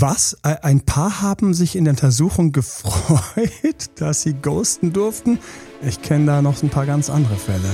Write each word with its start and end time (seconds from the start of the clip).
Was? 0.00 0.36
Ein 0.44 0.82
paar 0.82 1.22
haben 1.22 1.54
sich 1.54 1.74
in 1.74 1.84
der 1.84 1.90
Untersuchung 1.94 2.52
gefreut, 2.52 3.90
dass 3.96 4.22
sie 4.22 4.34
ghosten 4.34 4.92
durften. 4.92 5.40
Ich 5.82 6.02
kenne 6.02 6.26
da 6.26 6.40
noch 6.40 6.62
ein 6.62 6.68
paar 6.68 6.86
ganz 6.86 7.10
andere 7.10 7.34
Fälle. 7.34 7.68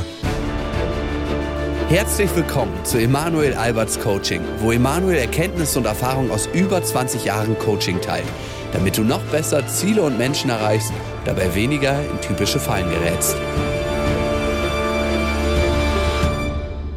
Herzlich 1.88 2.34
willkommen 2.34 2.72
zu 2.84 2.98
Emanuel 2.98 3.52
Alberts 3.52 4.00
Coaching, 4.00 4.40
wo 4.60 4.72
Emanuel 4.72 5.18
Erkenntnisse 5.18 5.79
und 5.79 5.84
Erfahrung 5.84 6.30
aus 6.30 6.48
über 6.54 6.82
20 6.82 7.26
Jahren 7.26 7.58
Coaching 7.58 8.01
teilt, 8.01 8.25
damit 8.72 8.97
du 8.97 9.03
noch 9.03 9.22
besser 9.25 9.67
Ziele 9.67 10.01
und 10.01 10.17
Menschen 10.17 10.49
erreichst, 10.49 10.95
dabei 11.27 11.54
weniger 11.54 12.01
in 12.09 12.19
typische 12.22 12.59
Fallen 12.59 12.88
gerätst. 12.88 13.37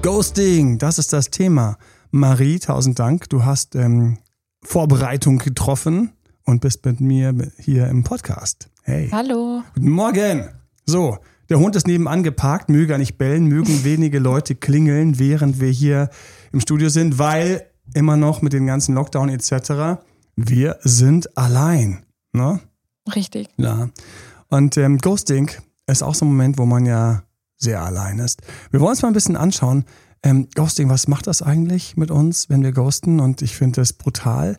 Ghosting, 0.01 0.77
das 0.77 0.99
ist 0.99 1.11
das 1.11 1.31
Thema. 1.31 1.77
Marie, 2.11 2.59
tausend 2.59 2.97
Dank. 2.97 3.27
Du 3.27 3.43
hast 3.43 3.75
ähm, 3.75 4.19
Vorbereitung 4.67 5.37
getroffen 5.37 6.11
und 6.43 6.59
bist 6.59 6.85
mit 6.85 6.99
mir 6.99 7.33
hier 7.57 7.87
im 7.87 8.03
Podcast. 8.03 8.69
Hey. 8.83 9.07
Hallo. 9.13 9.63
Guten 9.73 9.91
Morgen. 9.91 10.49
So, 10.85 11.19
der 11.49 11.59
Hund 11.59 11.77
ist 11.77 11.87
nebenan 11.87 12.21
geparkt, 12.21 12.67
möge 12.67 12.91
er 12.91 12.99
nicht 12.99 13.17
bellen, 13.17 13.45
mögen 13.45 13.83
wenige 13.85 14.19
Leute 14.19 14.55
klingeln, 14.55 15.19
während 15.19 15.61
wir 15.61 15.69
hier 15.69 16.09
im 16.51 16.59
Studio 16.59 16.89
sind, 16.89 17.17
weil 17.17 17.65
immer 17.93 18.17
noch 18.17 18.41
mit 18.41 18.51
den 18.51 18.67
ganzen 18.67 18.93
Lockdown 18.93 19.29
etc. 19.29 20.01
Wir 20.35 20.77
sind 20.81 21.37
allein. 21.37 22.05
Ne? 22.33 22.59
Richtig. 23.15 23.47
Ja. 23.55 23.87
Und 24.49 24.75
ähm, 24.75 24.97
Ghosting 24.97 25.49
ist 25.87 26.03
auch 26.03 26.13
so 26.13 26.25
ein 26.25 26.29
Moment, 26.29 26.57
wo 26.57 26.65
man 26.65 26.85
ja 26.85 27.23
sehr 27.55 27.81
allein 27.81 28.19
ist. 28.19 28.41
Wir 28.71 28.81
wollen 28.81 28.91
uns 28.91 29.01
mal 29.01 29.07
ein 29.07 29.13
bisschen 29.13 29.37
anschauen, 29.37 29.85
ähm, 30.27 30.49
Ghosting, 30.55 30.89
was 30.89 31.07
macht 31.07 31.27
das 31.27 31.41
eigentlich 31.41 31.95
mit 31.95 32.11
uns, 32.11 32.49
wenn 32.49 32.61
wir 32.61 32.73
ghosten? 32.73 33.21
Und 33.21 33.41
ich 33.41 33.55
finde 33.55 33.79
das 33.79 33.93
brutal. 33.93 34.57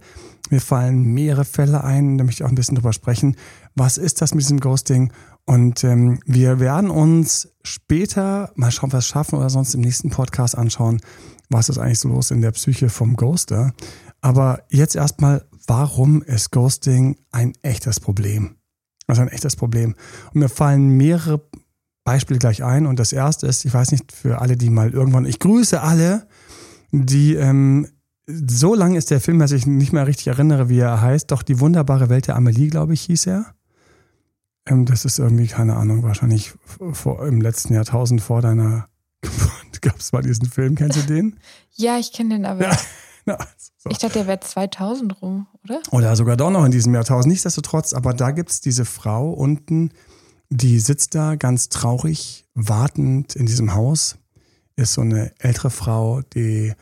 Mir 0.48 0.62
fallen 0.62 1.02
mehrere 1.02 1.44
Fälle 1.44 1.84
ein, 1.84 2.16
da 2.16 2.24
möchte 2.24 2.42
ich 2.42 2.46
auch 2.46 2.50
ein 2.50 2.54
bisschen 2.54 2.76
drüber 2.76 2.94
sprechen. 2.94 3.36
Was 3.74 3.98
ist 3.98 4.22
das 4.22 4.34
mit 4.34 4.42
diesem 4.42 4.60
Ghosting? 4.60 5.12
Und 5.44 5.84
ähm, 5.84 6.20
wir 6.24 6.58
werden 6.58 6.88
uns 6.88 7.50
später 7.62 8.50
mal 8.54 8.70
schauen, 8.70 8.94
was 8.94 9.06
schaffen 9.06 9.38
oder 9.38 9.50
sonst 9.50 9.74
im 9.74 9.82
nächsten 9.82 10.08
Podcast 10.08 10.56
anschauen, 10.56 11.02
was 11.50 11.68
ist 11.68 11.76
eigentlich 11.76 12.00
so 12.00 12.08
los 12.08 12.30
in 12.30 12.40
der 12.40 12.52
Psyche 12.52 12.88
vom 12.88 13.14
Ghoster. 13.14 13.74
Aber 14.22 14.62
jetzt 14.70 14.96
erstmal, 14.96 15.44
warum 15.66 16.22
ist 16.22 16.50
Ghosting 16.50 17.18
ein 17.30 17.52
echtes 17.60 18.00
Problem? 18.00 18.56
Also 19.06 19.20
ein 19.20 19.28
echtes 19.28 19.54
Problem. 19.54 19.94
Und 20.32 20.40
mir 20.40 20.48
fallen 20.48 20.96
mehrere 20.96 21.42
Beispiel 22.08 22.38
gleich 22.38 22.64
ein. 22.64 22.86
Und 22.86 22.98
das 22.98 23.12
erste 23.12 23.46
ist, 23.46 23.64
ich 23.64 23.74
weiß 23.74 23.92
nicht, 23.92 24.12
für 24.12 24.40
alle, 24.40 24.56
die 24.56 24.70
mal 24.70 24.90
irgendwann, 24.90 25.26
ich 25.26 25.38
grüße 25.38 25.80
alle, 25.80 26.26
die, 26.90 27.34
ähm, 27.34 27.86
so 28.26 28.74
lang 28.74 28.94
ist 28.94 29.10
der 29.10 29.20
Film, 29.20 29.38
dass 29.38 29.52
ich 29.52 29.66
nicht 29.66 29.92
mehr 29.92 30.06
richtig 30.06 30.28
erinnere, 30.28 30.68
wie 30.68 30.78
er 30.78 31.00
heißt. 31.00 31.30
Doch 31.30 31.42
die 31.42 31.60
wunderbare 31.60 32.08
Welt 32.08 32.26
der 32.26 32.36
Amelie, 32.36 32.68
glaube 32.68 32.94
ich, 32.94 33.02
hieß 33.02 33.26
er. 33.26 33.54
Ähm, 34.66 34.86
das 34.86 35.04
ist 35.04 35.18
irgendwie, 35.18 35.46
keine 35.46 35.76
Ahnung, 35.76 36.02
wahrscheinlich 36.02 36.52
vor, 36.92 37.26
im 37.26 37.40
letzten 37.40 37.74
Jahrtausend 37.74 38.20
vor 38.20 38.42
deiner 38.42 38.88
Geburt 39.20 39.82
gab 39.82 39.98
es 39.98 40.12
mal 40.12 40.22
diesen 40.22 40.46
Film. 40.46 40.74
Kennst 40.74 40.98
du 40.98 41.02
den? 41.02 41.38
Ja, 41.80 41.96
ich 41.96 42.12
kenne 42.12 42.34
den 42.34 42.46
aber. 42.46 42.62
Ja. 42.62 42.76
Ja, 43.26 43.36
so. 43.76 43.90
Ich 43.90 43.98
dachte, 43.98 44.20
der 44.20 44.26
wäre 44.26 44.40
2000 44.40 45.20
rum, 45.20 45.48
oder? 45.62 45.82
Oder 45.90 46.16
sogar 46.16 46.38
doch 46.38 46.50
noch 46.50 46.64
in 46.64 46.72
diesem 46.72 46.94
Jahrtausend. 46.94 47.30
Nichtsdestotrotz, 47.30 47.92
aber 47.92 48.14
da 48.14 48.30
gibt 48.30 48.48
es 48.48 48.62
diese 48.62 48.86
Frau 48.86 49.32
unten, 49.32 49.90
die 50.50 50.80
sitzt 50.80 51.14
da 51.14 51.36
ganz 51.36 51.68
traurig, 51.68 52.46
wartend 52.54 53.36
in 53.36 53.46
diesem 53.46 53.74
Haus. 53.74 54.16
Ist 54.76 54.94
so 54.94 55.00
eine 55.00 55.32
ältere 55.38 55.70
Frau, 55.70 56.22
die 56.22 56.72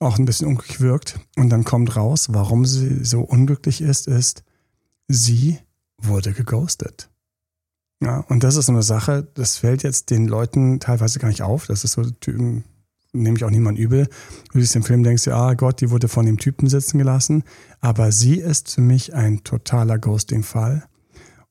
auch 0.00 0.18
ein 0.18 0.24
bisschen 0.24 0.48
unglücklich 0.48 0.80
wirkt. 0.80 1.20
Und 1.36 1.50
dann 1.50 1.64
kommt 1.64 1.96
raus, 1.96 2.28
warum 2.30 2.64
sie 2.66 3.04
so 3.04 3.20
unglücklich 3.20 3.80
ist, 3.80 4.06
ist, 4.06 4.44
sie 5.08 5.58
wurde 5.96 6.32
geghostet. 6.32 7.10
Ja, 8.00 8.20
und 8.28 8.44
das 8.44 8.56
ist 8.56 8.66
so 8.66 8.72
eine 8.72 8.82
Sache, 8.82 9.26
das 9.34 9.56
fällt 9.56 9.82
jetzt 9.82 10.10
den 10.10 10.28
Leuten 10.28 10.78
teilweise 10.78 11.18
gar 11.18 11.28
nicht 11.28 11.42
auf. 11.42 11.66
Das 11.66 11.82
ist 11.82 11.92
so, 11.92 12.02
nehme 13.12 13.36
ich 13.36 13.44
auch 13.44 13.50
niemand 13.50 13.78
übel. 13.78 14.08
Du 14.52 14.60
siehst 14.60 14.76
im 14.76 14.84
Film, 14.84 15.02
denkst 15.02 15.24
du, 15.24 15.34
ah 15.34 15.54
Gott, 15.54 15.80
die 15.80 15.90
wurde 15.90 16.08
von 16.08 16.26
dem 16.26 16.38
Typen 16.38 16.68
sitzen 16.68 16.98
gelassen. 16.98 17.42
Aber 17.80 18.12
sie 18.12 18.36
ist 18.36 18.74
für 18.74 18.80
mich 18.80 19.14
ein 19.14 19.42
totaler 19.42 19.98
Ghosting-Fall. 19.98 20.84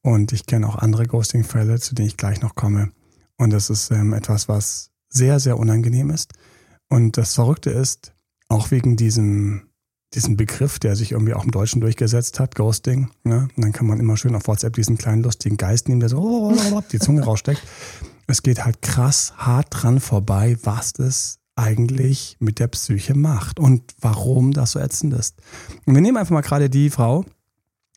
Und 0.03 0.31
ich 0.31 0.46
kenne 0.46 0.68
auch 0.68 0.75
andere 0.75 1.06
Ghosting-Fälle, 1.06 1.80
zu 1.80 1.96
denen 1.96 2.08
ich 2.08 2.18
gleich 2.18 2.41
noch 2.41 2.56
komme. 2.56 2.91
Und 3.38 3.52
das 3.52 3.69
ist 3.69 3.91
ähm, 3.91 4.13
etwas, 4.13 4.47
was 4.47 4.91
sehr, 5.09 5.40
sehr 5.40 5.58
unangenehm 5.58 6.09
ist. 6.09 6.34
Und 6.90 7.18
das 7.18 7.34
Verrückte 7.35 7.69
ist, 7.69 8.13
auch 8.50 8.72
wegen 8.72 8.96
diesem, 8.96 9.69
diesem 10.13 10.38
Begriff, 10.38 10.80
der 10.80 10.96
sich 10.96 11.12
irgendwie 11.12 11.34
auch 11.34 11.44
im 11.44 11.52
Deutschen 11.52 11.81
durchgesetzt 11.81 12.40
hat, 12.40 12.56
Ghosting. 12.56 13.09
Ne? 13.24 13.50
Und 13.56 13.63
dann 13.63 13.74
kann 13.74 13.88
man 13.88 14.00
immer 14.00 14.18
schön 14.18 14.35
auf 14.35 14.47
WhatsApp 14.47 14.74
diesen 14.74 14.97
kleinen 14.97 15.24
lustigen 15.24 15.58
Geist 15.58 15.90
nehmen, 15.90 16.00
der 16.00 16.09
so 16.09 16.53
die 16.91 17.00
Zunge 17.00 17.24
raussteckt. 17.24 17.62
Es 18.28 18.44
geht 18.44 18.64
halt 18.66 18.81
krass 18.81 19.34
hart 19.38 19.68
dran 19.72 20.00
vorbei, 20.00 20.58
was 20.64 20.94
das 20.94 21.40
eigentlich 21.56 22.38
mit 22.40 22.59
der 22.59 22.68
Psyche 22.68 23.16
macht 23.16 23.59
und 23.59 23.96
warum 24.00 24.52
das 24.52 24.72
so 24.72 24.79
ätzend 24.79 25.14
ist. 25.14 25.35
Und 25.85 25.96
wir 25.96 26.02
nehmen 26.02 26.18
einfach 26.18 26.34
mal 26.34 26.41
gerade 26.41 26.69
die 26.69 26.90
Frau, 26.90 27.25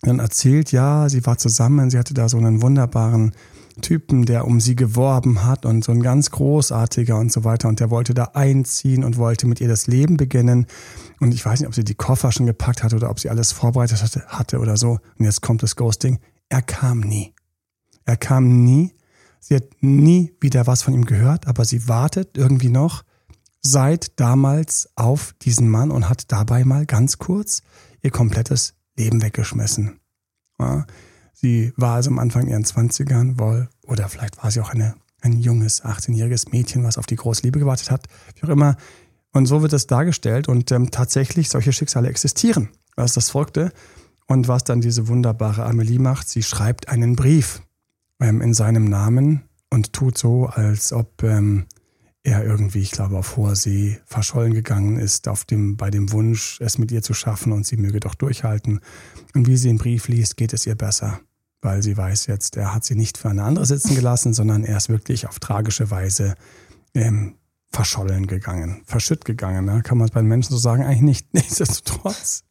dann 0.03 0.19
erzählt, 0.19 0.73
ja, 0.73 1.09
sie 1.09 1.25
war 1.27 1.39
zusammen, 1.39 1.91
sie 1.91 1.99
hatte 1.99 2.15
da 2.15 2.29
so 2.29 2.39
einen 2.39 2.63
wunderbaren 2.63 3.33
Typen, 3.81 4.25
der 4.25 4.47
um 4.47 4.61
sie 4.61 4.77
geworben 4.77 5.45
hat 5.45 5.65
und 5.65 5.85
so 5.85 5.93
ein 5.93 6.03
ganz 6.03 6.31
großartiger 6.31 7.19
und 7.19 7.33
so 7.33 7.45
weiter. 7.45 7.69
Und 7.69 7.81
der 7.81 7.91
wollte 7.91 8.15
da 8.15 8.31
einziehen 8.35 9.05
und 9.05 9.17
wollte 9.17 9.47
mit 9.47 9.61
ihr 9.61 9.69
das 9.69 9.87
Leben 9.87 10.17
beginnen. 10.17 10.67
Und 11.21 11.35
ich 11.35 11.45
weiß 11.45 11.61
nicht, 11.61 11.69
ob 11.69 11.75
sie 11.75 11.85
die 11.85 11.95
Koffer 11.95 12.33
schon 12.33 12.47
gepackt 12.47 12.83
hat 12.83 12.95
oder 12.95 13.11
ob 13.11 13.21
sie 13.21 13.31
alles 13.31 13.53
vorbereitet 13.53 14.03
hatte, 14.03 14.25
hatte 14.27 14.59
oder 14.59 14.77
so. 14.77 14.99
Und 15.19 15.25
jetzt 15.25 15.43
kommt 15.43 15.63
das 15.63 15.77
Ghosting. 15.77 16.19
Er 16.49 16.63
kam 16.63 17.01
nie. 17.01 17.35
Er 18.05 18.17
kam 18.17 18.65
nie. 18.65 18.93
Sie 19.41 19.55
hat 19.55 19.65
nie 19.81 20.35
wieder 20.41 20.67
was 20.67 20.83
von 20.83 20.93
ihm 20.93 21.07
gehört, 21.07 21.47
aber 21.47 21.65
sie 21.65 21.89
wartet 21.89 22.37
irgendwie 22.37 22.69
noch 22.69 23.05
seit 23.63 24.19
damals 24.21 24.91
auf 24.97 25.35
diesen 25.43 25.69
Mann 25.69 25.91
und 25.91 26.09
hat 26.09 26.31
dabei 26.33 26.65
mal 26.65 26.87
ganz 26.87 27.19
kurz 27.19 27.63
ihr 28.03 28.11
komplettes 28.11 28.75
Leben 28.97 29.23
weggeschmissen. 29.23 30.01
Ja, 30.59 30.87
sie 31.33 31.73
war 31.77 31.95
also 31.95 32.11
am 32.11 32.19
Anfang 32.19 32.47
ihren 32.47 32.65
20ern 32.65 33.39
wohl, 33.39 33.69
oder 33.87 34.09
vielleicht 34.09 34.43
war 34.43 34.51
sie 34.51 34.61
auch 34.61 34.71
eine, 34.71 34.95
ein 35.21 35.41
junges, 35.41 35.85
18-jähriges 35.85 36.51
Mädchen, 36.51 36.85
was 36.85 36.99
auf 36.99 37.07
die 37.07 37.17
große 37.17 37.43
Liebe 37.43 37.59
gewartet 37.59 37.91
hat, 37.91 38.07
wie 38.37 38.47
auch 38.47 38.51
immer. 38.51 38.77
Und 39.33 39.47
so 39.47 39.63
wird 39.63 39.73
es 39.73 39.87
dargestellt 39.87 40.49
und 40.49 40.73
ähm, 40.73 40.91
tatsächlich 40.91 41.49
solche 41.49 41.73
Schicksale 41.73 42.09
existieren. 42.09 42.69
Das 42.97 43.13
ist 43.13 43.17
das 43.17 43.31
Verrückte. 43.31 43.73
Und 44.27 44.49
was 44.49 44.65
dann 44.65 44.81
diese 44.81 45.09
wunderbare 45.09 45.65
Amelie 45.65 45.99
macht, 45.99 46.29
sie 46.29 46.43
schreibt 46.43 46.89
einen 46.89 47.17
Brief 47.17 47.63
ähm, 48.21 48.41
in 48.41 48.55
seinem 48.55 48.85
Namen 48.85 49.43
und 49.71 49.93
tut 49.93 50.19
so, 50.19 50.47
als 50.47 50.93
ob 50.93 51.23
ähm, 51.23 51.67
er 52.23 52.45
irgendwie, 52.45 52.81
ich 52.81 52.91
glaube, 52.91 53.17
auf 53.17 53.37
hoher 53.37 53.57
See 53.57 53.99
verschollen 54.05 54.53
gegangen 54.53 54.99
ist, 54.99 55.27
auf 55.29 55.45
dem, 55.45 55.77
bei 55.77 55.91
dem 55.91 56.13
Wunsch, 56.13 56.61
es 56.61 56.79
mit 56.79 56.93
ihr 56.93 57.03
zu 57.03 57.15
schaffen 57.15 57.53
und 57.53 57.67
sie 57.67 57.77
möge 57.77 58.01
doch 58.01 58.15
durchhalten. 58.15 58.81
Und 59.35 59.47
wie 59.47 59.57
sie 59.57 59.69
den 59.69 59.79
Brief 59.79 60.09
liest, 60.09 60.37
geht 60.37 60.53
es 60.53 60.67
ihr 60.67 60.75
besser, 60.75 61.21
weil 61.63 61.83
sie 61.83 61.97
weiß 61.97 62.27
jetzt, 62.27 62.57
er 62.57 62.75
hat 62.75 62.85
sie 62.85 62.95
nicht 62.95 63.17
für 63.17 63.31
eine 63.31 63.45
andere 63.45 63.65
sitzen 63.65 63.95
gelassen, 63.95 64.35
sondern 64.35 64.65
er 64.65 64.77
ist 64.77 64.91
wirklich 64.91 65.29
auf 65.29 65.39
tragische 65.39 65.91
Weise 65.91 66.35
ähm, 66.95 67.37
verschollen 67.71 68.27
gegangen, 68.27 68.83
verschütt 68.85 69.25
gegangen. 69.25 69.65
Ne? 69.65 69.83
Kann 69.83 69.97
man 69.97 70.07
es 70.07 70.13
bei 70.13 70.21
den 70.21 70.29
Menschen 70.29 70.53
so 70.53 70.59
sagen? 70.59 70.83
Eigentlich 70.83 71.03
nicht. 71.03 71.35
Nichtsdestotrotz. 71.35 72.45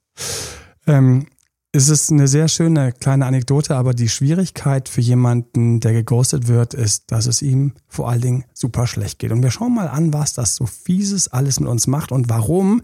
Ähm, 0.87 1.27
es 1.71 1.87
ist 1.87 2.11
eine 2.11 2.27
sehr 2.27 2.47
schöne 2.47 2.91
kleine 2.93 3.27
Anekdote, 3.27 3.75
aber 3.75 3.93
die 3.93 4.09
Schwierigkeit 4.09 4.89
für 4.89 5.01
jemanden, 5.01 5.79
der 5.79 5.93
geghostet 5.93 6.47
wird, 6.47 6.73
ist, 6.73 7.11
dass 7.11 7.27
es 7.27 7.43
ihm 7.43 7.73
vor 7.87 8.09
allen 8.09 8.21
Dingen 8.21 8.45
super 8.53 8.87
schlecht 8.87 9.19
geht. 9.19 9.31
Und 9.31 9.43
wir 9.43 9.51
schauen 9.51 9.75
mal 9.75 9.87
an, 9.87 10.11
was 10.11 10.33
das 10.33 10.55
so 10.55 10.65
fieses 10.65 11.27
alles 11.27 11.59
mit 11.59 11.69
uns 11.69 11.85
macht 11.85 12.11
und 12.11 12.27
warum. 12.27 12.81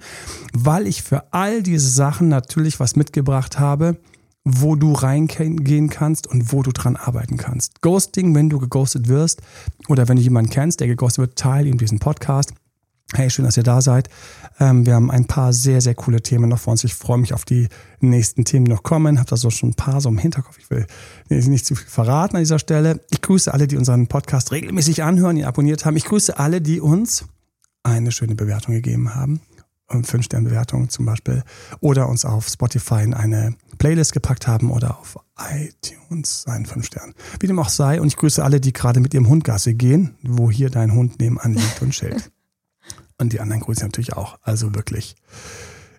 Weil 0.53 0.85
ich 0.85 1.01
für 1.01 1.33
all 1.33 1.63
diese 1.63 1.89
Sachen 1.89 2.27
natürlich 2.29 2.79
was 2.79 2.95
mitgebracht 2.95 3.57
habe, 3.57 3.97
wo 4.43 4.75
du 4.75 4.93
reingehen 4.93 5.89
kannst 5.89 6.27
und 6.27 6.53
wo 6.53 6.61
du 6.61 6.71
dran 6.71 6.95
arbeiten 6.95 7.37
kannst. 7.37 7.81
Ghosting, 7.81 8.35
wenn 8.35 8.51
du 8.51 8.59
geghostet 8.59 9.07
wirst 9.07 9.41
oder 9.87 10.07
wenn 10.07 10.17
du 10.17 10.21
jemanden 10.21 10.51
kennst, 10.51 10.79
der 10.79 10.87
geghostet 10.87 11.17
wird, 11.17 11.35
teile 11.39 11.69
ihm 11.69 11.79
diesen 11.79 11.97
Podcast 11.97 12.53
Hey, 13.13 13.29
schön, 13.29 13.45
dass 13.45 13.55
ihr 13.55 13.63
da 13.63 13.81
seid. 13.81 14.09
Ähm, 14.59 14.85
wir 14.85 14.95
haben 14.95 15.11
ein 15.11 15.25
paar 15.25 15.53
sehr, 15.53 15.79
sehr 15.79 15.93
coole 15.93 16.21
Themen 16.21 16.49
noch 16.49 16.57
vor 16.57 16.71
uns. 16.71 16.83
Ich 16.83 16.95
freue 16.95 17.19
mich 17.19 17.33
auf 17.33 17.45
die 17.45 17.69
nächsten 17.99 18.45
Themen, 18.45 18.65
die 18.65 18.71
noch 18.71 18.81
kommen. 18.81 19.19
Habe 19.19 19.29
da 19.29 19.37
so 19.37 19.51
schon 19.51 19.69
ein 19.69 19.75
paar 19.75 20.01
so 20.01 20.09
im 20.09 20.17
Hinterkopf. 20.17 20.57
Ich 20.57 20.69
will 20.71 20.87
nicht 21.29 21.67
zu 21.67 21.75
viel 21.75 21.87
verraten 21.87 22.35
an 22.35 22.41
dieser 22.41 22.57
Stelle. 22.57 23.01
Ich 23.11 23.21
grüße 23.21 23.53
alle, 23.53 23.67
die 23.67 23.77
unseren 23.77 24.07
Podcast 24.07 24.51
regelmäßig 24.51 25.03
anhören, 25.03 25.37
ihn 25.37 25.45
abonniert 25.45 25.85
haben. 25.85 25.95
Ich 25.97 26.05
grüße 26.05 26.39
alle, 26.39 26.61
die 26.61 26.81
uns 26.81 27.25
eine 27.83 28.11
schöne 28.11 28.33
Bewertung 28.33 28.73
gegeben 28.73 29.13
haben. 29.13 29.39
fünf 29.87 30.25
Sterne 30.25 30.49
Bewertung 30.49 30.89
zum 30.89 31.05
Beispiel. 31.05 31.43
Oder 31.81 32.09
uns 32.09 32.25
auf 32.25 32.47
Spotify 32.47 33.03
in 33.03 33.13
eine 33.13 33.55
Playlist 33.77 34.13
gepackt 34.13 34.47
haben 34.47 34.71
oder 34.71 34.97
auf 34.99 35.19
iTunes 35.37 36.45
einen 36.47 36.65
fünf 36.65 36.87
Stern. 36.87 37.13
Wie 37.39 37.45
dem 37.45 37.59
auch 37.59 37.69
sei. 37.69 38.01
Und 38.01 38.07
ich 38.07 38.17
grüße 38.17 38.43
alle, 38.43 38.59
die 38.59 38.73
gerade 38.73 38.99
mit 38.99 39.13
ihrem 39.13 39.29
Hund 39.29 39.43
Gasse 39.43 39.75
gehen, 39.75 40.15
wo 40.23 40.49
hier 40.49 40.71
dein 40.71 40.91
Hund 40.93 41.19
nebenan 41.19 41.53
liegt 41.53 41.83
und 41.83 41.91
chillt. 41.91 42.31
Und 43.17 43.33
die 43.33 43.39
anderen 43.39 43.61
grüßen 43.61 43.85
natürlich 43.85 44.13
auch. 44.13 44.37
Also 44.41 44.75
wirklich. 44.75 45.15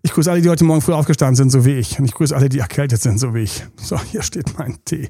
Ich 0.07 0.13
grüße 0.13 0.31
alle, 0.31 0.41
die 0.41 0.49
heute 0.49 0.63
Morgen 0.63 0.83
früh 0.83 0.93
aufgestanden 0.93 1.35
sind, 1.35 1.51
so 1.51 1.65
wie 1.65 1.73
ich. 1.73 1.99
Und 1.99 2.05
ich 2.05 2.15
grüße 2.15 2.37
alle, 2.37 2.49
die 2.49 2.61
erkältet 2.61 3.03
sind, 3.03 3.19
so 3.19 3.35
wie 3.35 3.41
ich. 3.41 3.67
So, 3.77 4.01
hier 4.01 4.23
steht 4.23 4.57
mein 4.57 4.79
Tee. 4.85 5.09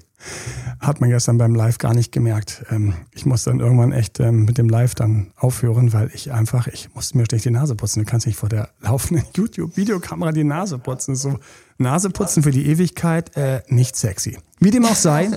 Hat 0.80 1.02
man 1.02 1.10
gestern 1.10 1.36
beim 1.36 1.54
Live 1.54 1.76
gar 1.76 1.92
nicht 1.92 2.12
gemerkt. 2.12 2.64
Ähm, 2.70 2.94
ich 3.12 3.26
muss 3.26 3.44
dann 3.44 3.60
irgendwann 3.60 3.92
echt 3.92 4.20
ähm, 4.20 4.46
mit 4.46 4.56
dem 4.56 4.70
Live 4.70 4.94
dann 4.94 5.32
aufhören, 5.36 5.92
weil 5.92 6.10
ich 6.14 6.32
einfach, 6.32 6.66
ich 6.66 6.94
musste 6.94 7.18
mir 7.18 7.26
ständig 7.26 7.42
die 7.42 7.50
Nase 7.50 7.74
putzen. 7.74 8.04
Du 8.04 8.10
kannst 8.10 8.26
nicht 8.26 8.38
vor 8.38 8.48
der 8.48 8.70
laufenden 8.80 9.26
YouTube-Videokamera 9.34 10.32
die 10.32 10.44
Nase 10.44 10.78
putzen. 10.78 11.14
So, 11.14 11.38
Nase 11.76 12.08
putzen 12.08 12.42
für 12.42 12.50
die 12.50 12.66
Ewigkeit, 12.66 13.36
äh, 13.36 13.62
nicht 13.68 13.96
sexy. 13.96 14.38
Wie 14.60 14.70
dem 14.70 14.86
auch 14.86 14.94
sei, 14.94 15.30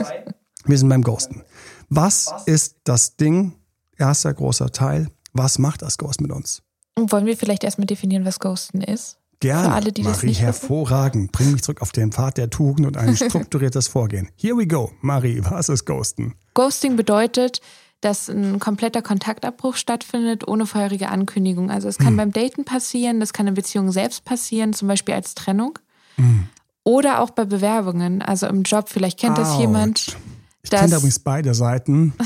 wir 0.66 0.78
sind 0.78 0.88
beim 0.88 1.02
Ghosten. 1.02 1.44
Was 1.90 2.34
ist 2.46 2.78
das 2.86 3.18
Ding? 3.18 3.56
Erster 3.98 4.34
großer 4.34 4.72
Teil. 4.72 5.10
Was 5.34 5.60
macht 5.60 5.82
das 5.82 5.98
Ghost 5.98 6.22
mit 6.22 6.32
uns? 6.32 6.62
wollen 7.08 7.26
wir 7.26 7.38
vielleicht 7.38 7.64
erstmal 7.64 7.88
definieren, 7.88 8.26
was 8.26 8.40
Ghosten 8.40 8.82
ist? 8.82 9.18
Gerne. 9.40 9.70
Für 9.70 9.74
alle, 9.74 9.92
die 9.94 10.04
Marie, 10.04 10.14
das 10.14 10.24
nicht 10.24 10.42
hervorragend. 10.42 11.24
Wissen. 11.24 11.32
Bring 11.32 11.52
mich 11.54 11.64
zurück 11.64 11.82
auf 11.82 11.92
den 11.94 12.12
Pfad 12.12 12.38
der 12.38 12.50
Tugend 12.50 12.86
und 12.86 12.98
ein 12.98 13.16
strukturiertes 13.16 13.88
Vorgehen. 13.88 14.30
Here 14.36 14.58
we 14.58 14.68
go. 14.68 14.92
Marie, 15.02 15.42
was 15.44 15.70
ist 15.70 15.86
Ghosten? 15.86 16.36
Ghosting 16.56 16.98
bedeutet, 16.98 17.62
dass 18.02 18.30
ein 18.30 18.60
kompletter 18.60 19.02
Kontaktabbruch 19.02 19.76
stattfindet 19.76 20.48
ohne 20.48 20.66
vorherige 20.66 21.10
Ankündigung. 21.10 21.72
Also 21.72 21.88
es 21.88 21.98
kann 21.98 22.10
hm. 22.10 22.18
beim 22.18 22.32
Daten 22.34 22.66
passieren, 22.66 23.20
das 23.20 23.32
kann 23.32 23.48
in 23.48 23.54
Beziehungen 23.54 23.92
selbst 23.92 24.26
passieren, 24.26 24.74
zum 24.74 24.88
Beispiel 24.90 25.16
als 25.16 25.36
Trennung. 25.36 25.80
Hm. 26.16 26.48
Oder 26.84 27.22
auch 27.22 27.30
bei 27.30 27.46
Bewerbungen, 27.46 28.22
also 28.22 28.48
im 28.48 28.64
Job, 28.64 28.90
vielleicht 28.90 29.20
kennt 29.20 29.38
Ouch. 29.38 29.44
das 29.44 29.58
jemand. 29.58 30.18
Ich 30.64 30.70
kenne 30.70 30.96
übrigens 30.96 31.20
beide 31.20 31.54
Seiten. 31.54 32.14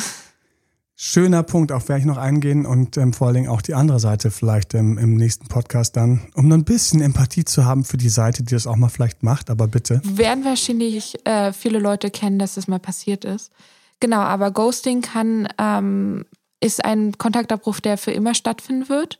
Schöner 0.95 1.41
Punkt, 1.41 1.71
auch 1.71 1.87
werde 1.87 2.01
ich 2.01 2.05
noch 2.05 2.17
eingehen 2.17 2.67
und 2.67 2.97
ähm, 2.97 3.13
vor 3.13 3.27
allen 3.27 3.35
Dingen 3.35 3.49
auch 3.49 3.63
die 3.63 3.73
andere 3.73 3.99
Seite 3.99 4.29
vielleicht 4.29 4.75
ähm, 4.75 4.99
im 4.99 5.15
nächsten 5.15 5.47
Podcast 5.47 5.97
dann, 5.97 6.21
um 6.35 6.51
ein 6.51 6.63
bisschen 6.63 7.01
Empathie 7.01 7.45
zu 7.45 7.65
haben 7.65 7.83
für 7.83 7.97
die 7.97 8.09
Seite, 8.09 8.43
die 8.43 8.53
das 8.53 8.67
auch 8.67 8.75
mal 8.75 8.89
vielleicht 8.89 9.23
macht, 9.23 9.49
aber 9.49 9.67
bitte. 9.67 10.01
Werden 10.05 10.45
wahrscheinlich 10.45 11.15
äh, 11.25 11.51
viele 11.51 11.79
Leute 11.79 12.11
kennen, 12.11 12.37
dass 12.37 12.55
das 12.55 12.67
mal 12.67 12.79
passiert 12.79 13.25
ist. 13.25 13.51
Genau, 13.99 14.19
aber 14.19 14.51
Ghosting 14.51 15.01
kann, 15.01 15.47
ähm, 15.57 16.25
ist 16.59 16.85
ein 16.85 17.17
Kontaktabbruch, 17.17 17.79
der 17.79 17.97
für 17.97 18.11
immer 18.11 18.35
stattfinden 18.35 18.87
wird. 18.87 19.19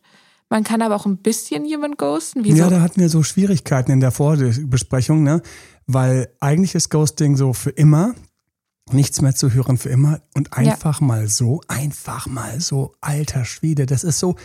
Man 0.50 0.64
kann 0.64 0.84
aber 0.84 0.96
auch 0.96 1.08
ein 1.08 1.18
bisschen 1.18 1.66
jemand 1.66 1.98
ghosten. 1.98 2.44
Wieso? 2.44 2.58
Ja, 2.58 2.70
da 2.70 2.82
hatten 2.82 3.02
wir 3.02 3.10
so 3.10 3.24
Schwierigkeiten 3.24 3.92
in 3.92 4.00
der 4.00 4.12
Vorbesprechung, 4.12 5.24
ne? 5.24 5.42
Weil 5.88 6.30
eigentlich 6.40 6.76
ist 6.76 6.90
Ghosting 6.90 7.36
so 7.36 7.54
für 7.54 7.72
immer 7.72 8.14
nichts 8.92 9.22
mehr 9.22 9.34
zu 9.34 9.54
hören 9.54 9.78
für 9.78 9.90
immer 9.90 10.22
und 10.34 10.54
einfach 10.54 11.02
ja. 11.02 11.08
mal 11.08 11.28
so, 11.28 11.62
einfach 11.68 12.28
mal 12.28 12.60
so, 12.60 12.94
alter 13.02 13.46
Schwede, 13.46 13.86
das 13.86 14.04
ist 14.04 14.20
so, 14.20 14.36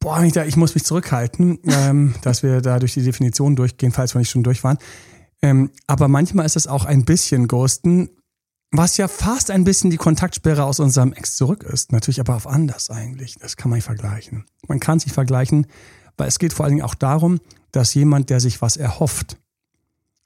boah, 0.00 0.22
ich, 0.22 0.56
muss 0.56 0.74
mich 0.74 0.84
zurückhalten, 0.84 1.58
ähm, 1.64 2.14
dass 2.22 2.42
wir 2.42 2.60
da 2.60 2.78
durch 2.78 2.94
die 2.94 3.02
Definition 3.02 3.56
durchgehen, 3.56 3.92
falls 3.92 4.14
wir 4.14 4.18
nicht 4.18 4.30
schon 4.30 4.42
durch 4.42 4.62
waren. 4.64 4.78
Ähm, 5.40 5.70
aber 5.86 6.08
manchmal 6.08 6.46
ist 6.46 6.56
es 6.56 6.66
auch 6.66 6.84
ein 6.84 7.04
bisschen 7.04 7.48
Ghosten, 7.48 8.10
was 8.70 8.96
ja 8.96 9.08
fast 9.08 9.50
ein 9.50 9.64
bisschen 9.64 9.90
die 9.90 9.96
Kontaktsperre 9.96 10.64
aus 10.64 10.80
unserem 10.80 11.12
Ex 11.12 11.36
zurück 11.36 11.62
ist. 11.62 11.92
Natürlich 11.92 12.20
aber 12.20 12.34
auf 12.34 12.46
anders 12.46 12.90
eigentlich. 12.90 13.36
Das 13.38 13.56
kann 13.56 13.70
man 13.70 13.78
nicht 13.78 13.84
vergleichen. 13.84 14.46
Man 14.66 14.80
kann 14.80 14.98
sich 14.98 15.12
vergleichen, 15.12 15.66
weil 16.16 16.28
es 16.28 16.38
geht 16.38 16.52
vor 16.52 16.64
allen 16.64 16.76
Dingen 16.76 16.84
auch 16.84 16.94
darum, 16.94 17.40
dass 17.72 17.94
jemand, 17.94 18.30
der 18.30 18.40
sich 18.40 18.62
was 18.62 18.76
erhofft, 18.76 19.38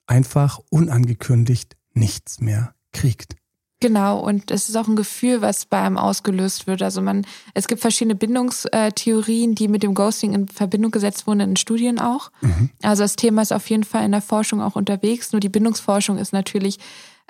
einfach 0.06 0.61
unangekündigt 0.70 1.76
nichts 1.93 2.40
mehr 2.40 2.75
kriegt. 2.93 3.37
Genau, 3.81 4.19
und 4.19 4.50
es 4.50 4.69
ist 4.69 4.75
auch 4.75 4.88
ein 4.88 4.96
Gefühl, 4.96 5.40
was 5.40 5.64
bei 5.64 5.81
einem 5.81 5.99
ausgelöst 5.99 6.67
wird. 6.67 6.82
Also 6.82 7.00
man, 7.00 7.25
es 7.55 7.69
gibt 7.69 7.81
verschiedene 7.81 8.17
Bindungstheorien, 8.17 9.55
die 9.55 9.69
mit 9.69 9.85
dem 9.85 9.94
Ghosting 9.94 10.35
in 10.35 10.49
Verbindung 10.49 10.90
gesetzt 10.90 11.29
wurden 11.29 11.40
in 11.40 11.56
Studien 11.56 12.00
auch. 12.00 12.32
Mhm. 12.40 12.70
Also 12.82 13.05
das 13.05 13.14
Thema 13.14 13.43
ist 13.43 13.52
auf 13.52 13.70
jeden 13.70 13.85
Fall 13.85 14.05
in 14.05 14.11
der 14.11 14.23
Forschung 14.23 14.61
auch 14.61 14.75
unterwegs. 14.75 15.31
Nur 15.31 15.38
die 15.38 15.49
Bindungsforschung 15.49 16.19
ist 16.19 16.32
natürlich 16.32 16.79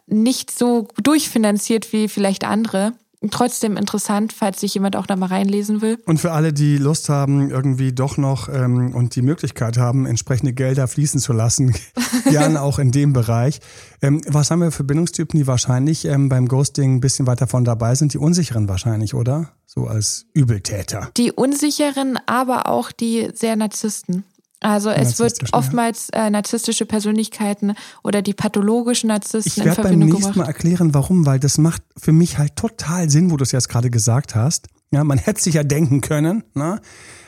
nicht 0.06 0.50
so 0.50 0.88
durchfinanziert 1.02 1.92
wie 1.92 2.08
vielleicht 2.08 2.44
andere 2.44 2.94
trotzdem 3.30 3.76
interessant, 3.76 4.32
falls 4.32 4.60
sich 4.60 4.74
jemand 4.74 4.96
auch 4.96 5.06
da 5.06 5.16
mal 5.16 5.26
reinlesen 5.26 5.80
will. 5.80 5.98
Und 6.06 6.18
für 6.18 6.32
alle, 6.32 6.52
die 6.52 6.78
Lust 6.78 7.08
haben, 7.08 7.50
irgendwie 7.50 7.92
doch 7.92 8.16
noch 8.16 8.48
ähm, 8.48 8.94
und 8.94 9.16
die 9.16 9.22
Möglichkeit 9.22 9.76
haben, 9.76 10.06
entsprechende 10.06 10.52
Gelder 10.52 10.86
fließen 10.86 11.20
zu 11.20 11.32
lassen, 11.32 11.74
gerne 12.30 12.62
auch 12.62 12.78
in 12.78 12.92
dem 12.92 13.12
Bereich. 13.12 13.60
Ähm, 14.02 14.20
was 14.26 14.50
haben 14.50 14.60
wir 14.60 14.70
für 14.70 14.84
Bindungstypen, 14.84 15.38
die 15.38 15.46
wahrscheinlich 15.46 16.04
ähm, 16.04 16.28
beim 16.28 16.46
Ghosting 16.46 16.96
ein 16.96 17.00
bisschen 17.00 17.26
weiter 17.26 17.46
von 17.46 17.64
dabei 17.64 17.94
sind? 17.94 18.14
Die 18.14 18.18
unsicheren 18.18 18.68
wahrscheinlich, 18.68 19.14
oder? 19.14 19.52
So 19.66 19.86
als 19.86 20.26
Übeltäter. 20.32 21.10
Die 21.16 21.32
unsicheren, 21.32 22.18
aber 22.26 22.68
auch 22.68 22.92
die 22.92 23.30
sehr 23.34 23.56
Narzissten. 23.56 24.24
Also 24.60 24.90
es 24.90 25.18
wird 25.18 25.52
oftmals 25.52 26.08
äh, 26.10 26.30
narzisstische 26.30 26.84
Persönlichkeiten 26.84 27.74
oder 28.02 28.22
die 28.22 28.34
pathologischen 28.34 29.08
Narzissten 29.08 29.62
in 29.62 29.72
Verbindung 29.72 30.10
gebracht. 30.10 30.20
Ich 30.20 30.22
werde 30.22 30.22
beim 30.22 30.22
nächsten 30.22 30.38
Mal 30.40 30.46
erklären, 30.46 30.94
warum, 30.94 31.26
weil 31.26 31.38
das 31.38 31.58
macht 31.58 31.82
für 31.96 32.12
mich 32.12 32.38
halt 32.38 32.56
total 32.56 33.08
Sinn, 33.08 33.30
wo 33.30 33.36
du 33.36 33.44
es 33.44 33.52
jetzt 33.52 33.68
gerade 33.68 33.90
gesagt 33.90 34.34
hast. 34.34 34.66
Ja, 34.90 35.04
man 35.04 35.18
hätte 35.18 35.40
sich 35.40 35.54
ja 35.54 35.62
denken 35.62 36.00
können, 36.00 36.42
ne? 36.54 36.80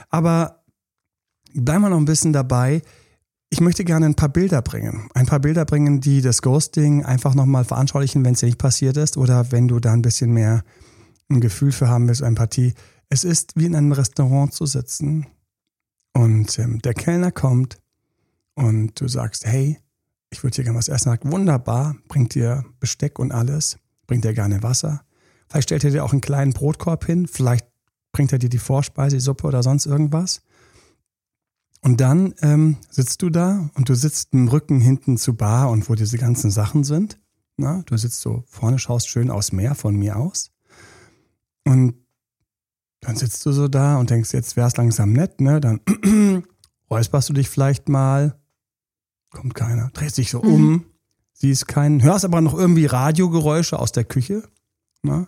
aber 0.08 0.64
bleiben 1.54 1.82
wir 1.82 1.90
noch 1.90 1.98
ein 1.98 2.04
bisschen 2.04 2.32
dabei. 2.32 2.82
Ich 3.48 3.60
möchte 3.60 3.84
gerne 3.84 4.06
ein 4.06 4.14
paar 4.14 4.28
Bilder 4.28 4.62
bringen. 4.62 5.08
Ein 5.14 5.26
paar 5.26 5.40
Bilder 5.40 5.64
bringen, 5.64 6.00
die 6.00 6.22
das 6.22 6.42
Ghosting 6.42 7.04
einfach 7.04 7.34
nochmal 7.34 7.64
veranschaulichen, 7.64 8.24
wenn 8.24 8.34
es 8.34 8.40
dir 8.40 8.46
nicht 8.46 8.58
passiert 8.58 8.96
ist 8.96 9.16
oder 9.16 9.52
wenn 9.52 9.68
du 9.68 9.78
da 9.78 9.92
ein 9.92 10.02
bisschen 10.02 10.32
mehr 10.32 10.62
ein 11.28 11.40
Gefühl 11.40 11.70
für 11.70 11.88
haben 11.88 12.08
willst, 12.08 12.22
Empathie. 12.22 12.74
Es 13.08 13.24
ist 13.24 13.52
wie 13.56 13.66
in 13.66 13.76
einem 13.76 13.92
Restaurant 13.92 14.52
zu 14.52 14.66
sitzen 14.66 15.26
und 16.12 16.58
ähm, 16.58 16.80
der 16.80 16.94
Kellner 16.94 17.30
kommt 17.30 17.78
und 18.54 19.00
du 19.00 19.08
sagst, 19.08 19.46
hey, 19.46 19.78
ich 20.30 20.42
würde 20.42 20.56
hier 20.56 20.64
gerne 20.64 20.78
was 20.78 20.88
essen. 20.88 21.08
Er 21.08 21.12
sagt, 21.12 21.30
wunderbar, 21.30 21.96
bringt 22.08 22.34
dir 22.34 22.64
Besteck 22.78 23.18
und 23.18 23.32
alles, 23.32 23.78
bringt 24.06 24.24
dir 24.24 24.34
gerne 24.34 24.62
Wasser. 24.62 25.02
Vielleicht 25.48 25.68
stellt 25.68 25.84
er 25.84 25.90
dir 25.90 26.04
auch 26.04 26.12
einen 26.12 26.20
kleinen 26.20 26.52
Brotkorb 26.52 27.04
hin, 27.04 27.26
vielleicht 27.26 27.66
bringt 28.12 28.32
er 28.32 28.38
dir 28.38 28.48
die 28.48 28.58
Vorspeise, 28.58 29.16
die 29.16 29.20
Suppe 29.20 29.46
oder 29.46 29.62
sonst 29.62 29.86
irgendwas. 29.86 30.42
Und 31.82 32.00
dann 32.00 32.34
ähm, 32.42 32.76
sitzt 32.90 33.22
du 33.22 33.30
da 33.30 33.70
und 33.74 33.88
du 33.88 33.94
sitzt 33.94 34.32
im 34.32 34.48
Rücken 34.48 34.80
hinten 34.80 35.16
zu 35.16 35.34
Bar 35.34 35.70
und 35.70 35.88
wo 35.88 35.94
diese 35.94 36.18
ganzen 36.18 36.50
Sachen 36.50 36.84
sind. 36.84 37.18
Na, 37.56 37.82
du 37.86 37.96
sitzt 37.96 38.20
so 38.20 38.44
vorne, 38.46 38.78
schaust 38.78 39.08
schön 39.08 39.30
aus 39.30 39.52
Meer 39.52 39.74
von 39.74 39.96
mir 39.96 40.16
aus. 40.16 40.50
Und 41.64 41.94
dann 43.00 43.16
sitzt 43.16 43.44
du 43.46 43.52
so 43.52 43.68
da 43.68 43.96
und 43.96 44.10
denkst, 44.10 44.32
jetzt 44.32 44.56
wär's 44.56 44.76
langsam 44.76 45.12
nett, 45.12 45.40
ne? 45.40 45.60
Dann 45.60 45.80
räusperst 46.90 47.28
du 47.28 47.32
dich 47.32 47.48
vielleicht 47.48 47.88
mal. 47.88 48.36
Kommt 49.30 49.54
keiner. 49.54 49.90
Drehst 49.94 50.18
dich 50.18 50.30
so 50.30 50.42
mhm. 50.42 50.54
um, 50.54 50.84
siehst 51.32 51.68
keinen, 51.68 52.02
hörst 52.02 52.24
aber 52.24 52.40
noch 52.40 52.54
irgendwie 52.54 52.86
Radiogeräusche 52.86 53.78
aus 53.78 53.92
der 53.92 54.04
Küche. 54.04 54.42
Ne? 55.02 55.26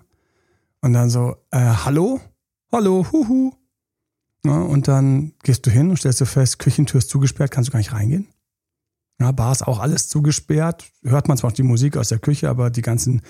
Und 0.81 0.93
dann 0.93 1.09
so, 1.09 1.37
äh, 1.51 1.59
hallo? 1.59 2.21
Hallo, 2.71 3.07
huhu. 3.11 3.53
Ne? 4.45 4.65
Und 4.65 4.89
dann 4.89 5.33
gehst 5.43 5.65
du 5.67 5.71
hin 5.71 5.91
und 5.91 5.99
stellst 5.99 6.21
du 6.21 6.27
fest, 6.27 6.59
Küchentür 6.59 6.99
ist 6.99 7.11
zugesperrt, 7.11 7.51
kannst 7.51 7.69
du 7.69 7.73
gar 7.73 7.79
nicht 7.79 7.93
reingehen. 7.93 8.29
Ja, 9.21 9.31
Bar 9.31 9.53
ist 9.53 9.63
auch 9.63 9.79
alles 9.79 10.09
zugesperrt. 10.09 10.91
Hört 11.05 11.29
man 11.29 11.37
zwar 11.37 11.51
noch 11.51 11.57
die 11.57 11.63
Musik 11.63 11.97
aus 11.97 12.09
der 12.09 12.19
Küche, 12.19 12.51
aber 12.51 12.71
die 12.71 12.83
ganzen 12.83 13.23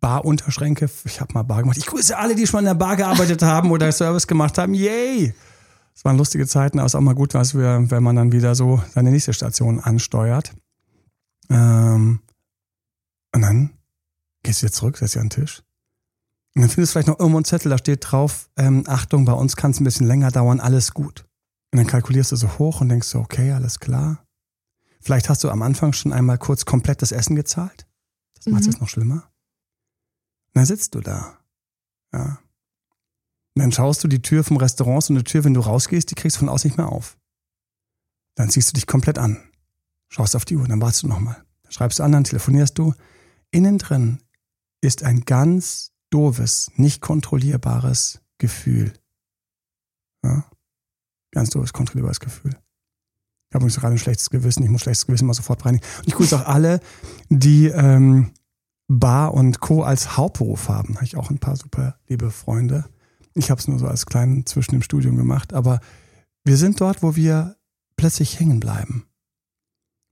Barunterschränke. 0.00 0.90
Ich 1.04 1.20
habe 1.20 1.32
mal 1.32 1.42
Bar 1.42 1.62
gemacht. 1.62 1.78
Ich 1.78 1.86
grüße 1.86 2.16
alle, 2.16 2.34
die 2.34 2.46
schon 2.46 2.60
in 2.60 2.66
der 2.66 2.74
Bar 2.74 2.96
gearbeitet 2.96 3.42
haben 3.42 3.70
oder 3.70 3.90
Service 3.90 4.26
gemacht 4.26 4.58
haben. 4.58 4.74
Yay! 4.74 5.34
Es 5.94 6.04
waren 6.04 6.18
lustige 6.18 6.46
Zeiten, 6.46 6.78
aber 6.78 6.86
es 6.86 6.92
ist 6.92 6.96
auch 6.96 7.00
mal 7.00 7.14
gut, 7.14 7.34
was 7.34 7.54
wir, 7.54 7.90
wenn 7.90 8.02
man 8.02 8.16
dann 8.16 8.32
wieder 8.32 8.54
so 8.54 8.82
seine 8.92 9.10
nächste 9.10 9.32
Station 9.32 9.80
ansteuert. 9.80 10.52
Ähm, 11.48 12.20
und 13.34 13.40
dann 13.40 13.70
gehst 14.42 14.60
du 14.60 14.66
wieder 14.66 14.72
zurück, 14.72 14.98
setzt 14.98 15.14
dich 15.14 15.20
an 15.20 15.28
den 15.28 15.42
Tisch. 15.42 15.62
Und 16.54 16.62
dann 16.62 16.70
findest 16.70 16.90
du 16.90 16.92
vielleicht 16.94 17.08
noch 17.08 17.18
irgendwo 17.18 17.38
einen 17.38 17.44
Zettel, 17.44 17.70
da 17.70 17.78
steht 17.78 18.10
drauf, 18.10 18.50
ähm, 18.56 18.84
Achtung, 18.86 19.24
bei 19.24 19.32
uns 19.32 19.56
kann 19.56 19.70
es 19.70 19.80
ein 19.80 19.84
bisschen 19.84 20.06
länger 20.06 20.30
dauern, 20.30 20.60
alles 20.60 20.94
gut. 20.94 21.24
Und 21.72 21.78
dann 21.78 21.86
kalkulierst 21.86 22.32
du 22.32 22.36
so 22.36 22.58
hoch 22.58 22.80
und 22.80 22.88
denkst 22.88 23.08
so, 23.08 23.20
okay, 23.20 23.52
alles 23.52 23.80
klar. 23.80 24.24
Vielleicht 25.00 25.28
hast 25.28 25.44
du 25.44 25.50
am 25.50 25.62
Anfang 25.62 25.92
schon 25.92 26.12
einmal 26.12 26.38
kurz 26.38 26.64
komplett 26.64 27.02
das 27.02 27.12
Essen 27.12 27.36
gezahlt. 27.36 27.86
Das 28.36 28.46
macht 28.46 28.60
es 28.60 28.66
mhm. 28.66 28.72
jetzt 28.72 28.80
noch 28.80 28.88
schlimmer 28.88 29.33
dann 30.54 30.64
sitzt 30.64 30.94
du 30.94 31.00
da. 31.00 31.38
Ja. 32.12 32.38
Und 33.56 33.62
dann 33.62 33.72
schaust 33.72 34.02
du 34.02 34.08
die 34.08 34.22
Tür 34.22 34.42
vom 34.42 34.56
Restaurant, 34.56 35.04
so 35.04 35.12
eine 35.12 35.24
Tür, 35.24 35.44
wenn 35.44 35.54
du 35.54 35.60
rausgehst, 35.60 36.10
die 36.10 36.14
kriegst 36.14 36.36
du 36.36 36.40
von 36.40 36.48
außen 36.48 36.68
nicht 36.68 36.76
mehr 36.76 36.88
auf. 36.88 37.18
Dann 38.36 38.50
ziehst 38.50 38.70
du 38.70 38.72
dich 38.72 38.86
komplett 38.86 39.18
an. 39.18 39.40
Schaust 40.08 40.34
auf 40.34 40.44
die 40.44 40.56
Uhr, 40.56 40.66
dann 40.66 40.80
wartest 40.80 41.04
du 41.04 41.08
nochmal. 41.08 41.44
Dann 41.62 41.72
schreibst 41.72 41.98
du 41.98 42.02
an, 42.02 42.12
dann 42.12 42.24
telefonierst 42.24 42.78
du. 42.78 42.94
Innen 43.50 43.78
drin 43.78 44.20
ist 44.80 45.04
ein 45.04 45.20
ganz 45.20 45.92
doofes, 46.10 46.70
nicht 46.76 47.00
kontrollierbares 47.00 48.20
Gefühl. 48.38 48.92
Ja? 50.24 50.44
Ganz 51.32 51.50
doofes, 51.50 51.72
kontrollierbares 51.72 52.20
Gefühl. 52.20 52.56
Ich 53.48 53.54
habe 53.54 53.64
übrigens 53.64 53.80
gerade 53.80 53.94
ein 53.94 53.98
schlechtes 53.98 54.30
Gewissen, 54.30 54.64
ich 54.64 54.70
muss 54.70 54.82
schlechtes 54.82 55.06
Gewissen 55.06 55.26
mal 55.26 55.34
sofort 55.34 55.60
bereinigen. 55.60 55.84
Und 55.98 56.08
ich 56.08 56.14
grüße 56.14 56.36
auch 56.36 56.46
alle, 56.46 56.80
die 57.28 57.66
ähm, 57.66 58.32
Bar 58.88 59.34
und 59.34 59.60
Co. 59.60 59.82
als 59.82 60.16
Hauptberuf 60.16 60.68
haben. 60.68 60.94
Habe 60.96 61.04
ich 61.04 61.16
auch 61.16 61.30
ein 61.30 61.38
paar 61.38 61.56
super 61.56 61.98
liebe 62.08 62.30
Freunde. 62.30 62.84
Ich 63.34 63.50
habe 63.50 63.60
es 63.60 63.68
nur 63.68 63.78
so 63.78 63.86
als 63.86 64.06
kleinen 64.06 64.46
zwischen 64.46 64.72
dem 64.72 64.82
Studium 64.82 65.16
gemacht, 65.16 65.52
aber 65.52 65.80
wir 66.44 66.56
sind 66.56 66.80
dort, 66.80 67.02
wo 67.02 67.16
wir 67.16 67.56
plötzlich 67.96 68.38
hängen 68.38 68.60
bleiben. 68.60 69.06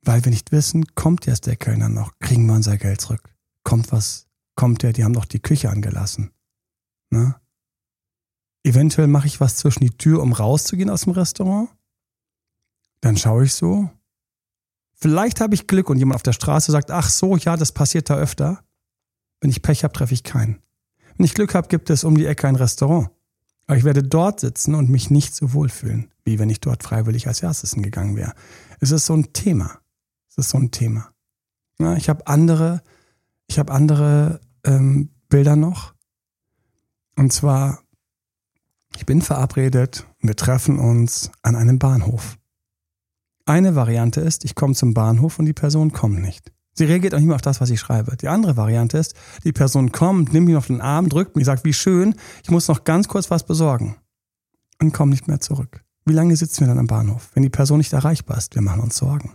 Weil 0.05 0.25
wir 0.25 0.31
nicht 0.31 0.51
wissen, 0.51 0.95
kommt 0.95 1.27
jetzt 1.27 1.47
der 1.47 1.57
Kellner 1.57 1.89
noch, 1.89 2.19
kriegen 2.19 2.47
wir 2.47 2.55
unser 2.55 2.77
Geld 2.79 3.01
zurück. 3.01 3.35
Kommt 3.63 3.93
was, 3.93 4.27
kommt 4.57 4.83
der, 4.83 4.93
die 4.93 5.05
haben 5.05 5.13
doch 5.13 5.27
die 5.27 5.41
Küche 5.41 5.71
angelassen. 5.71 6.33
Ne? 7.11 7.37
Eventuell 8.65 9.07
mache 9.07 9.27
ich 9.27 9.41
was 9.41 9.57
zwischen 9.57 9.81
die 9.81 9.97
Tür, 9.97 10.23
um 10.23 10.33
rauszugehen 10.33 10.91
aus 10.91 11.03
dem 11.03 11.13
Restaurant. 11.13 11.71
Dann 13.01 13.17
schaue 13.17 13.45
ich 13.45 13.55
so. 13.55 13.91
Vielleicht 15.03 15.41
habe 15.41 15.55
ich 15.55 15.67
Glück 15.67 15.91
und 15.91 15.99
jemand 15.99 16.15
auf 16.15 16.23
der 16.23 16.33
Straße 16.33 16.71
sagt, 16.71 16.93
ach 16.93 17.11
so, 17.11 17.37
ja, 17.37 17.57
das 17.57 17.73
passiert 17.73 18.09
da 18.09 18.17
öfter. 18.17 18.63
Wenn 19.41 19.51
ich 19.51 19.61
Pech 19.61 19.83
habe, 19.83 19.93
treffe 19.93 20.15
ich 20.15 20.23
keinen. 20.23 20.63
Wenn 21.17 21.27
ich 21.27 21.35
Glück 21.35 21.57
habe, 21.57 21.67
gibt 21.67 21.91
es 21.91 22.05
um 22.05 22.17
die 22.17 22.27
Ecke 22.27 22.47
ein 22.47 22.55
Restaurant. 22.55 23.11
Aber 23.67 23.77
ich 23.77 23.83
werde 23.83 24.05
dort 24.05 24.39
sitzen 24.39 24.77
und 24.77 24.89
mich 24.89 25.11
nicht 25.11 25.35
so 25.35 25.53
wohlfühlen, 25.55 26.13
wie 26.25 26.39
wenn 26.39 26.51
ich 26.51 26.61
dort 26.61 26.85
freiwillig 26.85 27.27
als 27.27 27.43
erstes 27.43 27.75
hingegangen 27.75 28.15
wäre. 28.15 28.33
Es 28.79 28.93
ist 28.93 29.07
so 29.07 29.15
ein 29.15 29.33
Thema. 29.33 29.81
Es 30.31 30.39
ist 30.39 30.51
so 30.51 30.59
ein 30.59 30.71
Thema. 30.71 31.11
Ja, 31.81 31.97
ich 31.97 32.09
habe 32.09 32.27
andere, 32.29 32.83
ich 33.49 33.59
habe 33.59 33.73
andere 33.73 34.41
ähm, 34.65 35.11
Bilder 35.29 35.57
noch. 35.57 35.95
Und 37.17 37.33
zwar, 37.33 37.81
ich 38.97 39.05
bin 39.05 39.21
verabredet 39.21 40.07
wir 40.23 40.37
treffen 40.37 40.79
uns 40.79 41.33
an 41.43 41.57
einem 41.57 41.81
Bahnhof. 41.81 42.39
Eine 43.53 43.75
Variante 43.75 44.23
ist, 44.23 44.47
ich 44.47 44.55
komme 44.55 44.73
zum 44.73 44.95
Bahnhof 44.95 45.39
und 45.39 45.45
die 45.45 45.53
Person 45.53 45.93
kommt 45.93 46.23
nicht. 46.23 46.51
Sie 46.73 46.87
reagiert 46.87 47.13
auch 47.13 47.19
nicht 47.19 47.27
mehr 47.27 47.35
auf 47.35 47.43
das, 47.43 47.61
was 47.61 47.69
ich 47.69 47.81
schreibe. 47.81 48.17
Die 48.17 48.29
andere 48.29 48.57
Variante 48.57 48.97
ist, 48.97 49.15
die 49.45 49.53
Person 49.53 49.93
kommt, 49.93 50.33
nimmt 50.33 50.47
mich 50.47 50.57
auf 50.57 50.69
den 50.69 50.81
Arm, 50.81 51.11
drückt 51.11 51.37
mich, 51.37 51.45
sagt, 51.45 51.63
wie 51.67 51.75
schön, 51.75 52.15
ich 52.43 52.51
muss 52.51 52.69
noch 52.69 52.85
ganz 52.85 53.09
kurz 53.09 53.31
was 53.31 53.45
besorgen. 53.45 53.97
Und 54.81 54.95
kommt 54.95 55.11
nicht 55.11 55.29
mehr 55.29 55.41
zurück. 55.41 55.85
Wie 56.07 56.15
lange 56.15 56.35
sitzen 56.35 56.61
wir 56.61 56.69
dann 56.69 56.79
am 56.79 56.87
Bahnhof? 56.87 57.29
Wenn 57.35 57.43
die 57.43 57.51
Person 57.51 57.77
nicht 57.77 57.93
erreichbar 57.93 58.39
ist, 58.39 58.55
wir 58.55 58.63
machen 58.63 58.81
uns 58.81 58.97
Sorgen. 58.97 59.35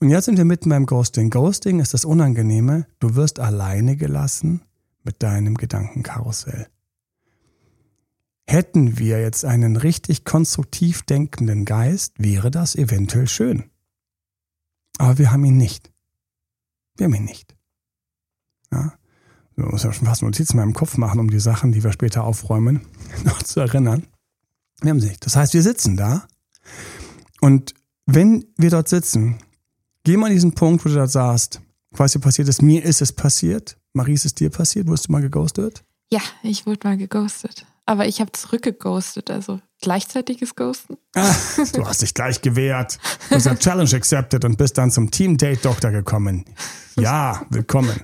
Und 0.00 0.08
jetzt 0.08 0.24
sind 0.24 0.36
wir 0.36 0.44
mitten 0.44 0.70
beim 0.70 0.84
Ghosting. 0.84 1.30
Ghosting 1.30 1.78
ist 1.78 1.94
das 1.94 2.04
Unangenehme, 2.04 2.88
du 2.98 3.14
wirst 3.14 3.38
alleine 3.38 3.96
gelassen 3.96 4.62
mit 5.04 5.22
deinem 5.22 5.54
Gedankenkarussell. 5.54 6.66
Hätten 8.48 8.98
wir 8.98 9.20
jetzt 9.20 9.44
einen 9.44 9.76
richtig 9.76 10.24
konstruktiv 10.24 11.02
denkenden 11.02 11.64
Geist, 11.64 12.14
wäre 12.18 12.50
das 12.50 12.76
eventuell 12.76 13.28
schön. 13.28 13.64
Aber 14.98 15.18
wir 15.18 15.32
haben 15.32 15.44
ihn 15.44 15.56
nicht. 15.56 15.92
Wir 16.96 17.06
haben 17.06 17.14
ihn 17.14 17.24
nicht. 17.24 17.56
Ja? 18.72 18.94
Wir 19.56 19.66
müssen 19.66 19.86
ja 19.86 19.92
schon 19.92 20.06
fast 20.06 20.22
Notizen 20.22 20.52
in 20.52 20.60
meinem 20.60 20.74
Kopf 20.74 20.96
machen, 20.96 21.18
um 21.18 21.30
die 21.30 21.40
Sachen, 21.40 21.72
die 21.72 21.82
wir 21.82 21.92
später 21.92 22.24
aufräumen, 22.24 22.82
noch 23.24 23.42
zu 23.42 23.60
erinnern. 23.60 24.06
Wir 24.80 24.90
haben 24.90 25.00
sie 25.00 25.08
nicht. 25.08 25.24
Das 25.26 25.36
heißt, 25.36 25.54
wir 25.54 25.62
sitzen 25.62 25.96
da 25.96 26.28
und 27.40 27.74
wenn 28.06 28.46
wir 28.56 28.70
dort 28.70 28.88
sitzen, 28.88 29.38
geh 30.04 30.16
mal 30.16 30.26
an 30.26 30.32
diesen 30.32 30.52
Punkt, 30.52 30.84
wo 30.84 30.88
du 30.88 30.94
da 30.94 31.06
saßt, 31.08 31.60
was 31.90 32.12
dir 32.12 32.20
passiert 32.20 32.48
ist, 32.48 32.62
mir 32.62 32.84
ist 32.84 33.02
es 33.02 33.12
passiert, 33.12 33.78
Marie 33.92 34.12
ist 34.14 34.26
es 34.26 34.34
dir 34.34 34.50
passiert, 34.50 34.86
wurdest 34.86 35.08
du 35.08 35.12
mal 35.12 35.22
geghostet? 35.22 35.82
Ja, 36.12 36.20
ich 36.42 36.66
wurde 36.66 36.86
mal 36.86 36.96
geghostet. 36.96 37.66
Aber 37.86 38.06
ich 38.06 38.20
habe 38.20 38.32
zurückgeghostet, 38.32 39.30
also 39.30 39.60
gleichzeitiges 39.80 40.56
Ghosten. 40.56 40.96
Ah, 41.14 41.34
du 41.72 41.86
hast 41.86 42.02
dich 42.02 42.14
gleich 42.14 42.42
gewehrt. 42.42 42.98
Eine 43.30 43.58
Challenge 43.58 43.94
accepted 43.94 44.44
und 44.44 44.58
bist 44.58 44.76
dann 44.76 44.90
zum 44.90 45.12
Team 45.12 45.36
Date 45.36 45.64
Doktor 45.64 45.92
gekommen. 45.92 46.44
Ja, 46.96 47.46
willkommen. 47.50 48.00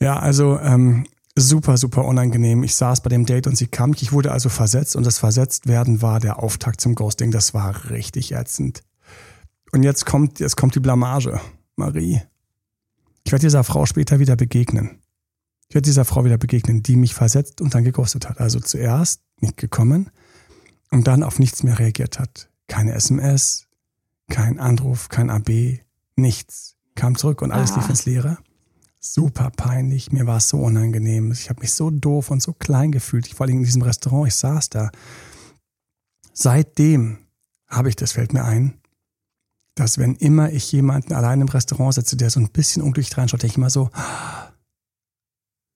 Ja, 0.00 0.18
also 0.18 0.58
ähm, 0.60 1.06
super, 1.34 1.76
super 1.76 2.04
unangenehm. 2.04 2.62
Ich 2.62 2.76
saß 2.76 3.00
bei 3.00 3.08
dem 3.08 3.26
Date 3.26 3.48
und 3.48 3.56
sie 3.56 3.66
kam. 3.66 3.94
Ich 3.98 4.12
wurde 4.12 4.30
also 4.30 4.48
versetzt 4.48 4.94
und 4.94 5.04
das 5.04 5.18
Versetztwerden 5.18 6.02
war 6.02 6.20
der 6.20 6.40
Auftakt 6.40 6.80
zum 6.80 6.94
Ghosting. 6.94 7.32
Das 7.32 7.52
war 7.52 7.90
richtig 7.90 8.32
ätzend. 8.32 8.82
Und 9.72 9.82
jetzt 9.82 10.06
kommt, 10.06 10.38
jetzt 10.38 10.56
kommt 10.56 10.76
die 10.76 10.80
Blamage. 10.80 11.40
Marie. 11.74 12.22
Ich 13.24 13.32
werde 13.32 13.42
dieser 13.42 13.64
Frau 13.64 13.86
später 13.86 14.20
wieder 14.20 14.36
begegnen. 14.36 14.99
Ich 15.70 15.74
werde 15.76 15.84
dieser 15.84 16.04
Frau 16.04 16.24
wieder 16.24 16.36
begegnen, 16.36 16.82
die 16.82 16.96
mich 16.96 17.14
versetzt 17.14 17.60
und 17.60 17.76
dann 17.76 17.84
geghostet 17.84 18.28
hat. 18.28 18.40
Also 18.40 18.58
zuerst 18.58 19.22
nicht 19.38 19.56
gekommen 19.56 20.10
und 20.90 21.06
dann 21.06 21.22
auf 21.22 21.38
nichts 21.38 21.62
mehr 21.62 21.78
reagiert 21.78 22.18
hat. 22.18 22.50
Keine 22.66 22.92
SMS, 22.92 23.68
kein 24.28 24.58
Anruf, 24.58 25.08
kein 25.08 25.30
AB, 25.30 25.78
nichts. 26.16 26.74
Kam 26.96 27.16
zurück 27.16 27.40
und 27.40 27.52
alles 27.52 27.70
ah. 27.70 27.76
lief 27.76 27.88
ins 27.88 28.04
Leere. 28.04 28.38
Super 28.98 29.50
peinlich, 29.50 30.10
mir 30.10 30.26
war 30.26 30.38
es 30.38 30.48
so 30.48 30.58
unangenehm. 30.58 31.30
Ich 31.30 31.48
habe 31.48 31.60
mich 31.60 31.72
so 31.72 31.90
doof 31.90 32.32
und 32.32 32.42
so 32.42 32.52
klein 32.52 32.90
gefühlt. 32.90 33.28
Ich 33.28 33.36
vor 33.36 33.46
allem 33.46 33.58
in 33.58 33.62
diesem 33.62 33.82
Restaurant, 33.82 34.26
ich 34.26 34.34
saß 34.34 34.70
da. 34.70 34.90
Seitdem 36.32 37.18
habe 37.68 37.90
ich, 37.90 37.94
das 37.94 38.10
fällt 38.10 38.32
mir 38.32 38.44
ein, 38.44 38.80
dass 39.76 39.98
wenn 39.98 40.16
immer 40.16 40.50
ich 40.50 40.72
jemanden 40.72 41.12
allein 41.12 41.40
im 41.40 41.48
Restaurant 41.48 41.94
setze, 41.94 42.16
der 42.16 42.28
so 42.28 42.40
ein 42.40 42.50
bisschen 42.50 42.82
unglücklich 42.82 43.16
reinschaut, 43.16 43.44
denke 43.44 43.52
ich 43.52 43.56
immer 43.56 43.70
so, 43.70 43.88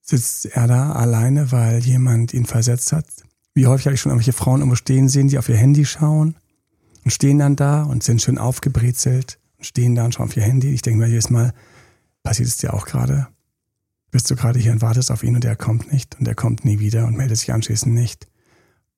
sitzt 0.04 0.46
er 0.46 0.68
da 0.68 0.92
alleine, 0.92 1.50
weil 1.50 1.78
jemand 1.78 2.34
ihn 2.34 2.44
versetzt 2.44 2.92
hat. 2.92 3.06
Wie 3.54 3.66
häufig 3.66 3.86
habe 3.86 3.94
ich 3.94 4.00
schon 4.00 4.10
irgendwelche 4.10 4.32
Frauen 4.32 4.60
irgendwo 4.60 4.76
stehen 4.76 5.08
sehen, 5.08 5.28
die 5.28 5.38
auf 5.38 5.48
ihr 5.48 5.56
Handy 5.56 5.84
schauen 5.86 6.36
und 7.04 7.10
stehen 7.10 7.38
dann 7.38 7.56
da 7.56 7.84
und 7.84 8.02
sind 8.02 8.20
schön 8.20 8.38
aufgebrezelt 8.38 9.38
und 9.58 9.64
stehen 9.64 9.94
da 9.94 10.04
und 10.04 10.14
schauen 10.14 10.28
auf 10.28 10.36
ihr 10.36 10.42
Handy. 10.42 10.70
Ich 10.70 10.82
denke 10.82 11.00
mir 11.00 11.08
jedes 11.08 11.30
Mal, 11.30 11.54
passiert 12.22 12.48
es 12.48 12.58
dir 12.58 12.74
auch 12.74 12.84
gerade? 12.84 13.28
Bist 14.10 14.30
du 14.30 14.36
gerade 14.36 14.58
hier 14.58 14.72
und 14.72 14.82
wartest 14.82 15.10
auf 15.10 15.22
ihn 15.22 15.36
und 15.36 15.44
er 15.44 15.56
kommt 15.56 15.92
nicht 15.92 16.18
und 16.20 16.28
er 16.28 16.34
kommt 16.34 16.64
nie 16.64 16.78
wieder 16.78 17.06
und 17.06 17.16
meldet 17.16 17.38
sich 17.38 17.52
anschließend 17.52 17.94
nicht. 17.94 18.28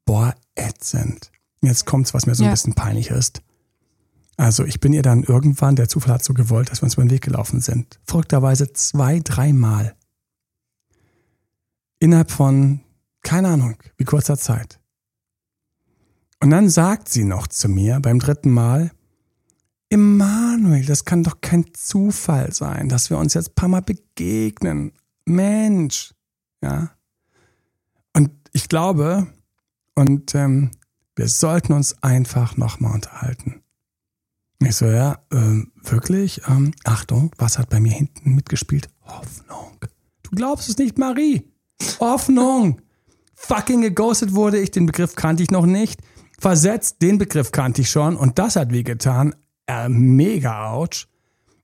Boah, 0.04 0.34
ätzend. 0.54 1.30
Jetzt 1.62 1.86
kommt's, 1.86 2.14
was 2.14 2.26
mir 2.26 2.34
so 2.34 2.44
ein 2.44 2.50
bisschen 2.50 2.75
peinlich 2.75 3.10
ist. 3.10 3.42
Also 4.36 4.64
ich 4.64 4.80
bin 4.80 4.92
ihr 4.92 5.02
dann 5.02 5.22
irgendwann, 5.22 5.76
der 5.76 5.88
Zufall 5.88 6.14
hat 6.14 6.25
so 6.25 6.34
gewollt, 6.34 6.70
dass 6.70 6.82
wir 6.82 6.84
uns 6.84 6.94
über 6.94 7.04
den 7.04 7.10
Weg 7.10 7.22
gelaufen 7.22 7.60
sind. 7.60 7.98
Verrückterweise 8.04 8.72
zwei, 8.72 9.20
dreimal 9.20 9.94
innerhalb 11.98 12.30
von, 12.30 12.80
keine 13.22 13.48
Ahnung, 13.48 13.76
wie 13.96 14.04
kurzer 14.04 14.36
Zeit. 14.36 14.80
Und 16.40 16.50
dann 16.50 16.68
sagt 16.68 17.08
sie 17.08 17.24
noch 17.24 17.46
zu 17.46 17.68
mir 17.68 18.00
beim 18.00 18.18
dritten 18.18 18.50
Mal, 18.50 18.90
Emanuel, 19.88 20.84
das 20.84 21.04
kann 21.04 21.22
doch 21.22 21.40
kein 21.40 21.72
Zufall 21.72 22.52
sein, 22.52 22.88
dass 22.88 23.08
wir 23.08 23.18
uns 23.18 23.34
jetzt 23.34 23.50
ein 23.50 23.54
paar 23.54 23.68
Mal 23.68 23.82
begegnen. 23.82 24.92
Mensch, 25.24 26.12
ja. 26.60 26.90
Und 28.12 28.30
ich 28.52 28.68
glaube, 28.68 29.28
und 29.94 30.34
ähm, 30.34 30.72
wir 31.14 31.28
sollten 31.28 31.72
uns 31.72 32.02
einfach 32.02 32.56
nochmal 32.56 32.94
unterhalten. 32.94 33.62
Ich 34.60 34.76
so, 34.76 34.86
ja, 34.86 35.18
ähm, 35.32 35.72
wirklich? 35.82 36.42
Ähm, 36.48 36.72
Achtung, 36.84 37.30
was 37.38 37.58
hat 37.58 37.70
bei 37.70 37.80
mir 37.80 37.92
hinten 37.92 38.34
mitgespielt? 38.34 38.88
Hoffnung. 39.02 39.78
Du 40.22 40.30
glaubst 40.30 40.68
es 40.68 40.78
nicht, 40.78 40.98
Marie. 40.98 41.44
Hoffnung. 42.00 42.80
Fucking 43.35 43.83
geghostet 43.83 44.35
wurde 44.35 44.59
ich, 44.59 44.71
den 44.71 44.87
Begriff 44.87 45.14
kannte 45.14 45.42
ich 45.42 45.50
noch 45.50 45.66
nicht. 45.66 46.00
Versetzt, 46.38 47.02
den 47.02 47.18
Begriff 47.18 47.52
kannte 47.52 47.83
ich 47.83 47.90
schon 47.90 48.16
und 48.16 48.38
das 48.38 48.56
hat 48.56 48.73
wehgetan. 48.73 49.35
Äh, 49.66 49.88
mega 49.88 50.73
ouch. 50.73 51.06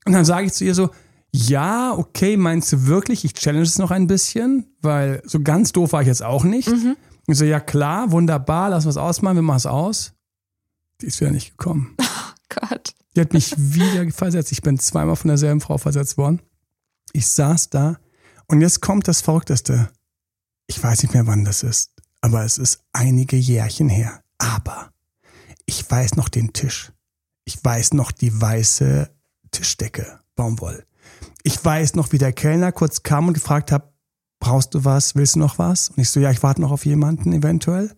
Und 0.04 0.12
dann 0.12 0.25
sage 0.25 0.47
ich 0.47 0.52
zu 0.52 0.64
ihr 0.64 0.75
so, 0.75 0.90
ja, 1.35 1.97
okay, 1.97 2.37
meinst 2.37 2.73
du 2.73 2.87
wirklich, 2.87 3.25
ich 3.25 3.35
challenge 3.35 3.64
es 3.64 3.78
noch 3.78 3.90
ein 3.90 4.07
bisschen? 4.07 4.66
Weil 4.83 5.23
so 5.25 5.40
ganz 5.40 5.73
doof 5.73 5.92
war 5.92 6.02
ich 6.02 6.09
jetzt 6.09 6.23
auch 6.23 6.45
nicht. 6.45 6.69
Mhm. 6.69 6.97
Ich 7.26 7.38
so, 7.38 7.45
ja 7.45 7.61
klar, 7.61 8.11
wunderbar, 8.11 8.71
lass 8.71 8.85
was 8.85 8.97
ausmachen, 8.97 9.37
wir 9.37 9.42
machen 9.42 9.59
es 9.59 9.66
aus. 9.66 10.12
Die 11.00 11.07
ist 11.07 11.21
wieder 11.21 11.31
nicht 11.31 11.57
gekommen. 11.57 11.97
Oh 12.54 12.69
Gott. 12.69 12.95
Die 13.16 13.21
hat 13.23 13.33
mich 13.33 13.54
wieder 13.57 14.11
versetzt. 14.11 14.52
Ich 14.52 14.61
bin 14.61 14.78
zweimal 14.78 15.16
von 15.16 15.28
derselben 15.28 15.62
Frau 15.62 15.78
versetzt 15.78 16.19
worden. 16.19 16.42
Ich 17.14 17.26
saß 17.28 17.71
da 17.71 17.97
und 18.47 18.61
jetzt 18.61 18.83
kommt 18.83 19.09
das 19.09 19.23
Verrückteste. 19.23 19.88
Ich 20.75 20.83
weiß 20.83 21.02
nicht 21.02 21.12
mehr, 21.12 21.26
wann 21.26 21.45
das 21.45 21.62
ist, 21.62 21.91
aber 22.23 22.47
es 22.47 22.57
ist 22.57 22.81
einige 22.95 23.37
Jährchen 23.37 23.91
her. 23.91 24.23
Aber 24.38 24.91
ich 25.67 25.88
weiß 25.88 26.17
noch 26.17 26.31
den 26.31 26.55
Tisch. 26.55 26.93
Ich 27.45 27.62
weiß 27.62 27.93
noch 27.93 28.11
die 28.11 28.41
weiße 28.41 29.11
Tischdecke, 29.50 30.21
Baumwoll. 30.35 30.87
Ich 31.43 31.62
weiß 31.62 31.95
noch, 31.95 32.12
wie 32.12 32.19
der 32.19 32.33
Kellner 32.33 32.73
kurz 32.73 33.02
kam 33.02 33.29
und 33.29 33.35
gefragt 33.35 33.71
hat, 33.71 33.93
brauchst 34.41 34.73
du 34.73 34.83
was, 34.83 35.14
willst 35.14 35.35
du 35.35 35.41
noch 35.41 35.59
was? 35.59 35.91
Und 35.91 35.99
ich 35.99 36.09
so, 36.09 36.21
ja, 36.21 36.31
ich 36.31 36.43
warte 36.43 36.62
noch 36.62 36.73
auf 36.73 36.87
jemanden 36.87 37.35
eventuell. 37.35 37.95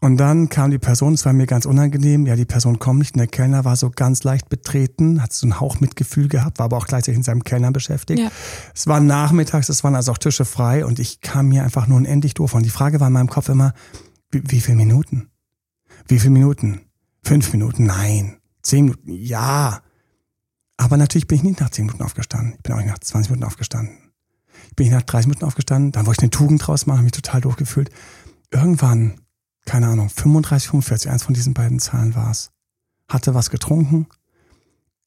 Und 0.00 0.18
dann 0.18 0.50
kam 0.50 0.70
die 0.70 0.78
Person, 0.78 1.14
es 1.14 1.24
war 1.24 1.32
mir 1.32 1.46
ganz 1.46 1.64
unangenehm, 1.64 2.26
ja, 2.26 2.36
die 2.36 2.44
Person 2.44 2.78
kommt 2.78 2.98
nicht 2.98 3.14
und 3.14 3.18
der 3.18 3.28
Kellner 3.28 3.64
war 3.64 3.76
so 3.76 3.90
ganz 3.90 4.24
leicht 4.24 4.50
betreten, 4.50 5.22
hat 5.22 5.32
so 5.32 5.46
einen 5.46 5.58
Hauch 5.58 5.80
Mitgefühl 5.80 6.28
gehabt, 6.28 6.58
war 6.58 6.66
aber 6.66 6.76
auch 6.76 6.86
gleichzeitig 6.86 7.16
in 7.16 7.22
seinem 7.22 7.44
Kellner 7.44 7.72
beschäftigt. 7.72 8.20
Ja. 8.20 8.30
Es 8.74 8.86
war 8.86 9.00
nachmittags, 9.00 9.70
es 9.70 9.82
waren 9.84 9.94
also 9.94 10.12
auch 10.12 10.18
Tische 10.18 10.44
frei 10.44 10.84
und 10.84 10.98
ich 10.98 11.22
kam 11.22 11.48
mir 11.48 11.64
einfach 11.64 11.86
nur 11.86 11.96
unendlich 11.96 12.34
doof. 12.34 12.52
Und 12.54 12.64
die 12.64 12.70
Frage 12.70 13.00
war 13.00 13.06
in 13.06 13.14
meinem 13.14 13.30
Kopf 13.30 13.48
immer, 13.48 13.72
wie, 14.30 14.42
wie 14.46 14.60
viele 14.60 14.76
Minuten? 14.76 15.30
Wie 16.08 16.18
viele 16.18 16.32
Minuten? 16.32 16.82
Fünf 17.22 17.52
Minuten? 17.52 17.86
Nein. 17.86 18.36
Zehn 18.62 18.84
Minuten? 18.84 19.10
Ja. 19.10 19.80
Aber 20.76 20.98
natürlich 20.98 21.26
bin 21.26 21.38
ich 21.38 21.44
nicht 21.44 21.60
nach 21.60 21.70
zehn 21.70 21.86
Minuten 21.86 22.04
aufgestanden. 22.04 22.54
Ich 22.56 22.62
bin 22.62 22.74
auch 22.74 22.78
nicht 22.78 22.88
nach 22.88 22.98
20 22.98 23.30
Minuten 23.30 23.46
aufgestanden. 23.46 23.96
Ich 24.68 24.76
bin 24.76 24.86
nicht 24.86 24.94
nach 24.94 25.02
30 25.02 25.28
Minuten 25.28 25.46
aufgestanden, 25.46 25.92
dann 25.92 26.06
wollte 26.06 26.18
ich 26.20 26.22
eine 26.24 26.30
Tugend 26.30 26.66
draus 26.66 26.86
machen, 26.86 26.98
habe 26.98 27.04
mich 27.04 27.12
total 27.12 27.40
doof 27.40 27.56
gefühlt. 27.56 27.90
Irgendwann 28.50 29.20
keine 29.66 29.88
Ahnung, 29.88 30.08
35, 30.08 30.70
45, 30.70 31.10
eins 31.10 31.22
von 31.24 31.34
diesen 31.34 31.52
beiden 31.52 31.78
Zahlen 31.78 32.14
war 32.14 32.30
es. 32.30 32.50
hatte 33.08 33.34
was 33.34 33.50
getrunken, 33.50 34.06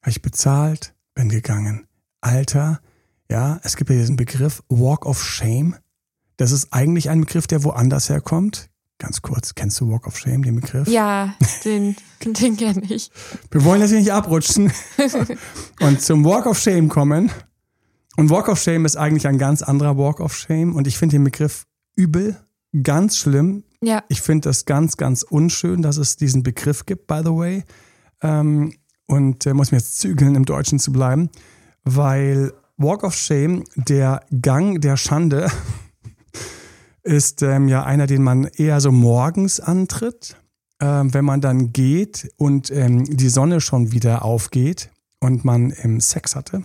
habe 0.01 0.11
ich 0.11 0.21
bezahlt, 0.21 0.93
bin 1.15 1.29
gegangen. 1.29 1.87
Alter, 2.21 2.79
ja, 3.29 3.59
es 3.63 3.75
gibt 3.75 3.89
ja 3.89 3.95
diesen 3.95 4.15
Begriff 4.15 4.63
Walk 4.69 5.05
of 5.05 5.23
Shame. 5.23 5.75
Das 6.37 6.51
ist 6.51 6.71
eigentlich 6.71 7.09
ein 7.09 7.21
Begriff, 7.21 7.47
der 7.47 7.63
woanders 7.63 8.09
herkommt. 8.09 8.69
Ganz 8.97 9.21
kurz, 9.21 9.55
kennst 9.55 9.79
du 9.79 9.89
Walk 9.89 10.07
of 10.07 10.17
Shame, 10.17 10.43
den 10.43 10.55
Begriff? 10.55 10.87
Ja, 10.87 11.35
den, 11.63 11.95
den 12.23 12.57
kenne 12.57 12.83
ich. 12.89 13.11
Wir 13.49 13.63
wollen 13.63 13.81
das 13.81 13.91
hier 13.91 13.99
nicht 13.99 14.11
abrutschen 14.11 14.71
und 15.79 16.01
zum 16.01 16.25
Walk 16.25 16.45
of 16.45 16.59
Shame 16.59 16.89
kommen. 16.89 17.31
Und 18.17 18.29
Walk 18.29 18.49
of 18.49 18.61
Shame 18.61 18.85
ist 18.85 18.97
eigentlich 18.97 19.27
ein 19.27 19.37
ganz 19.37 19.61
anderer 19.61 19.97
Walk 19.97 20.19
of 20.19 20.35
Shame. 20.35 20.75
Und 20.75 20.87
ich 20.87 20.97
finde 20.97 21.15
den 21.15 21.23
Begriff 21.23 21.65
übel, 21.95 22.35
ganz 22.83 23.17
schlimm. 23.17 23.63
Ja. 23.83 24.03
Ich 24.09 24.21
finde 24.21 24.49
das 24.49 24.65
ganz, 24.65 24.97
ganz 24.97 25.23
unschön, 25.23 25.81
dass 25.81 25.97
es 25.97 26.17
diesen 26.17 26.43
Begriff 26.43 26.85
gibt, 26.85 27.07
by 27.07 27.21
the 27.23 27.31
way. 27.31 27.63
Ähm, 28.21 28.73
und 29.07 29.45
äh, 29.45 29.53
muss 29.53 29.71
mir 29.71 29.77
jetzt 29.77 29.99
zügeln, 29.99 30.35
im 30.35 30.45
Deutschen 30.45 30.79
zu 30.79 30.91
bleiben, 30.91 31.29
weil 31.83 32.53
Walk 32.77 33.03
of 33.03 33.15
Shame, 33.15 33.63
der 33.75 34.21
Gang 34.41 34.81
der 34.81 34.97
Schande, 34.97 35.49
ist 37.03 37.41
ähm, 37.41 37.67
ja 37.67 37.83
einer, 37.83 38.07
den 38.07 38.21
man 38.21 38.45
eher 38.45 38.79
so 38.81 38.91
morgens 38.91 39.59
antritt, 39.59 40.37
ähm, 40.81 41.13
wenn 41.13 41.25
man 41.25 41.41
dann 41.41 41.73
geht 41.73 42.29
und 42.37 42.71
ähm, 42.71 43.03
die 43.05 43.29
Sonne 43.29 43.61
schon 43.61 43.91
wieder 43.91 44.23
aufgeht 44.23 44.91
und 45.19 45.43
man 45.43 45.73
ähm, 45.81 45.99
Sex 45.99 46.35
hatte. 46.35 46.63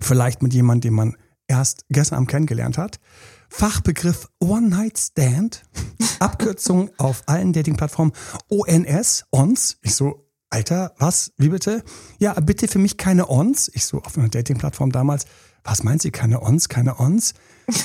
Vielleicht 0.00 0.42
mit 0.42 0.52
jemandem, 0.52 0.90
den 0.90 0.94
man 0.94 1.16
erst 1.48 1.86
gestern 1.88 2.16
Abend 2.16 2.30
kennengelernt 2.30 2.76
hat. 2.76 3.00
Fachbegriff 3.48 4.28
One 4.40 4.68
Night 4.68 4.98
Stand, 4.98 5.62
Abkürzung 6.18 6.90
auf 6.98 7.22
allen 7.26 7.52
Dating-Plattformen 7.52 8.12
ONS, 8.48 9.24
ONS. 9.30 9.78
Ich 9.82 9.94
so, 9.94 10.26
Alter, 10.50 10.94
was? 10.98 11.32
Wie 11.36 11.48
bitte? 11.48 11.82
Ja, 12.18 12.34
bitte 12.40 12.68
für 12.68 12.78
mich 12.78 12.96
keine 12.96 13.28
ONS. 13.28 13.70
Ich 13.74 13.84
so, 13.86 14.02
auf 14.02 14.16
einer 14.16 14.28
Dating-Plattform 14.28 14.92
damals, 14.92 15.26
was 15.64 15.82
meint 15.82 16.02
sie? 16.02 16.10
Keine 16.10 16.40
ONS, 16.42 16.68
keine 16.68 16.98
ONS? 16.98 17.34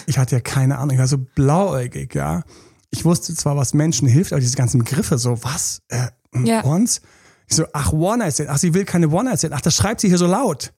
Ich 0.05 0.17
hatte 0.17 0.35
ja 0.35 0.41
keine 0.41 0.77
Ahnung, 0.77 0.91
ich 0.95 0.99
war 0.99 1.07
so 1.07 1.17
blauäugig, 1.17 2.13
ja. 2.13 2.43
Ich 2.91 3.05
wusste 3.05 3.33
zwar, 3.35 3.55
was 3.57 3.73
Menschen 3.73 4.07
hilft, 4.07 4.33
aber 4.33 4.41
diese 4.41 4.57
ganzen 4.57 4.79
Begriffe, 4.79 5.17
so, 5.17 5.43
was? 5.43 5.81
Äh, 5.87 6.07
Ja. 6.43 6.63
ONS? 6.63 7.01
Ich 7.47 7.55
so, 7.55 7.65
ach, 7.73 7.91
One 7.91 8.19
Night 8.19 8.33
Stand. 8.35 8.49
Ach, 8.49 8.57
sie 8.57 8.73
will 8.73 8.85
keine 8.85 9.09
One 9.09 9.29
Night 9.29 9.39
Stand. 9.39 9.53
Ach, 9.53 9.61
das 9.61 9.75
schreibt 9.75 9.99
sie 10.01 10.07
hier 10.07 10.17
so 10.17 10.27
laut. 10.27 10.73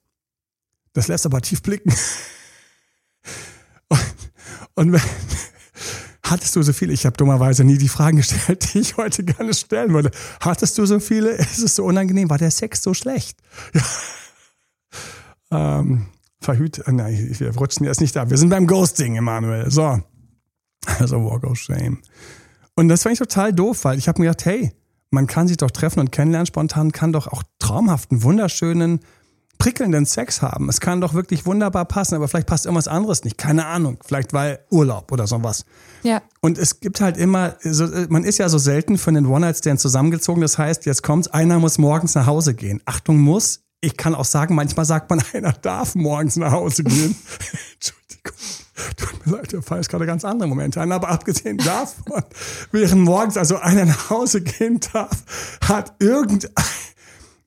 Das 0.92 1.08
lässt 1.08 1.26
aber 1.26 1.40
tief 1.40 1.62
blicken. 1.62 1.92
Und, 3.88 4.00
und 4.74 4.92
wenn, 4.92 5.00
hattest 6.22 6.56
du 6.56 6.62
so 6.62 6.72
viele? 6.72 6.92
Ich 6.92 7.06
habe 7.06 7.16
dummerweise 7.16 7.64
nie 7.64 7.78
die 7.78 7.88
Fragen 7.88 8.16
gestellt, 8.18 8.74
die 8.74 8.78
ich 8.78 8.96
heute 8.96 9.24
gerne 9.24 9.54
stellen 9.54 9.92
würde. 9.92 10.10
Hattest 10.40 10.78
du 10.78 10.86
so 10.86 11.00
viele? 11.00 11.30
Ist 11.30 11.62
es 11.62 11.76
so 11.76 11.84
unangenehm? 11.84 12.30
War 12.30 12.38
der 12.38 12.50
Sex 12.50 12.82
so 12.82 12.94
schlecht? 12.94 13.38
Ja. 15.50 15.80
Ähm, 15.80 16.06
verhüt, 16.40 16.78
äh, 16.78 16.92
nein, 16.92 17.36
wir 17.38 17.56
rutschen 17.56 17.86
jetzt 17.86 18.00
nicht 18.00 18.16
ab. 18.16 18.30
Wir 18.30 18.36
sind 18.36 18.48
beim 18.48 18.66
Ghosting, 18.66 19.16
Emanuel. 19.16 19.70
So. 19.70 20.00
Also 20.98 21.24
Walk 21.24 21.44
of 21.44 21.58
Shame. 21.58 21.98
Und 22.74 22.88
das 22.88 23.02
fand 23.02 23.14
ich 23.14 23.18
total 23.18 23.52
doof, 23.52 23.84
weil 23.84 23.98
ich 23.98 24.08
habe 24.08 24.20
mir 24.20 24.28
gedacht, 24.28 24.46
hey, 24.46 24.72
man 25.10 25.26
kann 25.26 25.46
sich 25.48 25.56
doch 25.56 25.70
treffen 25.70 26.00
und 26.00 26.12
kennenlernen 26.12 26.46
spontan, 26.46 26.92
kann 26.92 27.12
doch 27.12 27.28
auch 27.28 27.42
traumhaften, 27.58 28.22
wunderschönen, 28.22 29.00
prickelnden 29.58 30.06
Sex 30.06 30.42
haben. 30.42 30.68
Es 30.68 30.80
kann 30.80 31.00
doch 31.00 31.14
wirklich 31.14 31.46
wunderbar 31.46 31.84
passen, 31.84 32.14
aber 32.14 32.28
vielleicht 32.28 32.46
passt 32.46 32.66
irgendwas 32.66 32.88
anderes 32.88 33.24
nicht. 33.24 33.38
Keine 33.38 33.66
Ahnung. 33.66 33.98
Vielleicht 34.04 34.32
weil 34.32 34.60
Urlaub 34.70 35.12
oder 35.12 35.26
sowas. 35.26 35.64
Ja. 36.02 36.22
Und 36.40 36.58
es 36.58 36.80
gibt 36.80 37.00
halt 37.00 37.16
immer, 37.16 37.56
so, 37.62 37.88
man 38.08 38.24
ist 38.24 38.38
ja 38.38 38.48
so 38.48 38.58
selten 38.58 38.98
für 38.98 39.10
einen 39.10 39.26
One-Night-Stand 39.26 39.80
zusammengezogen. 39.80 40.42
Das 40.42 40.58
heißt, 40.58 40.86
jetzt 40.86 41.02
kommt's, 41.02 41.28
einer 41.28 41.58
muss 41.58 41.78
morgens 41.78 42.14
nach 42.14 42.26
Hause 42.26 42.54
gehen. 42.54 42.82
Achtung, 42.84 43.18
muss. 43.18 43.60
Ich 43.80 43.96
kann 43.96 44.14
auch 44.14 44.24
sagen, 44.24 44.54
manchmal 44.54 44.86
sagt 44.86 45.10
man, 45.10 45.22
einer 45.32 45.52
darf 45.52 45.94
morgens 45.94 46.36
nach 46.36 46.52
Hause 46.52 46.84
gehen. 46.84 47.16
Entschuldigung. 47.74 48.36
Tut 48.96 49.26
mir 49.26 49.36
leid, 49.36 49.52
der 49.52 49.62
Fall 49.62 49.80
ist 49.80 49.88
gerade 49.88 50.04
ganz 50.04 50.24
andere 50.24 50.48
Momente 50.48 50.80
an. 50.80 50.90
Aber 50.90 51.08
abgesehen 51.08 51.58
davon, 51.58 52.22
während 52.72 53.02
morgens 53.02 53.36
also 53.36 53.56
einer 53.56 53.84
nach 53.84 54.10
Hause 54.10 54.42
gehen 54.42 54.80
darf, 54.92 55.58
hat 55.62 55.94
irgendein, 56.00 56.50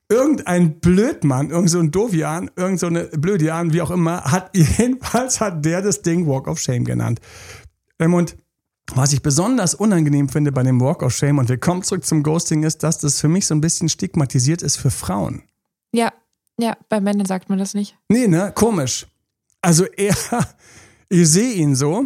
irgendein 0.09 0.79
Blödmann, 0.79 1.49
irgend 1.49 1.69
so 1.69 1.79
ein 1.79 1.91
Dovian, 1.91 2.49
irgend 2.55 2.79
so 2.79 2.87
eine 2.87 3.05
Blödian, 3.05 3.73
wie 3.73 3.81
auch 3.81 3.91
immer, 3.91 4.23
hat 4.23 4.49
jedenfalls 4.55 5.41
hat 5.41 5.65
der 5.65 5.81
das 5.81 6.01
Ding 6.01 6.27
Walk 6.27 6.47
of 6.47 6.59
Shame 6.59 6.85
genannt. 6.85 7.19
Ähm, 7.99 8.13
Und 8.13 8.37
was 8.93 9.11
ich 9.11 9.21
besonders 9.21 9.75
unangenehm 9.75 10.29
finde 10.29 10.51
bei 10.51 10.63
dem 10.63 10.79
Walk 10.79 11.03
of 11.03 11.13
Shame, 11.13 11.39
und 11.39 11.49
wir 11.49 11.57
kommen 11.57 11.83
zurück 11.83 12.05
zum 12.05 12.23
Ghosting, 12.23 12.63
ist, 12.63 12.83
dass 12.83 12.99
das 12.99 13.19
für 13.19 13.27
mich 13.27 13.45
so 13.45 13.53
ein 13.53 13.61
bisschen 13.61 13.89
stigmatisiert 13.89 14.61
ist 14.61 14.77
für 14.77 14.91
Frauen. 14.91 15.43
Ja. 15.91 16.13
Ja, 16.59 16.75
bei 16.89 16.99
Männern 16.99 17.27
sagt 17.27 17.49
man 17.49 17.59
das 17.59 17.75
nicht. 17.75 17.95
Nee, 18.09 18.27
ne? 18.27 18.51
Komisch. 18.55 19.05
Also 19.61 19.85
er, 19.85 20.15
ich 21.09 21.29
sehe 21.29 21.53
ihn 21.53 21.75
so, 21.75 22.05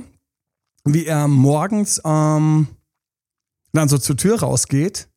wie 0.84 1.06
er 1.06 1.28
morgens 1.28 2.02
ähm, 2.04 2.68
dann 3.72 3.88
so 3.88 3.98
zur 3.98 4.18
Tür 4.18 4.40
rausgeht. 4.42 5.08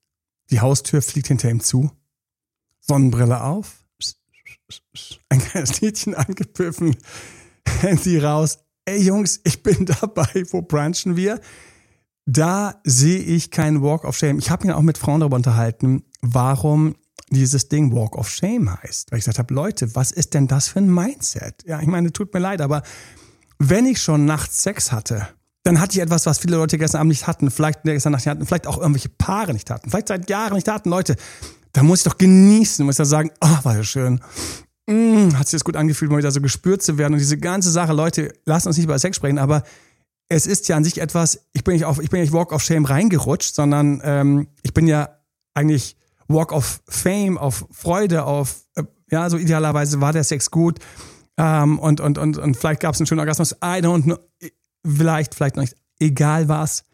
Die 0.50 0.60
Haustür 0.60 1.02
fliegt 1.02 1.28
hinter 1.28 1.50
ihm 1.50 1.60
zu. 1.60 1.90
Sonnenbrille 2.86 3.42
auf. 3.42 3.84
Ein 5.28 5.40
kleines 5.40 5.80
Liedchen 5.80 6.14
angepfiffen. 6.14 6.96
Handy 7.80 8.18
raus. 8.18 8.58
Ey 8.84 9.02
Jungs, 9.02 9.40
ich 9.44 9.62
bin 9.62 9.86
dabei. 10.00 10.44
Wo 10.50 10.62
branchen 10.62 11.16
wir? 11.16 11.40
Da 12.26 12.80
sehe 12.84 13.18
ich 13.18 13.50
keinen 13.50 13.82
Walk 13.82 14.04
of 14.04 14.16
Shame. 14.16 14.38
Ich 14.38 14.50
habe 14.50 14.66
mich 14.66 14.74
auch 14.74 14.82
mit 14.82 14.98
Frauen 14.98 15.20
darüber 15.20 15.36
unterhalten, 15.36 16.04
warum 16.22 16.94
dieses 17.30 17.68
Ding 17.68 17.92
Walk 17.94 18.16
of 18.16 18.30
Shame 18.30 18.70
heißt. 18.82 19.10
Weil 19.10 19.18
ich 19.18 19.24
gesagt 19.24 19.38
habe, 19.38 19.52
Leute, 19.52 19.94
was 19.94 20.10
ist 20.10 20.34
denn 20.34 20.46
das 20.46 20.68
für 20.68 20.78
ein 20.78 20.92
Mindset? 20.92 21.64
Ja, 21.66 21.80
ich 21.80 21.86
meine, 21.86 22.12
tut 22.12 22.32
mir 22.32 22.40
leid, 22.40 22.60
aber 22.60 22.82
wenn 23.58 23.86
ich 23.86 24.00
schon 24.00 24.24
nachts 24.24 24.62
Sex 24.62 24.92
hatte, 24.92 25.28
dann 25.64 25.80
hatte 25.80 25.96
ich 25.96 26.02
etwas, 26.02 26.26
was 26.26 26.38
viele 26.38 26.56
Leute 26.56 26.76
gestern 26.76 27.00
Abend 27.00 27.10
nicht 27.10 27.26
hatten, 27.26 27.50
vielleicht 27.50 27.82
gestern 27.84 28.12
Nacht 28.12 28.20
nicht 28.20 28.30
hatten, 28.30 28.46
vielleicht 28.46 28.66
auch 28.66 28.78
irgendwelche 28.78 29.08
Paare 29.08 29.54
nicht 29.54 29.70
hatten, 29.70 29.90
vielleicht 29.90 30.08
seit 30.08 30.28
Jahren 30.28 30.54
nicht 30.54 30.68
hatten. 30.68 30.90
Leute, 30.90 31.16
da 31.74 31.82
muss 31.82 32.00
ich 32.00 32.04
doch 32.04 32.16
genießen, 32.16 32.86
muss 32.86 32.96
da 32.96 33.04
sagen, 33.04 33.30
oh, 33.40 33.58
war 33.64 33.76
das 33.76 33.88
schön. 33.88 34.20
Mm, 34.86 35.36
hat 35.36 35.48
sich 35.48 35.58
das 35.58 35.64
gut 35.64 35.76
angefühlt, 35.76 36.10
mal 36.10 36.18
wieder 36.18 36.30
so 36.30 36.40
gespürt 36.40 36.82
zu 36.82 36.96
werden. 36.98 37.14
Und 37.14 37.18
diese 37.18 37.36
ganze 37.36 37.70
Sache, 37.70 37.92
Leute, 37.92 38.32
lasst 38.46 38.66
uns 38.66 38.76
nicht 38.76 38.84
über 38.84 38.98
Sex 38.98 39.16
sprechen, 39.16 39.38
aber 39.38 39.64
es 40.28 40.46
ist 40.46 40.68
ja 40.68 40.76
an 40.76 40.84
sich 40.84 41.00
etwas, 41.00 41.46
ich 41.52 41.64
bin 41.64 41.74
nicht 41.74 41.84
auf, 41.84 42.00
ich 42.00 42.10
bin 42.10 42.20
nicht 42.20 42.32
Walk 42.32 42.52
of 42.52 42.62
Shame 42.62 42.84
reingerutscht, 42.84 43.54
sondern 43.54 44.00
ähm, 44.04 44.48
ich 44.62 44.72
bin 44.72 44.86
ja 44.86 45.18
eigentlich 45.52 45.96
Walk 46.28 46.52
of 46.52 46.80
Fame, 46.88 47.38
auf 47.38 47.66
Freude, 47.72 48.24
auf, 48.24 48.64
äh, 48.76 48.84
ja, 49.10 49.28
so 49.28 49.36
idealerweise 49.36 50.00
war 50.00 50.12
der 50.12 50.24
Sex 50.24 50.50
gut. 50.50 50.78
Ähm, 51.36 51.80
und, 51.80 52.00
und, 52.00 52.18
und, 52.18 52.38
und 52.38 52.56
vielleicht 52.56 52.80
gab 52.80 52.94
es 52.94 53.00
einen 53.00 53.06
schönen 53.06 53.20
Orgasmus. 53.20 53.52
I 53.52 53.80
don't 53.82 54.04
know. 54.04 54.16
Vielleicht, 54.86 55.34
vielleicht 55.34 55.56
noch 55.56 55.62
nicht. 55.62 55.76
Egal 55.98 56.48
was. 56.48 56.84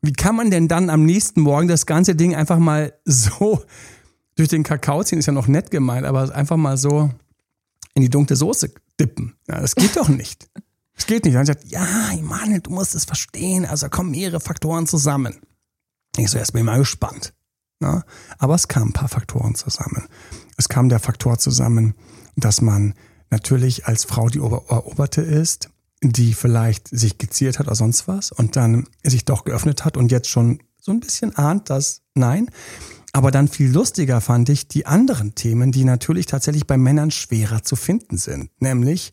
Wie 0.00 0.12
kann 0.12 0.36
man 0.36 0.50
denn 0.50 0.68
dann 0.68 0.90
am 0.90 1.04
nächsten 1.04 1.40
Morgen 1.40 1.66
das 1.66 1.86
ganze 1.86 2.14
Ding 2.14 2.36
einfach 2.36 2.58
mal 2.58 2.92
so 3.04 3.64
durch 4.38 4.48
den 4.48 4.62
Kakao 4.62 5.02
ziehen? 5.02 5.18
Ist 5.18 5.26
ja 5.26 5.32
noch 5.32 5.48
nett 5.48 5.70
gemeint, 5.70 6.06
aber 6.06 6.34
einfach 6.34 6.56
mal 6.56 6.76
so 6.76 7.10
in 7.94 8.02
die 8.02 8.10
dunkle 8.10 8.36
Soße 8.36 8.72
dippen. 9.00 9.34
Ja, 9.48 9.60
das 9.60 9.74
geht 9.74 9.96
doch 9.96 10.08
nicht. 10.08 10.48
Das 10.94 11.06
geht 11.06 11.24
nicht. 11.24 11.36
Dann 11.36 11.46
sagt, 11.46 11.64
ja, 11.64 11.86
Mann, 12.22 12.60
du 12.62 12.70
musst 12.70 12.94
es 12.94 13.04
verstehen. 13.04 13.66
Also 13.66 13.86
da 13.86 13.90
kommen 13.90 14.10
mehrere 14.10 14.40
Faktoren 14.40 14.86
zusammen. 14.86 15.36
Ich 16.16 16.30
so, 16.30 16.38
erst 16.38 16.52
bin 16.52 16.60
ich 16.60 16.66
mal 16.66 16.78
gespannt. 16.78 17.34
Ja, 17.80 18.04
aber 18.38 18.54
es 18.54 18.66
kamen 18.66 18.90
ein 18.90 18.92
paar 18.92 19.08
Faktoren 19.08 19.54
zusammen. 19.54 20.08
Es 20.56 20.68
kam 20.68 20.88
der 20.88 20.98
Faktor 20.98 21.38
zusammen, 21.38 21.94
dass 22.36 22.60
man 22.60 22.94
natürlich 23.30 23.86
als 23.86 24.04
Frau 24.04 24.28
die 24.28 24.40
Ober 24.40 24.64
Eroberte 24.68 25.22
ist, 25.22 25.70
die 26.02 26.34
vielleicht 26.34 26.88
sich 26.88 27.18
geziert 27.18 27.58
hat 27.58 27.66
oder 27.66 27.76
sonst 27.76 28.08
was 28.08 28.32
und 28.32 28.56
dann 28.56 28.88
sich 29.04 29.24
doch 29.24 29.44
geöffnet 29.44 29.84
hat 29.84 29.96
und 29.96 30.10
jetzt 30.10 30.28
schon 30.28 30.60
so 30.80 30.92
ein 30.92 31.00
bisschen 31.00 31.36
ahnt, 31.36 31.70
dass 31.70 32.02
nein. 32.14 32.50
Aber 33.12 33.30
dann 33.30 33.48
viel 33.48 33.70
lustiger 33.70 34.20
fand 34.20 34.48
ich 34.48 34.68
die 34.68 34.86
anderen 34.86 35.34
Themen, 35.34 35.72
die 35.72 35.84
natürlich 35.84 36.26
tatsächlich 36.26 36.66
bei 36.66 36.76
Männern 36.76 37.10
schwerer 37.10 37.62
zu 37.62 37.74
finden 37.74 38.18
sind. 38.18 38.50
Nämlich, 38.60 39.12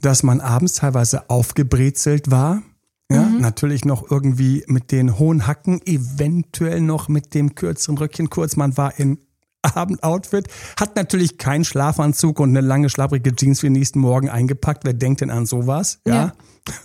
dass 0.00 0.22
man 0.22 0.40
abends 0.40 0.74
teilweise 0.74 1.30
aufgebrezelt 1.30 2.30
war, 2.30 2.62
ja, 3.10 3.28
natürlich 3.28 3.84
noch 3.84 4.10
irgendwie 4.10 4.64
mit 4.68 4.90
den 4.90 5.18
hohen 5.18 5.46
Hacken, 5.46 5.80
eventuell 5.86 6.80
noch 6.80 7.08
mit 7.08 7.34
dem 7.34 7.54
kürzeren 7.54 7.98
Röckchen 7.98 8.30
kurz. 8.30 8.56
Man 8.56 8.76
war 8.76 8.98
in 8.98 9.18
Abendoutfit, 9.62 10.48
hat 10.78 10.96
natürlich 10.96 11.38
keinen 11.38 11.64
Schlafanzug 11.64 12.40
und 12.40 12.50
eine 12.50 12.66
lange 12.66 12.88
schlapprige 12.88 13.34
Jeans 13.34 13.60
für 13.60 13.66
den 13.66 13.74
nächsten 13.74 14.00
Morgen 14.00 14.28
eingepackt. 14.28 14.84
Wer 14.84 14.94
denkt 14.94 15.20
denn 15.20 15.30
an 15.30 15.46
sowas? 15.46 16.00
Ja. 16.06 16.32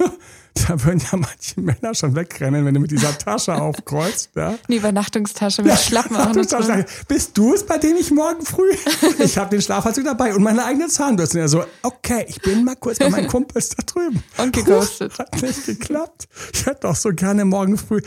da 0.67 0.84
würden 0.84 1.00
ja 1.00 1.17
manche 1.17 1.60
Männer 1.60 1.93
schon 1.93 2.15
wegrennen, 2.15 2.65
wenn 2.65 2.74
du 2.74 2.80
mit 2.80 2.91
dieser 2.91 3.17
Tasche 3.17 3.56
aufkreuzt. 3.62 4.32
Ja. 4.36 4.58
Eine 4.67 4.78
Übernachtungstasche 4.78 5.63
mit 5.63 5.78
Schlappen 5.78 6.15
auch 6.15 6.34
noch. 6.34 6.86
Bist 7.08 7.38
du 7.38 7.54
es, 7.54 7.65
bei 7.65 7.78
dem 7.78 7.96
ich 7.98 8.12
morgen 8.12 8.46
früh? 8.46 8.72
Ich 9.20 9.38
habe 9.38 9.50
den 9.50 9.62
Schlafanzug 9.62 10.04
dabei 10.06 10.34
und 10.36 10.43
meine 10.43 10.63
eigene 10.63 10.88
Zahnbürste. 10.88 11.38
Und 11.38 11.41
er 11.41 11.48
so, 11.48 11.63
okay, 11.82 12.26
ich 12.28 12.41
bin 12.41 12.63
mal 12.63 12.76
kurz 12.76 13.00
bei 13.00 13.10
meinen 13.10 13.28
Kumpels 13.28 13.70
da 13.70 13.84
drüben. 13.84 14.24
Und 14.38 14.54
geghostet. 14.54 15.17
Hat 15.17 15.41
nicht 15.41 15.65
geklappt. 15.65 16.28
Ich 16.54 16.65
hätte 16.65 16.82
doch 16.82 16.96
so 16.96 17.10
gerne 17.10 17.46
morgen 17.46 17.78
früh. 17.78 18.02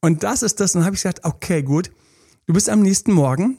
Und 0.00 0.22
das 0.22 0.42
ist 0.42 0.60
das. 0.60 0.74
Und 0.74 0.80
dann 0.80 0.86
habe 0.86 0.96
ich 0.96 1.02
gesagt, 1.02 1.24
okay, 1.24 1.62
gut. 1.62 1.90
Du 2.46 2.52
bist 2.52 2.68
am 2.68 2.80
nächsten 2.80 3.12
Morgen 3.12 3.58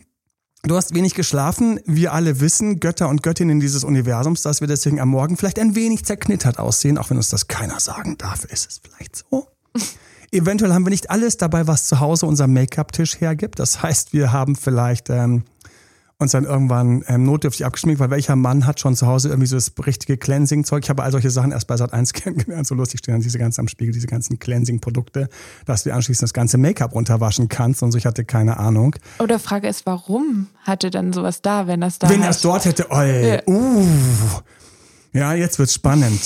Du 0.67 0.75
hast 0.75 0.95
wenig 0.95 1.13
geschlafen. 1.13 1.79
Wir 1.85 2.11
alle 2.11 2.39
wissen, 2.39 2.79
Götter 2.79 3.07
und 3.07 3.21
Göttinnen 3.21 3.59
dieses 3.59 3.83
Universums, 3.83 4.41
dass 4.41 4.61
wir 4.61 4.67
deswegen 4.67 4.99
am 4.99 5.09
Morgen 5.09 5.37
vielleicht 5.37 5.59
ein 5.59 5.75
wenig 5.75 6.05
zerknittert 6.05 6.57
aussehen, 6.57 6.97
auch 6.97 7.11
wenn 7.11 7.17
uns 7.17 7.29
das 7.29 7.47
keiner 7.47 7.79
sagen 7.79 8.17
darf. 8.17 8.45
Ist 8.45 8.67
es 8.67 8.81
vielleicht 8.83 9.15
so? 9.15 9.47
Eventuell 10.31 10.73
haben 10.73 10.83
wir 10.83 10.89
nicht 10.89 11.11
alles 11.11 11.37
dabei, 11.37 11.67
was 11.67 11.85
zu 11.85 11.99
Hause 11.99 12.25
unser 12.25 12.47
Make-up-Tisch 12.47 13.21
hergibt. 13.21 13.59
Das 13.59 13.83
heißt, 13.83 14.11
wir 14.13 14.31
haben 14.31 14.55
vielleicht 14.55 15.11
ähm, 15.11 15.43
uns 16.17 16.31
dann 16.31 16.45
irgendwann 16.45 17.03
ähm, 17.07 17.23
notdürftig 17.23 17.65
abgeschminkt, 17.65 17.99
weil 17.99 18.09
welcher 18.09 18.35
Mann 18.35 18.65
hat 18.65 18.79
schon 18.79 18.95
zu 18.95 19.05
Hause 19.05 19.29
irgendwie 19.29 19.47
so 19.47 19.57
das 19.57 19.73
richtige 19.85 20.17
Cleansing-Zeug? 20.17 20.83
Ich 20.83 20.89
habe 20.89 21.03
all 21.03 21.11
solche 21.11 21.29
Sachen 21.29 21.51
erst 21.51 21.67
bei 21.67 21.75
Sat 21.75 21.93
1 21.93 22.13
kennengelernt. 22.13 22.67
So 22.67 22.75
lustig 22.75 22.99
stehen 22.99 23.15
dann 23.15 23.21
diese 23.21 23.37
ganzen 23.37 23.61
am 23.61 23.67
Spiegel, 23.67 23.93
diese 23.93 24.07
ganzen 24.07 24.39
Cleansing-Produkte, 24.39 25.29
dass 25.65 25.83
du 25.83 25.93
anschließend 25.93 26.23
das 26.23 26.33
ganze 26.33 26.57
Make-up 26.57 26.93
runterwaschen 26.93 27.49
kannst 27.49 27.83
und 27.83 27.91
so. 27.91 27.97
Ich 27.97 28.05
hatte 28.05 28.23
keine 28.23 28.57
Ahnung. 28.57 28.95
Oder 29.19 29.39
Frage 29.39 29.67
ist, 29.67 29.85
warum 29.85 30.47
hatte 30.63 30.89
dann 30.89 31.11
sowas 31.11 31.41
da, 31.41 31.67
wenn 31.67 31.81
das 31.81 31.99
da 31.99 32.09
Wenn 32.09 32.21
er 32.21 32.29
es 32.29 32.41
dort 32.41 32.65
hätte, 32.65 32.87
oh, 32.89 33.01
ja. 33.01 33.41
uh. 33.47 33.87
Ja, 35.11 35.33
jetzt 35.33 35.59
wird's 35.59 35.73
spannend. 35.73 36.19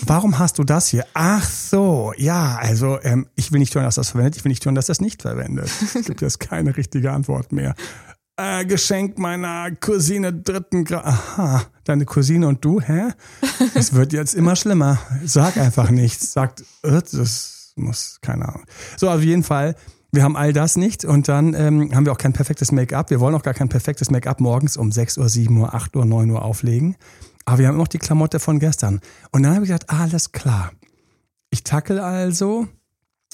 Warum 0.06 0.38
hast 0.38 0.58
du 0.58 0.64
das 0.64 0.88
hier? 0.88 1.06
Ach 1.14 1.44
so, 1.44 2.12
ja, 2.16 2.56
also 2.60 2.98
ähm, 3.02 3.26
ich 3.36 3.52
will 3.52 3.60
nicht 3.60 3.74
hören, 3.74 3.84
dass 3.84 3.94
das 3.94 4.10
verwendet, 4.10 4.36
ich 4.36 4.44
will 4.44 4.50
nicht 4.50 4.64
hören, 4.64 4.74
dass 4.74 4.86
das 4.86 5.00
nicht 5.00 5.22
verwendet. 5.22 5.70
Es 5.94 6.06
gibt 6.06 6.20
jetzt 6.20 6.40
keine 6.40 6.76
richtige 6.76 7.12
Antwort 7.12 7.52
mehr. 7.52 7.74
Äh, 8.36 8.64
Geschenk 8.64 9.16
meiner 9.16 9.70
Cousine 9.76 10.32
dritten 10.32 10.84
Grad. 10.84 11.06
Aha, 11.06 11.62
deine 11.84 12.04
Cousine 12.04 12.48
und 12.48 12.64
du, 12.64 12.80
hä? 12.80 13.12
Es 13.74 13.94
wird 13.94 14.12
jetzt 14.12 14.34
immer 14.34 14.56
schlimmer. 14.56 14.98
Sag 15.24 15.56
einfach 15.56 15.90
nichts. 15.90 16.32
Sagt, 16.32 16.64
äh, 16.82 17.00
das 17.12 17.72
muss, 17.76 18.18
keine 18.22 18.48
Ahnung. 18.48 18.64
So, 18.96 19.08
auf 19.08 19.22
jeden 19.22 19.44
Fall, 19.44 19.76
wir 20.10 20.24
haben 20.24 20.36
all 20.36 20.52
das 20.52 20.76
nicht 20.76 21.04
und 21.04 21.28
dann 21.28 21.54
ähm, 21.54 21.94
haben 21.94 22.06
wir 22.06 22.12
auch 22.12 22.18
kein 22.18 22.32
perfektes 22.32 22.72
Make-up. 22.72 23.10
Wir 23.10 23.20
wollen 23.20 23.36
auch 23.36 23.42
gar 23.42 23.54
kein 23.54 23.68
perfektes 23.68 24.10
Make-up 24.10 24.40
morgens 24.40 24.76
um 24.76 24.90
6 24.90 25.18
Uhr, 25.18 25.28
7 25.28 25.56
Uhr, 25.56 25.72
8 25.72 25.94
Uhr, 25.94 26.04
9 26.04 26.30
Uhr 26.30 26.42
auflegen. 26.42 26.96
Aber 27.44 27.58
wir 27.58 27.68
haben 27.68 27.74
immer 27.74 27.84
noch 27.84 27.88
die 27.88 27.98
Klamotte 27.98 28.40
von 28.40 28.58
gestern. 28.58 29.00
Und 29.30 29.44
dann 29.44 29.54
habe 29.54 29.64
ich 29.64 29.68
gesagt, 29.68 29.90
alles 29.90 30.32
klar. 30.32 30.72
Ich 31.50 31.62
tackel 31.62 32.00
also, 32.00 32.66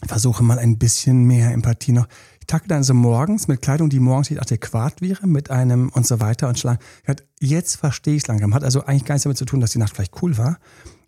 versuche 0.05 0.43
mal 0.43 0.59
ein 0.59 0.79
bisschen 0.79 1.25
mehr 1.25 1.53
Empathie 1.53 1.93
noch. 1.93 2.09
Ich 2.41 2.47
tackel 2.47 2.69
dann 2.69 2.83
so 2.83 2.95
morgens 2.95 3.49
mit 3.49 3.63
Kleidung, 3.63 3.91
die 3.91 4.01
morgens 4.01 4.31
nicht 4.31 4.41
adäquat 4.41 5.01
wäre, 5.01 5.27
mit 5.27 5.51
einem 5.51 5.91
und 5.91 6.07
so 6.07 6.21
weiter 6.21 6.49
und 6.49 6.59
schlagen. 6.59 6.81
Jetzt 7.39 7.77
verstehe 7.77 8.17
ich 8.17 8.23
es 8.23 8.29
langsam. 8.29 8.55
Hat 8.55 8.65
also 8.65 8.85
eigentlich 8.85 9.05
gar 9.05 9.15
nichts 9.15 9.25
damit 9.25 9.39
zu 9.39 9.45
tun, 9.45 9.61
dass 9.61 9.73
die 9.73 9.79
Nacht 9.79 9.95
vielleicht 9.95 10.23
cool 10.23 10.37
war. 10.39 10.59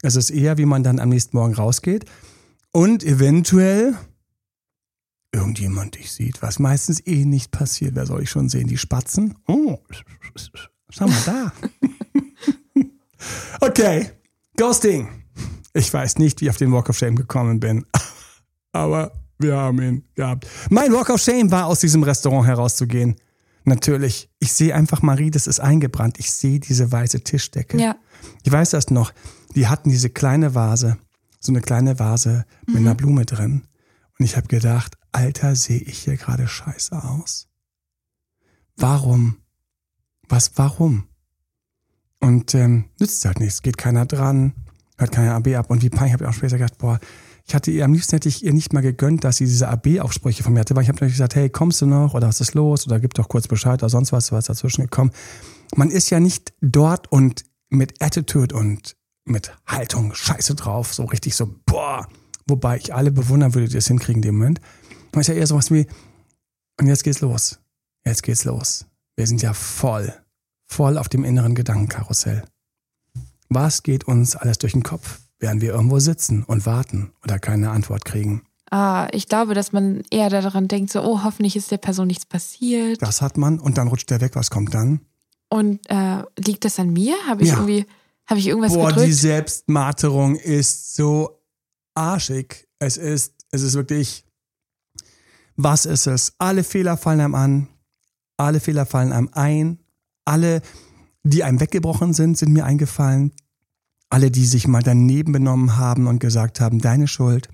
Es 0.03 0.17
ist 0.17 0.31
eher, 0.31 0.59
wie 0.59 0.67
man 0.67 0.83
dann 0.83 0.99
am 0.99 1.09
nächsten 1.09 1.37
Morgen 1.37 1.55
rausgeht 1.55 2.05
und 2.73 3.05
eventuell 3.05 3.97
irgendjemand 5.33 5.97
dich 5.97 6.13
sieht, 6.13 6.43
was 6.43 6.59
meistens 6.59 7.05
eh 7.07 7.25
nicht 7.25 7.51
passiert. 7.51 7.95
Wer 7.95 8.07
soll 8.07 8.23
ich 8.23 8.31
schon 8.31 8.49
sehen? 8.49 8.69
Die 8.69 8.79
Spatzen? 8.79 9.37
Oh, 9.47 9.79
schau 10.91 11.07
mal 11.07 11.23
da. 11.25 11.53
Okay, 13.61 14.11
Ghosting. 14.57 15.09
Ich 15.73 15.95
weiß 15.95 16.19
nicht, 16.19 16.41
wie 16.41 16.47
ich 16.47 16.51
auf 16.51 16.57
den 16.57 16.73
Walk 16.73 16.89
of 16.89 16.99
Shame 16.99 17.15
gekommen 17.15 17.61
bin, 17.61 17.87
aber 18.73 19.13
wir 19.39 19.57
haben 19.57 19.81
ihn 19.81 20.05
gehabt. 20.15 20.47
Mein 20.71 20.93
Walk 20.93 21.11
of 21.11 21.21
Shame 21.21 21.51
war, 21.51 21.67
aus 21.67 21.81
diesem 21.81 22.03
Restaurant 22.03 22.47
herauszugehen. 22.47 23.17
Natürlich. 23.65 24.31
Ich 24.39 24.53
sehe 24.53 24.75
einfach 24.75 25.03
Marie, 25.03 25.31
das 25.31 25.47
ist 25.47 25.61
eingebrannt. 25.61 26.19
Ich 26.19 26.33
sehe 26.33 26.59
diese 26.59 26.91
weiße 26.91 27.23
Tischdecke. 27.23 27.79
Ja. 27.79 27.97
Ich 28.43 28.51
weiß 28.51 28.71
das 28.71 28.91
noch. 28.91 29.13
Die 29.55 29.69
hatten 29.69 29.91
diese 29.91 30.11
kleine 30.11 30.55
Vase, 30.55 30.99
so 31.41 31.53
eine 31.53 31.61
kleine 31.61 31.99
Vase 31.99 32.45
mit 32.67 32.79
einer 32.79 32.95
Blume 32.95 33.25
drin. 33.25 33.67
Und 34.19 34.25
ich 34.25 34.37
habe 34.37 34.49
gedacht, 34.49 34.97
Alter, 35.13 35.55
sehe 35.57 35.81
ich 35.81 35.99
hier 36.01 36.17
gerade 36.17 36.49
scheiße 36.49 37.03
aus? 37.03 37.49
Warum? 38.77 39.37
Was, 40.29 40.53
warum? 40.57 41.09
Und 42.21 42.55
ähm, 42.55 42.87
nützt 42.99 43.25
halt 43.25 43.41
nichts, 43.41 43.63
geht 43.63 43.77
keiner 43.77 44.07
dran, 44.07 44.55
hört 44.97 45.13
keiner 45.13 45.35
AB 45.35 45.49
ab. 45.57 45.71
Und 45.71 45.83
wie 45.83 45.91
peinlich 45.91 46.15
habe 46.15 46.25
ich 46.25 46.31
auch 46.31 46.35
später 46.35 46.57
gedacht, 46.57 46.79
boah, 46.79 46.99
ich 47.47 47.55
hatte 47.55 47.71
ihr 47.71 47.85
am 47.85 47.93
liebsten 47.93 48.13
hätte 48.13 48.29
ich 48.29 48.45
ihr 48.45 48.53
nicht 48.53 48.73
mal 48.73 48.81
gegönnt, 48.81 49.25
dass 49.25 49.37
sie 49.37 49.47
diese 49.47 49.69
AB-Aufsprüche 49.69 50.43
von 50.43 50.53
mir 50.53 50.61
hatte, 50.61 50.75
weil 50.77 50.83
ich 50.83 50.89
habe 50.89 50.97
natürlich 50.97 51.15
gesagt, 51.15 51.35
hey, 51.35 51.51
kommst 51.51 51.81
du 51.81 51.87
noch 51.87 52.15
oder 52.15 52.29
was 52.29 52.41
ist 52.41 52.55
los 52.55 52.87
oder 52.87 53.01
gib 53.01 53.15
doch 53.15 53.29
kurz 53.29 53.49
Bescheid 53.49 53.83
oder 53.83 53.91
sonst 53.91 54.13
was, 54.13 54.33
was 54.33 54.47
dazwischen 54.47 54.83
gekommen. 54.83 55.11
Man 55.75 55.91
ist 55.91 56.11
ja 56.11 56.21
nicht 56.21 56.53
dort 56.61 57.11
und 57.11 57.45
mit 57.69 58.03
Attitude 58.03 58.55
und 58.55 58.97
mit 59.25 59.53
Haltung 59.67 60.15
scheiße 60.15 60.55
drauf, 60.55 60.95
so 60.95 61.05
richtig 61.05 61.35
so, 61.35 61.55
boah. 61.67 62.09
Wobei 62.47 62.77
ich 62.77 62.93
alle 62.95 63.13
bewundern 63.13 63.55
würde, 63.55 63.69
die 63.69 63.75
das 63.75 63.87
hinkriegen 63.87 64.23
in 64.23 64.29
dem 64.29 64.39
Moment. 64.39 64.61
Man 65.13 65.21
ist 65.21 65.29
ja 65.29 65.35
eher 65.35 65.47
sowas 65.47 65.71
wie, 65.71 65.87
und 66.81 66.87
jetzt 66.87 67.05
geht's 67.05 67.21
los. 67.21 67.61
Jetzt 68.05 68.23
geht's 68.25 68.45
los. 68.45 68.87
Wir 69.17 69.27
sind 69.27 69.43
ja 69.43 69.55
voll 69.55 70.13
voll 70.73 70.99
auf 70.99 71.09
dem 71.09 71.25
inneren 71.25 71.55
Gedankenkarussell. 71.55 72.45
Was 73.49 73.83
geht 73.83 74.05
uns 74.05 74.35
alles 74.35 74.59
durch 74.59 74.73
den 74.73 74.83
Kopf, 74.83 75.21
während 75.43 75.61
wir 75.61 75.73
irgendwo 75.75 75.99
sitzen 75.99 76.45
und 76.45 76.65
warten 76.65 77.13
oder 77.25 77.39
keine 77.39 77.71
Antwort 77.71 78.05
kriegen? 78.05 78.43
Ah, 78.71 79.09
ich 79.13 79.29
glaube, 79.29 79.53
dass 79.53 79.73
man 79.73 80.03
eher 80.11 80.31
daran 80.31 80.67
denkt, 80.69 80.91
so, 80.93 81.03
oh, 81.03 81.25
hoffentlich 81.25 81.57
ist 81.57 81.71
der 81.71 81.77
Person 81.77 82.07
nichts 82.07 82.25
passiert. 82.25 83.03
Das 83.03 83.21
hat 83.21 83.37
man 83.37 83.59
und 83.59 83.77
dann 83.77 83.89
rutscht 83.89 84.09
der 84.09 84.23
weg. 84.23 84.35
Was 84.35 84.51
kommt 84.51 84.73
dann? 84.73 85.01
Und 85.51 85.81
äh, 85.91 86.23
liegt 86.39 86.65
das 86.65 86.79
an 86.79 86.91
mir? 86.91 87.15
Habe 87.27 87.43
ich 87.43 87.49
Ja. 87.51 87.57
irgendwie, 87.57 87.85
habe 88.27 88.41
ich 88.41 88.47
irgendwas 88.47 88.73
Boah, 88.73 88.89
gedrückt? 88.89 89.07
die 89.09 89.13
Selbstmarterung 89.13 90.37
ist 90.37 90.95
so 90.95 91.43
arschig. 91.95 92.67
Es 92.79 92.97
ist, 92.97 93.35
es 93.51 93.61
ist 93.61 93.75
wirklich, 93.75 94.25
was 95.57 95.85
ist 95.85 96.07
es? 96.07 96.33
Alle 96.39 96.65
Fehler 96.65 96.97
fallen 96.97 97.21
einem 97.21 97.35
an. 97.35 97.69
Alle 98.39 98.61
Fehler 98.61 98.87
fallen 98.87 99.13
einem 99.13 99.29
ein. 99.33 99.79
Alle, 100.25 100.63
die 101.25 101.45
einem 101.45 101.61
weggebrochen 101.61 102.15
sind, 102.15 102.39
sind 102.39 102.53
mir 102.53 102.65
eingefallen. 102.65 103.33
Alle, 104.13 104.31
die 104.31 104.45
sich 104.45 104.69
mal 104.69 104.83
daneben 104.83 105.33
benommen 105.33 105.79
haben 105.79 106.07
und 106.07 106.19
gesagt 106.19 106.61
haben, 106.61 106.81
deine 106.81 107.09
Schuld. 107.09 107.49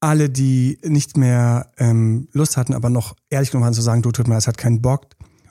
Alle, 0.00 0.30
die 0.30 0.78
nicht 0.82 1.18
mehr 1.18 1.70
ähm, 1.76 2.26
Lust 2.32 2.56
hatten, 2.56 2.72
aber 2.72 2.88
noch 2.88 3.14
ehrlich 3.28 3.50
genug 3.50 3.64
waren 3.64 3.74
zu 3.74 3.82
sagen, 3.82 4.00
du 4.00 4.10
tut 4.10 4.26
mir, 4.26 4.34
das 4.34 4.46
hat 4.46 4.56
keinen 4.56 4.80
Bock. 4.80 5.08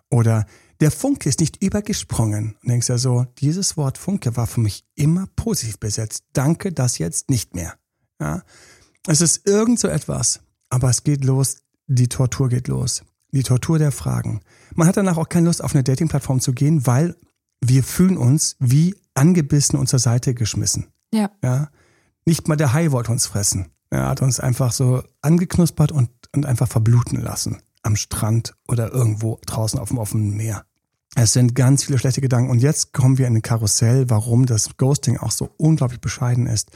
Oder 0.10 0.48
der 0.82 0.90
Funke 0.90 1.30
ist 1.30 1.40
nicht 1.40 1.62
übergesprungen. 1.62 2.56
Und 2.64 2.68
denkst 2.68 2.90
ja 2.90 2.98
so, 2.98 3.28
dieses 3.38 3.78
Wort 3.78 4.00
Funke 4.00 4.36
war 4.36 4.48
für 4.48 4.60
mich 4.60 4.84
immer 4.96 5.28
positiv 5.36 5.78
besetzt. 5.78 6.24
Danke, 6.34 6.72
das 6.72 6.98
jetzt 6.98 7.30
nicht 7.30 7.54
mehr. 7.54 7.76
Ja? 8.20 8.42
Es 9.06 9.22
ist 9.22 9.48
irgend 9.48 9.80
so 9.80 9.88
etwas, 9.88 10.40
aber 10.72 10.90
es 10.90 11.04
geht 11.04 11.24
los, 11.24 11.58
die 11.86 12.08
Tortur 12.08 12.50
geht 12.50 12.68
los. 12.68 13.04
Die 13.34 13.44
Tortur 13.44 13.78
der 13.78 13.92
Fragen. 13.92 14.42
Man 14.74 14.88
hat 14.88 14.98
danach 14.98 15.18
auch 15.18 15.30
keine 15.30 15.46
Lust, 15.46 15.64
auf 15.64 15.76
eine 15.76 15.84
Dating-Plattform 15.84 16.40
zu 16.40 16.54
gehen, 16.54 16.88
weil 16.88 17.16
wir 17.62 17.84
fühlen 17.84 18.18
uns 18.18 18.56
wie 18.60 18.96
angebissen 19.14 19.78
und 19.78 19.88
zur 19.88 20.00
Seite 20.00 20.34
geschmissen. 20.34 20.88
ja. 21.14 21.30
Ja? 21.44 21.70
Nicht 22.26 22.48
mal 22.48 22.56
der 22.56 22.72
Hai 22.74 22.92
wollte 22.92 23.12
uns 23.12 23.26
fressen. 23.26 23.68
Er 23.90 24.08
hat 24.08 24.22
uns 24.22 24.40
einfach 24.40 24.72
so 24.72 25.04
angeknuspert 25.22 25.92
und, 25.92 26.10
und 26.34 26.46
einfach 26.46 26.68
verbluten 26.68 27.20
lassen. 27.20 27.62
Am 27.82 27.96
Strand 27.96 28.56
oder 28.68 28.94
irgendwo 28.94 29.40
draußen 29.46 29.78
auf 29.78 29.90
dem 29.90 29.98
offenen 29.98 30.32
Meer. 30.32 30.66
Es 31.16 31.34
sind 31.34 31.54
ganz 31.54 31.84
viele 31.84 32.00
schlechte 32.00 32.22
Gedanken. 32.22 32.50
Und 32.50 32.60
jetzt 32.60 32.94
kommen 32.94 33.18
wir 33.18 33.28
in 33.28 33.36
ein 33.36 33.42
Karussell, 33.42 34.10
warum 34.10 34.46
das 34.46 34.78
Ghosting 34.78 35.18
auch 35.18 35.32
so 35.32 35.52
unglaublich 35.58 36.00
bescheiden 36.00 36.48
ist. 36.48 36.72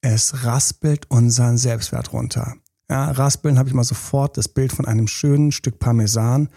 Es 0.00 0.44
raspelt 0.44 1.10
unseren 1.10 1.58
Selbstwert 1.58 2.12
runter. 2.12 2.54
Ja, 2.90 3.10
raspeln 3.10 3.58
habe 3.58 3.68
ich 3.68 3.74
mal 3.74 3.84
sofort 3.84 4.36
das 4.36 4.48
Bild 4.48 4.72
von 4.72 4.86
einem 4.86 5.06
schönen 5.06 5.52
Stück 5.52 5.78
Parmesan. 5.78 6.48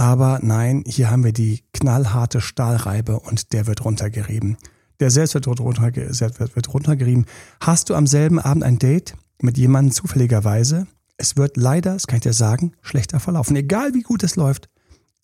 Aber 0.00 0.40
nein, 0.42 0.82
hier 0.86 1.10
haben 1.10 1.24
wir 1.24 1.34
die 1.34 1.62
knallharte 1.74 2.40
Stahlreibe 2.40 3.20
und 3.20 3.52
der 3.52 3.66
wird 3.66 3.84
runtergerieben. 3.84 4.56
Der 4.98 5.10
Selbstwert 5.10 5.46
wird, 5.46 5.60
runterge 5.60 6.14
Selbstwert 6.14 6.56
wird 6.56 6.72
runtergerieben. 6.72 7.26
Hast 7.60 7.90
du 7.90 7.94
am 7.94 8.06
selben 8.06 8.38
Abend 8.38 8.64
ein 8.64 8.78
Date 8.78 9.14
mit 9.42 9.58
jemandem 9.58 9.92
zufälligerweise? 9.92 10.86
Es 11.18 11.36
wird 11.36 11.58
leider, 11.58 11.92
das 11.92 12.06
kann 12.06 12.16
ich 12.16 12.22
dir 12.22 12.32
sagen, 12.32 12.72
schlechter 12.80 13.20
verlaufen. 13.20 13.54
Egal 13.56 13.92
wie 13.92 14.00
gut 14.00 14.22
es 14.22 14.36
läuft, 14.36 14.70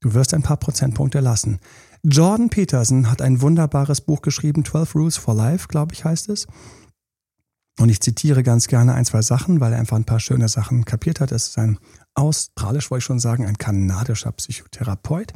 du 0.00 0.12
wirst 0.12 0.34
ein 0.34 0.42
paar 0.42 0.58
Prozentpunkte 0.58 1.20
lassen. 1.20 1.58
Jordan 2.02 2.50
Peterson 2.50 3.10
hat 3.10 3.22
ein 3.22 3.40
wunderbares 3.40 4.02
Buch 4.02 4.20
geschrieben, 4.20 4.62
12 4.62 4.94
Rules 4.94 5.16
for 5.16 5.34
Life, 5.34 5.68
glaube 5.68 5.94
ich, 5.94 6.04
heißt 6.04 6.28
es. 6.28 6.46
Und 7.78 7.88
ich 7.88 8.00
zitiere 8.02 8.42
ganz 8.42 8.66
gerne 8.68 8.92
ein, 8.92 9.06
zwei 9.06 9.22
Sachen, 9.22 9.58
weil 9.58 9.72
er 9.72 9.78
einfach 9.78 9.96
ein 9.96 10.04
paar 10.04 10.20
schöne 10.20 10.48
Sachen 10.48 10.84
kapiert 10.84 11.20
hat. 11.20 11.32
Es 11.32 11.48
ist 11.48 11.58
ein 11.58 11.78
australisch, 12.16 12.90
wollte 12.90 13.00
ich 13.00 13.04
schon 13.04 13.20
sagen, 13.20 13.46
ein 13.46 13.58
kanadischer 13.58 14.32
Psychotherapeut. 14.32 15.32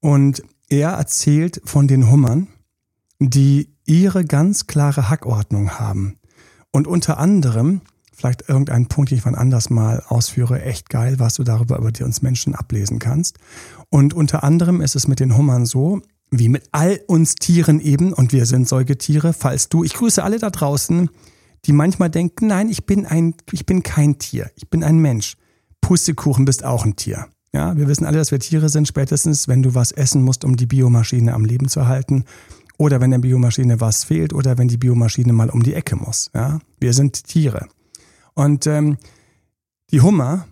Und 0.00 0.42
er 0.68 0.90
erzählt 0.90 1.60
von 1.64 1.88
den 1.88 2.10
Hummern, 2.10 2.48
die 3.18 3.70
ihre 3.84 4.24
ganz 4.24 4.66
klare 4.66 5.08
Hackordnung 5.08 5.78
haben. 5.78 6.18
Und 6.70 6.86
unter 6.86 7.18
anderem, 7.18 7.80
vielleicht 8.12 8.48
irgendein 8.48 8.86
Punkt, 8.86 9.10
den 9.10 9.18
ich 9.18 9.24
wann 9.24 9.34
anders 9.34 9.70
mal 9.70 10.02
ausführe, 10.06 10.62
echt 10.62 10.90
geil, 10.90 11.18
was 11.18 11.34
du 11.34 11.44
darüber 11.44 11.78
über 11.78 11.92
die 11.92 12.02
uns 12.02 12.22
Menschen 12.22 12.54
ablesen 12.54 12.98
kannst. 12.98 13.38
Und 13.88 14.12
unter 14.14 14.44
anderem 14.44 14.80
ist 14.80 14.96
es 14.96 15.08
mit 15.08 15.20
den 15.20 15.36
Hummern 15.36 15.66
so, 15.66 16.02
wie 16.30 16.48
mit 16.48 16.68
all 16.72 17.00
uns 17.06 17.36
Tieren 17.36 17.80
eben, 17.80 18.12
und 18.12 18.32
wir 18.32 18.44
sind 18.44 18.68
Säugetiere, 18.68 19.32
falls 19.32 19.68
du, 19.68 19.82
ich 19.82 19.94
grüße 19.94 20.22
alle 20.22 20.38
da 20.38 20.50
draußen, 20.50 21.08
die 21.64 21.72
manchmal 21.72 22.10
denken, 22.10 22.48
nein, 22.48 22.68
ich 22.68 22.84
bin 22.84 23.06
ein, 23.06 23.34
ich 23.52 23.66
bin 23.66 23.82
kein 23.82 24.18
Tier, 24.18 24.50
ich 24.54 24.68
bin 24.68 24.84
ein 24.84 24.98
Mensch. 24.98 25.36
Pustekuchen 25.80 26.44
bist 26.44 26.64
auch 26.64 26.84
ein 26.84 26.96
Tier. 26.96 27.26
Ja, 27.52 27.76
wir 27.76 27.88
wissen 27.88 28.04
alle, 28.04 28.18
dass 28.18 28.30
wir 28.30 28.40
Tiere 28.40 28.68
sind, 28.68 28.86
spätestens 28.86 29.48
wenn 29.48 29.62
du 29.62 29.74
was 29.74 29.92
essen 29.92 30.22
musst, 30.22 30.44
um 30.44 30.56
die 30.56 30.66
Biomaschine 30.66 31.32
am 31.32 31.44
Leben 31.44 31.68
zu 31.68 31.88
halten. 31.88 32.24
Oder 32.76 33.00
wenn 33.00 33.10
der 33.10 33.18
Biomaschine 33.18 33.80
was 33.80 34.04
fehlt 34.04 34.32
oder 34.32 34.58
wenn 34.58 34.68
die 34.68 34.76
Biomaschine 34.76 35.32
mal 35.32 35.50
um 35.50 35.62
die 35.62 35.74
Ecke 35.74 35.96
muss. 35.96 36.30
Ja, 36.34 36.60
wir 36.78 36.92
sind 36.92 37.24
Tiere. 37.24 37.66
Und 38.34 38.66
ähm, 38.68 38.98
die 39.90 40.00
Hummer, 40.00 40.46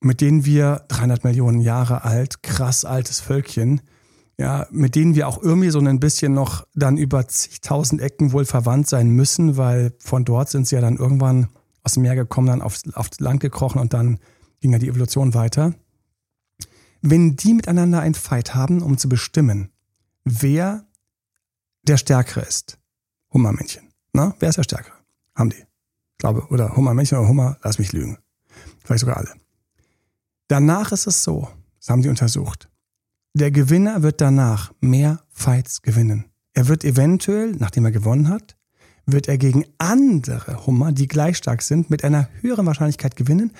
mit 0.00 0.20
denen 0.20 0.44
wir 0.44 0.84
300 0.88 1.24
Millionen 1.24 1.60
Jahre 1.60 2.04
alt, 2.04 2.42
krass 2.42 2.84
altes 2.84 3.20
Völkchen, 3.20 3.80
ja, 4.36 4.66
mit 4.70 4.94
denen 4.94 5.14
wir 5.14 5.28
auch 5.28 5.42
irgendwie 5.42 5.70
so 5.70 5.78
ein 5.78 6.00
bisschen 6.00 6.34
noch 6.34 6.66
dann 6.74 6.96
über 6.96 7.28
zigtausend 7.28 8.00
Ecken 8.00 8.32
wohl 8.32 8.44
verwandt 8.44 8.88
sein 8.88 9.10
müssen, 9.10 9.56
weil 9.56 9.92
von 9.98 10.24
dort 10.24 10.50
sind 10.50 10.66
sie 10.66 10.74
ja 10.74 10.80
dann 10.80 10.96
irgendwann 10.96 11.48
aus 11.82 11.94
dem 11.94 12.02
Meer 12.02 12.16
gekommen, 12.16 12.48
dann 12.48 12.62
aufs, 12.62 12.82
aufs 12.94 13.20
Land 13.20 13.40
gekrochen 13.40 13.80
und 13.80 13.92
dann 13.92 14.18
ging 14.60 14.72
ja 14.72 14.78
die 14.78 14.88
Evolution 14.88 15.34
weiter. 15.34 15.74
Wenn 17.02 17.36
die 17.36 17.54
miteinander 17.54 18.00
ein 18.00 18.14
Fight 18.14 18.54
haben, 18.54 18.82
um 18.82 18.98
zu 18.98 19.08
bestimmen, 19.08 19.70
wer 20.24 20.84
der 21.82 21.96
Stärkere 21.96 22.42
ist, 22.42 22.78
Hummermännchen, 23.32 23.88
na, 24.12 24.34
wer 24.38 24.50
ist 24.50 24.58
der 24.58 24.64
Stärkere? 24.64 24.96
Haben 25.34 25.50
die. 25.50 25.64
Glaube, 26.18 26.46
oder 26.50 26.76
Hummermännchen 26.76 27.18
oder 27.18 27.28
Hummer, 27.28 27.58
lass 27.62 27.78
mich 27.78 27.92
lügen. 27.92 28.18
Vielleicht 28.84 29.00
sogar 29.00 29.16
alle. 29.16 29.32
Danach 30.48 30.92
ist 30.92 31.06
es 31.06 31.22
so, 31.22 31.48
das 31.78 31.88
haben 31.88 32.02
die 32.02 32.08
untersucht. 32.08 32.68
Der 33.32 33.50
Gewinner 33.50 34.02
wird 34.02 34.20
danach 34.20 34.72
mehr 34.80 35.22
Fights 35.30 35.82
gewinnen. 35.82 36.26
Er 36.52 36.68
wird 36.68 36.84
eventuell, 36.84 37.52
nachdem 37.52 37.84
er 37.84 37.92
gewonnen 37.92 38.28
hat, 38.28 38.56
wird 39.06 39.28
er 39.28 39.38
gegen 39.38 39.64
andere 39.78 40.66
Hummer, 40.66 40.92
die 40.92 41.06
gleich 41.06 41.36
stark 41.36 41.62
sind, 41.62 41.90
mit 41.90 42.04
einer 42.04 42.28
höheren 42.40 42.66
Wahrscheinlichkeit 42.66 43.16
gewinnen, 43.16 43.52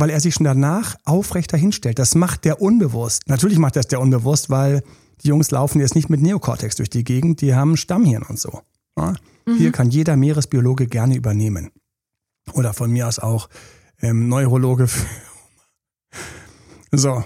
weil 0.00 0.10
er 0.10 0.20
sich 0.20 0.34
schon 0.34 0.44
danach 0.44 0.96
aufrechter 1.04 1.56
hinstellt. 1.56 1.98
Das 1.98 2.14
macht 2.14 2.44
der 2.44 2.60
unbewusst. 2.60 3.22
Natürlich 3.26 3.58
macht 3.58 3.76
das 3.76 3.86
der 3.86 4.00
unbewusst, 4.00 4.50
weil 4.50 4.82
die 5.22 5.28
Jungs 5.28 5.50
laufen 5.50 5.80
jetzt 5.80 5.94
nicht 5.94 6.10
mit 6.10 6.20
Neokortex 6.20 6.76
durch 6.76 6.90
die 6.90 7.04
Gegend, 7.04 7.40
die 7.40 7.54
haben 7.54 7.76
Stammhirn 7.76 8.22
und 8.22 8.38
so. 8.38 8.62
Ja? 8.96 9.14
Mhm. 9.46 9.56
Hier 9.56 9.72
kann 9.72 9.90
jeder 9.90 10.16
Meeresbiologe 10.16 10.86
gerne 10.86 11.16
übernehmen. 11.16 11.70
Oder 12.52 12.72
von 12.72 12.90
mir 12.90 13.06
aus 13.06 13.18
auch 13.18 13.48
ähm, 14.00 14.28
Neurologe. 14.28 14.88
so. 16.92 17.24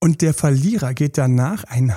Und 0.00 0.22
der 0.22 0.34
Verlierer 0.34 0.94
geht 0.94 1.18
danach 1.18 1.64
ein 1.64 1.94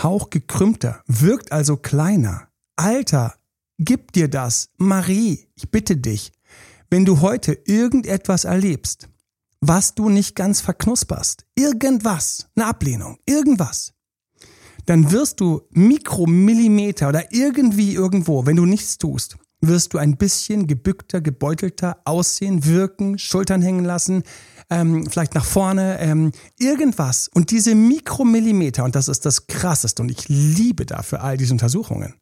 Hauch 0.00 0.30
gekrümmter, 0.30 1.02
wirkt 1.06 1.52
also 1.52 1.76
kleiner. 1.76 2.48
Alter, 2.76 3.34
Gib 3.78 4.10
dir 4.12 4.26
das. 4.26 4.70
Marie, 4.76 5.46
ich 5.54 5.70
bitte 5.70 5.96
dich, 5.96 6.32
wenn 6.90 7.04
du 7.04 7.20
heute 7.20 7.52
irgendetwas 7.64 8.42
erlebst, 8.44 9.08
was 9.60 9.94
du 9.94 10.08
nicht 10.08 10.36
ganz 10.36 10.60
verknusperst, 10.60 11.44
irgendwas, 11.54 12.48
eine 12.54 12.66
Ablehnung, 12.66 13.18
irgendwas, 13.26 13.92
dann 14.86 15.10
wirst 15.10 15.40
du 15.40 15.62
Mikromillimeter 15.70 17.08
oder 17.08 17.32
irgendwie 17.32 17.94
irgendwo, 17.94 18.46
wenn 18.46 18.56
du 18.56 18.64
nichts 18.64 18.98
tust, 18.98 19.36
wirst 19.60 19.92
du 19.92 19.98
ein 19.98 20.16
bisschen 20.16 20.66
gebückter, 20.66 21.20
gebeutelter 21.20 22.00
aussehen, 22.04 22.64
wirken, 22.64 23.18
Schultern 23.18 23.60
hängen 23.60 23.84
lassen, 23.84 24.22
ähm, 24.70 25.06
vielleicht 25.10 25.34
nach 25.34 25.44
vorne, 25.44 25.98
ähm, 26.00 26.32
irgendwas. 26.58 27.28
Und 27.34 27.50
diese 27.50 27.74
Mikromillimeter, 27.74 28.84
und 28.84 28.94
das 28.94 29.08
ist 29.08 29.26
das 29.26 29.46
Krasseste, 29.46 30.02
und 30.02 30.10
ich 30.10 30.28
liebe 30.28 30.86
dafür 30.86 31.22
all 31.22 31.36
diese 31.36 31.52
Untersuchungen, 31.52 32.14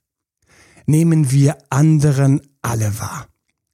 nehmen 0.86 1.30
wir 1.30 1.58
anderen 1.68 2.40
alle 2.62 2.98
wahr. 2.98 3.28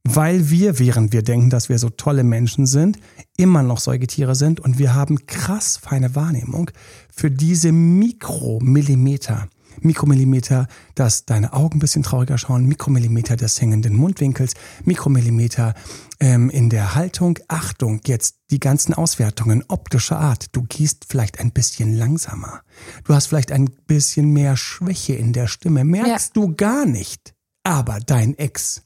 Weil 0.05 0.51
wir, 0.51 0.79
während 0.81 1.13
wir 1.13 1.23
denken, 1.23 1.49
dass 1.49 1.69
wir 1.69 1.79
so 1.79 1.89
tolle 1.89 2.25
Menschen 2.25 2.67
sind, 2.67 2.99
immer 3.37 3.63
noch 3.63 3.79
Säugetiere 3.79 4.35
sind 4.35 4.59
und 4.59 4.79
wir 4.79 4.95
haben 4.95 5.27
krass 5.27 5.77
feine 5.77 6.17
Wahrnehmung 6.17 6.71
für 7.15 7.31
diese 7.31 7.71
Mikromillimeter. 7.71 9.49
Mikromillimeter, 9.81 10.67
dass 10.95 11.25
deine 11.25 11.53
Augen 11.53 11.77
ein 11.77 11.81
bisschen 11.81 12.03
trauriger 12.03 12.37
schauen, 12.37 12.67
Mikromillimeter 12.67 13.37
des 13.37 13.61
hängenden 13.61 13.95
Mundwinkels, 13.97 14.55
Mikromillimeter 14.85 15.75
ähm, 16.21 16.51
in 16.51 16.69
der 16.69 16.95
Haltung. 16.95 17.39
Achtung, 17.49 18.01
jetzt 18.05 18.37
die 18.51 18.61
ganzen 18.61 18.95
Auswertungen 18.95 19.65
optischer 19.69 20.19
Art. 20.19 20.47
Du 20.53 20.63
gehst 20.63 21.07
vielleicht 21.09 21.41
ein 21.41 21.53
bisschen 21.53 21.97
langsamer. 21.97 22.61
Du 23.05 23.15
hast 23.15 23.27
vielleicht 23.27 23.53
ein 23.53 23.71
bisschen 23.87 24.31
mehr 24.33 24.57
Schwäche 24.57 25.15
in 25.15 25.33
der 25.33 25.47
Stimme. 25.47 25.85
Merkst 25.85 26.37
ja. 26.37 26.43
du 26.43 26.55
gar 26.55 26.85
nicht. 26.85 27.35
Aber 27.65 27.99
dein 28.01 28.37
Ex 28.37 28.83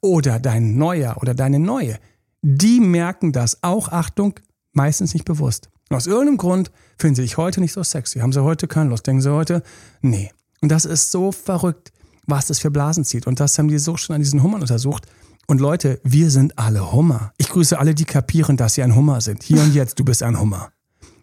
oder 0.00 0.38
dein 0.38 0.76
Neuer 0.76 1.16
oder 1.20 1.34
deine 1.34 1.58
Neue, 1.58 1.98
die 2.42 2.80
merken 2.80 3.32
das 3.32 3.62
auch, 3.62 3.88
Achtung, 3.88 4.34
meistens 4.72 5.14
nicht 5.14 5.24
bewusst. 5.24 5.68
aus 5.90 6.06
irgendeinem 6.06 6.38
Grund 6.38 6.72
finden 6.98 7.16
sie 7.16 7.22
sich 7.22 7.36
heute 7.36 7.60
nicht 7.60 7.72
so 7.72 7.82
sexy. 7.82 8.20
Haben 8.20 8.32
sie 8.32 8.42
heute 8.42 8.66
keine 8.66 8.90
Lust? 8.90 9.06
Denken 9.06 9.22
sie 9.22 9.32
heute, 9.32 9.62
nee. 10.00 10.30
Und 10.60 10.70
das 10.70 10.84
ist 10.84 11.10
so 11.10 11.32
verrückt, 11.32 11.92
was 12.26 12.46
das 12.46 12.58
für 12.58 12.70
Blasen 12.70 13.04
zieht. 13.04 13.26
Und 13.26 13.40
das 13.40 13.58
haben 13.58 13.68
die 13.68 13.78
so 13.78 13.96
schon 13.96 14.14
an 14.14 14.22
diesen 14.22 14.42
Hummern 14.42 14.62
untersucht. 14.62 15.06
Und 15.46 15.60
Leute, 15.60 16.00
wir 16.04 16.30
sind 16.30 16.58
alle 16.58 16.92
Hummer. 16.92 17.32
Ich 17.36 17.48
grüße 17.48 17.78
alle, 17.78 17.94
die 17.94 18.04
kapieren, 18.04 18.56
dass 18.56 18.74
sie 18.74 18.82
ein 18.82 18.94
Hummer 18.94 19.20
sind. 19.20 19.42
Hier 19.42 19.60
und 19.60 19.74
jetzt, 19.74 19.98
du 19.98 20.04
bist 20.04 20.22
ein 20.22 20.40
Hummer. 20.40 20.72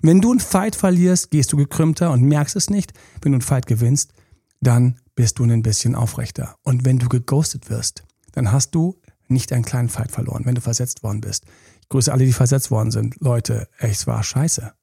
Wenn 0.01 0.21
du 0.21 0.31
einen 0.31 0.39
Fight 0.39 0.75
verlierst, 0.75 1.31
gehst 1.31 1.51
du 1.51 1.57
gekrümmter 1.57 2.11
und 2.11 2.21
merkst 2.21 2.55
es 2.55 2.69
nicht. 2.69 2.93
Wenn 3.21 3.31
du 3.31 3.37
einen 3.37 3.41
Fight 3.41 3.65
gewinnst, 3.65 4.13
dann 4.61 4.99
bist 5.15 5.39
du 5.39 5.43
ein 5.43 5.63
bisschen 5.63 5.95
aufrechter. 5.95 6.55
Und 6.63 6.85
wenn 6.85 6.99
du 6.99 7.09
geghostet 7.09 7.69
wirst, 7.69 8.03
dann 8.33 8.51
hast 8.51 8.71
du 8.71 8.97
nicht 9.27 9.53
einen 9.53 9.63
kleinen 9.63 9.89
Fight 9.89 10.11
verloren, 10.11 10.45
wenn 10.45 10.55
du 10.55 10.61
versetzt 10.61 11.03
worden 11.03 11.21
bist. 11.21 11.45
Ich 11.81 11.89
grüße 11.89 12.11
alle, 12.11 12.25
die 12.25 12.33
versetzt 12.33 12.71
worden 12.71 12.91
sind. 12.91 13.19
Leute, 13.19 13.67
es 13.77 14.07
war 14.07 14.23
scheiße. 14.23 14.73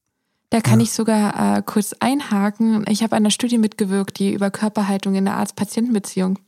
Da 0.51 0.61
kann 0.61 0.79
ja. 0.79 0.85
ich 0.85 0.93
sogar 0.93 1.59
äh, 1.59 1.63
kurz 1.63 1.95
einhaken. 1.99 2.85
Ich 2.89 3.03
habe 3.03 3.17
an 3.17 3.23
einer 3.23 3.31
Studie 3.31 3.59
mitgewirkt, 3.59 4.19
die 4.19 4.33
über 4.33 4.51
Körperhaltung 4.51 5.17
in 5.17 5.25
der 5.25 5.35
Arzt-Patienten-Beziehung 5.35 6.39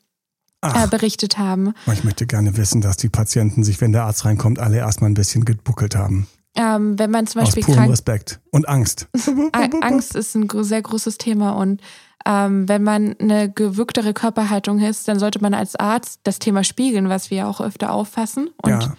äh, 0.62 0.86
berichtet 0.88 1.38
haben. 1.38 1.74
Ich 1.92 2.04
möchte 2.04 2.26
gerne 2.26 2.56
wissen, 2.56 2.80
dass 2.80 2.96
die 2.96 3.08
Patienten 3.08 3.64
sich, 3.64 3.80
wenn 3.80 3.92
der 3.92 4.04
Arzt 4.04 4.24
reinkommt, 4.24 4.58
alle 4.58 4.78
erstmal 4.78 5.10
ein 5.10 5.14
bisschen 5.14 5.44
gebuckelt 5.44 5.96
haben. 5.96 6.28
Ähm, 6.54 6.98
wenn 6.98 7.10
man 7.10 7.26
zum 7.26 7.42
Beispiel 7.42 7.62
Aus 7.62 7.66
purem 7.66 7.78
krank 7.78 7.92
Respekt 7.92 8.40
und 8.50 8.68
Angst. 8.68 9.08
Angst 9.80 10.16
ist 10.16 10.34
ein 10.34 10.48
sehr 10.64 10.82
großes 10.82 11.18
Thema 11.18 11.52
und 11.52 11.80
ähm, 12.28 12.68
wenn 12.68 12.82
man 12.82 13.16
eine 13.18 13.50
gewücktere 13.50 14.12
Körperhaltung 14.12 14.80
ist, 14.80 15.08
dann 15.08 15.18
sollte 15.18 15.40
man 15.40 15.54
als 15.54 15.76
Arzt 15.76 16.20
das 16.24 16.38
Thema 16.38 16.62
spiegeln, 16.62 17.08
was 17.08 17.30
wir 17.30 17.48
auch 17.48 17.62
öfter 17.62 17.90
auffassen 17.90 18.50
und 18.62 18.70
ja, 18.70 18.94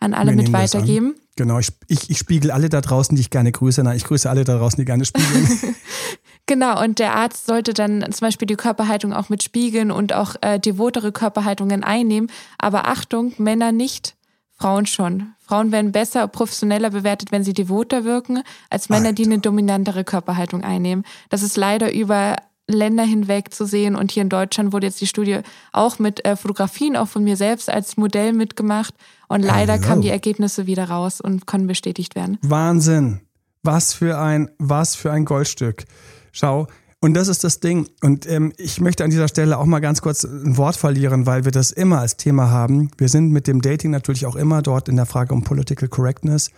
an 0.00 0.12
alle 0.12 0.36
mit 0.36 0.52
weitergeben. 0.52 1.14
Genau, 1.36 1.58
ich, 1.58 1.68
ich, 1.88 2.10
ich 2.10 2.18
spiegel 2.18 2.50
alle 2.50 2.68
da 2.68 2.82
draußen, 2.82 3.16
die 3.16 3.22
ich 3.22 3.30
gerne 3.30 3.50
grüße. 3.50 3.82
Nein, 3.82 3.96
ich 3.96 4.04
grüße 4.04 4.28
alle 4.28 4.44
da 4.44 4.58
draußen, 4.58 4.76
die 4.76 4.84
gerne 4.84 5.06
spiegeln. 5.06 5.48
genau, 6.46 6.80
und 6.82 6.98
der 6.98 7.14
Arzt 7.14 7.46
sollte 7.46 7.72
dann 7.72 8.04
zum 8.12 8.26
Beispiel 8.26 8.46
die 8.46 8.54
Körperhaltung 8.54 9.14
auch 9.14 9.30
mit 9.30 9.42
spiegeln 9.42 9.90
und 9.90 10.12
auch 10.12 10.36
äh, 10.42 10.60
devotere 10.60 11.10
Körperhaltungen 11.10 11.84
einnehmen. 11.84 12.30
Aber 12.58 12.86
Achtung, 12.86 13.32
Männer 13.38 13.72
nicht, 13.72 14.14
Frauen 14.52 14.84
schon. 14.84 15.32
Frauen 15.40 15.72
werden 15.72 15.90
besser, 15.90 16.28
professioneller 16.28 16.90
bewertet, 16.90 17.32
wenn 17.32 17.44
sie 17.44 17.54
devoter 17.54 18.04
wirken, 18.04 18.42
als 18.68 18.90
Männer, 18.90 19.06
Alter. 19.06 19.14
die 19.14 19.24
eine 19.24 19.38
dominantere 19.38 20.04
Körperhaltung 20.04 20.62
einnehmen. 20.62 21.04
Das 21.30 21.42
ist 21.42 21.56
leider 21.56 21.92
über 21.92 22.36
Länder 22.66 23.04
hinweg 23.04 23.52
zu 23.52 23.66
sehen. 23.66 23.94
Und 23.96 24.10
hier 24.12 24.22
in 24.22 24.28
Deutschland 24.28 24.72
wurde 24.72 24.86
jetzt 24.86 25.00
die 25.00 25.06
Studie 25.06 25.40
auch 25.72 25.98
mit 25.98 26.24
äh, 26.24 26.36
Fotografien, 26.36 26.96
auch 26.96 27.08
von 27.08 27.24
mir 27.24 27.36
selbst 27.36 27.68
als 27.68 27.96
Modell 27.96 28.32
mitgemacht. 28.32 28.94
Und 29.28 29.42
leider 29.42 29.78
kamen 29.78 30.02
die 30.02 30.10
Ergebnisse 30.10 30.66
wieder 30.66 30.88
raus 30.88 31.20
und 31.20 31.46
konnten 31.46 31.66
bestätigt 31.66 32.14
werden. 32.14 32.38
Wahnsinn. 32.42 33.20
Was 33.62 33.94
für 33.94 34.18
ein, 34.18 34.50
was 34.58 34.94
für 34.94 35.10
ein 35.10 35.24
Goldstück. 35.24 35.84
Schau. 36.32 36.66
Und 37.00 37.12
das 37.14 37.28
ist 37.28 37.44
das 37.44 37.60
Ding. 37.60 37.88
Und 38.02 38.26
ähm, 38.26 38.52
ich 38.56 38.80
möchte 38.80 39.04
an 39.04 39.10
dieser 39.10 39.28
Stelle 39.28 39.58
auch 39.58 39.66
mal 39.66 39.80
ganz 39.80 40.00
kurz 40.00 40.24
ein 40.24 40.56
Wort 40.56 40.76
verlieren, 40.76 41.26
weil 41.26 41.44
wir 41.44 41.52
das 41.52 41.70
immer 41.70 41.98
als 41.98 42.16
Thema 42.16 42.50
haben. 42.50 42.90
Wir 42.96 43.10
sind 43.10 43.30
mit 43.30 43.46
dem 43.46 43.60
Dating 43.60 43.90
natürlich 43.90 44.24
auch 44.24 44.36
immer 44.36 44.62
dort 44.62 44.88
in 44.88 44.96
der 44.96 45.04
Frage 45.04 45.34
um 45.34 45.44
Political 45.44 45.88
Correctness. 45.88 46.50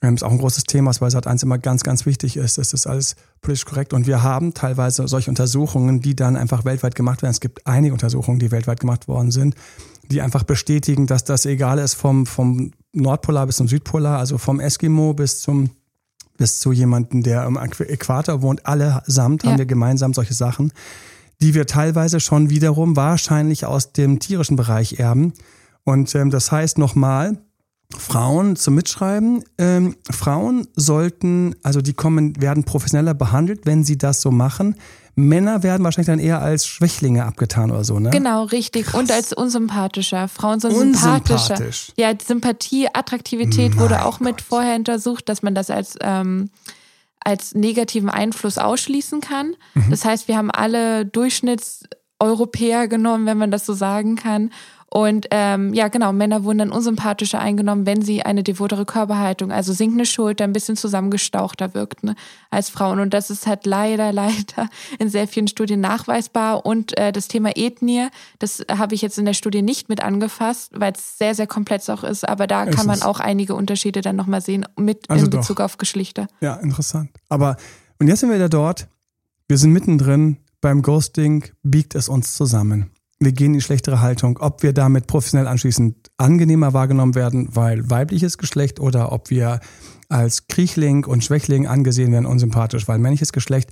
Ähm, 0.00 0.14
ist 0.14 0.22
auch 0.22 0.30
ein 0.30 0.38
großes 0.38 0.64
Thema, 0.64 0.92
bei 1.00 1.08
Sat1 1.08 1.42
immer 1.42 1.58
ganz, 1.58 1.82
ganz 1.82 2.06
wichtig 2.06 2.36
ist. 2.36 2.58
Es 2.58 2.72
ist 2.72 2.86
alles 2.86 3.16
politisch 3.40 3.64
korrekt. 3.64 3.92
Und 3.92 4.06
wir 4.06 4.22
haben 4.22 4.54
teilweise 4.54 5.08
solche 5.08 5.30
Untersuchungen, 5.30 6.00
die 6.00 6.14
dann 6.14 6.36
einfach 6.36 6.64
weltweit 6.64 6.94
gemacht 6.94 7.22
werden. 7.22 7.32
Es 7.32 7.40
gibt 7.40 7.66
einige 7.66 7.92
Untersuchungen, 7.92 8.38
die 8.38 8.52
weltweit 8.52 8.80
gemacht 8.80 9.08
worden 9.08 9.32
sind, 9.32 9.56
die 10.08 10.20
einfach 10.20 10.44
bestätigen, 10.44 11.06
dass 11.06 11.24
das 11.24 11.46
egal 11.46 11.78
ist 11.78 11.94
vom, 11.94 12.26
vom 12.26 12.70
Nordpolar 12.92 13.46
bis 13.46 13.56
zum 13.56 13.66
Südpolar, 13.66 14.18
also 14.18 14.38
vom 14.38 14.60
Eskimo 14.60 15.14
bis 15.14 15.40
zum 15.40 15.70
bis 16.38 16.60
zu 16.60 16.72
jemanden, 16.72 17.22
der 17.22 17.44
im 17.44 17.56
Äquator 17.56 18.40
wohnt. 18.42 18.64
Allesamt 18.64 19.42
ja. 19.42 19.50
haben 19.50 19.58
wir 19.58 19.66
gemeinsam 19.66 20.14
solche 20.14 20.34
Sachen, 20.34 20.72
die 21.42 21.52
wir 21.52 21.66
teilweise 21.66 22.20
schon 22.20 22.48
wiederum 22.48 22.96
wahrscheinlich 22.96 23.66
aus 23.66 23.92
dem 23.92 24.20
tierischen 24.20 24.56
Bereich 24.56 25.00
erben. 25.00 25.34
Und 25.84 26.14
ähm, 26.14 26.30
das 26.30 26.50
heißt 26.50 26.78
nochmal, 26.78 27.38
Frauen 27.96 28.56
zum 28.56 28.74
Mitschreiben. 28.74 29.44
Ähm, 29.56 29.96
Frauen 30.10 30.68
sollten, 30.76 31.54
also 31.62 31.80
die 31.80 31.94
kommen, 31.94 32.40
werden 32.40 32.64
professioneller 32.64 33.14
behandelt, 33.14 33.64
wenn 33.64 33.84
sie 33.84 33.96
das 33.96 34.20
so 34.20 34.30
machen. 34.30 34.76
Männer 35.14 35.62
werden 35.62 35.82
wahrscheinlich 35.82 36.06
dann 36.06 36.20
eher 36.20 36.40
als 36.40 36.66
Schwächlinge 36.66 37.24
abgetan 37.24 37.70
oder 37.70 37.82
so, 37.82 37.98
ne? 37.98 38.10
Genau, 38.10 38.44
richtig. 38.44 38.86
Krass. 38.86 39.00
Und 39.00 39.10
als 39.10 39.32
unsympathischer. 39.32 40.28
Frauen 40.28 40.60
sind 40.60 40.72
sympathischer. 40.74 41.58
Ja, 41.96 42.12
Sympathie, 42.24 42.88
Attraktivität 42.92 43.74
Meine 43.74 43.82
wurde 43.82 44.04
auch 44.04 44.18
Gott. 44.18 44.26
mit 44.26 44.40
vorher 44.42 44.76
untersucht, 44.76 45.28
dass 45.28 45.42
man 45.42 45.54
das 45.54 45.70
als 45.70 45.96
ähm, 46.02 46.50
als 47.20 47.54
negativen 47.54 48.08
Einfluss 48.08 48.58
ausschließen 48.58 49.20
kann. 49.20 49.56
Mhm. 49.74 49.90
Das 49.90 50.04
heißt, 50.04 50.28
wir 50.28 50.36
haben 50.36 50.50
alle 50.50 51.04
Durchschnittseuropäer 51.04 52.86
genommen, 52.86 53.26
wenn 53.26 53.38
man 53.38 53.50
das 53.50 53.66
so 53.66 53.74
sagen 53.74 54.14
kann, 54.14 54.50
und 54.90 55.26
ähm, 55.32 55.74
ja, 55.74 55.88
genau, 55.88 56.14
Männer 56.14 56.44
wurden 56.44 56.58
dann 56.58 56.72
unsympathischer 56.72 57.38
eingenommen, 57.38 57.84
wenn 57.84 58.00
sie 58.00 58.22
eine 58.22 58.42
devotere 58.42 58.86
Körperhaltung, 58.86 59.52
also 59.52 59.74
sinkende 59.74 60.06
Schulter, 60.06 60.44
ein 60.44 60.54
bisschen 60.54 60.76
zusammengestauchter 60.76 61.74
wirkten 61.74 62.10
ne, 62.10 62.16
als 62.50 62.70
Frauen. 62.70 62.98
Und 62.98 63.12
das 63.12 63.28
ist 63.28 63.46
halt 63.46 63.66
leider, 63.66 64.12
leider 64.14 64.70
in 64.98 65.10
sehr 65.10 65.28
vielen 65.28 65.46
Studien 65.46 65.80
nachweisbar. 65.80 66.64
Und 66.64 66.96
äh, 66.96 67.12
das 67.12 67.28
Thema 67.28 67.50
Ethnie, 67.54 68.08
das 68.38 68.64
habe 68.70 68.94
ich 68.94 69.02
jetzt 69.02 69.18
in 69.18 69.26
der 69.26 69.34
Studie 69.34 69.60
nicht 69.60 69.90
mit 69.90 70.02
angefasst, 70.02 70.72
weil 70.74 70.92
es 70.92 71.18
sehr, 71.18 71.34
sehr 71.34 71.46
komplex 71.46 71.90
auch 71.90 72.02
ist. 72.02 72.26
Aber 72.26 72.46
da 72.46 72.64
kann 72.64 72.86
man 72.86 73.02
auch 73.02 73.20
einige 73.20 73.54
Unterschiede 73.54 74.00
dann 74.00 74.16
nochmal 74.16 74.40
sehen 74.40 74.64
mit 74.76 75.10
also 75.10 75.26
in 75.26 75.30
Bezug 75.30 75.58
doch. 75.58 75.66
auf 75.66 75.76
Geschlechter. 75.76 76.28
Ja, 76.40 76.54
interessant. 76.54 77.10
Aber 77.28 77.56
und 77.98 78.08
jetzt 78.08 78.20
sind 78.20 78.30
wir 78.30 78.36
wieder 78.36 78.48
dort. 78.48 78.88
Wir 79.48 79.58
sind 79.58 79.72
mittendrin 79.72 80.38
beim 80.60 80.80
Ghosting, 80.80 81.44
biegt 81.62 81.94
es 81.94 82.08
uns 82.08 82.34
zusammen 82.34 82.90
wir 83.20 83.32
gehen 83.32 83.54
in 83.54 83.60
schlechtere 83.60 84.00
Haltung, 84.00 84.38
ob 84.38 84.62
wir 84.62 84.72
damit 84.72 85.06
professionell 85.06 85.48
anschließend 85.48 86.10
angenehmer 86.18 86.72
wahrgenommen 86.72 87.14
werden, 87.14 87.48
weil 87.52 87.90
weibliches 87.90 88.38
Geschlecht 88.38 88.78
oder 88.78 89.12
ob 89.12 89.30
wir 89.30 89.60
als 90.08 90.46
Kriechling 90.46 91.04
und 91.04 91.24
Schwächling 91.24 91.66
angesehen 91.66 92.12
werden, 92.12 92.26
unsympathisch, 92.26 92.86
weil 92.86 92.98
männliches 92.98 93.32
Geschlecht, 93.32 93.70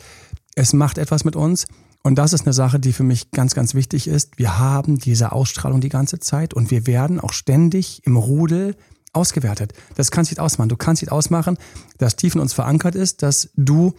es 0.54 0.72
macht 0.72 0.98
etwas 0.98 1.24
mit 1.24 1.36
uns. 1.36 1.66
Und 2.02 2.16
das 2.16 2.32
ist 2.32 2.46
eine 2.46 2.52
Sache, 2.52 2.78
die 2.78 2.92
für 2.92 3.02
mich 3.02 3.30
ganz, 3.30 3.54
ganz 3.54 3.74
wichtig 3.74 4.06
ist. 4.06 4.38
Wir 4.38 4.58
haben 4.58 4.98
diese 4.98 5.32
Ausstrahlung 5.32 5.80
die 5.80 5.88
ganze 5.88 6.18
Zeit 6.18 6.54
und 6.54 6.70
wir 6.70 6.86
werden 6.86 7.20
auch 7.20 7.32
ständig 7.32 8.02
im 8.04 8.16
Rudel 8.16 8.76
ausgewertet. 9.12 9.72
Das 9.96 10.10
kannst 10.10 10.30
du 10.30 10.34
nicht 10.34 10.40
ausmachen. 10.40 10.68
Du 10.68 10.76
kannst 10.76 11.02
nicht 11.02 11.10
ausmachen, 11.10 11.56
dass 11.98 12.16
tief 12.16 12.34
in 12.34 12.40
uns 12.40 12.52
verankert 12.52 12.94
ist, 12.94 13.22
dass 13.22 13.50
du 13.56 13.94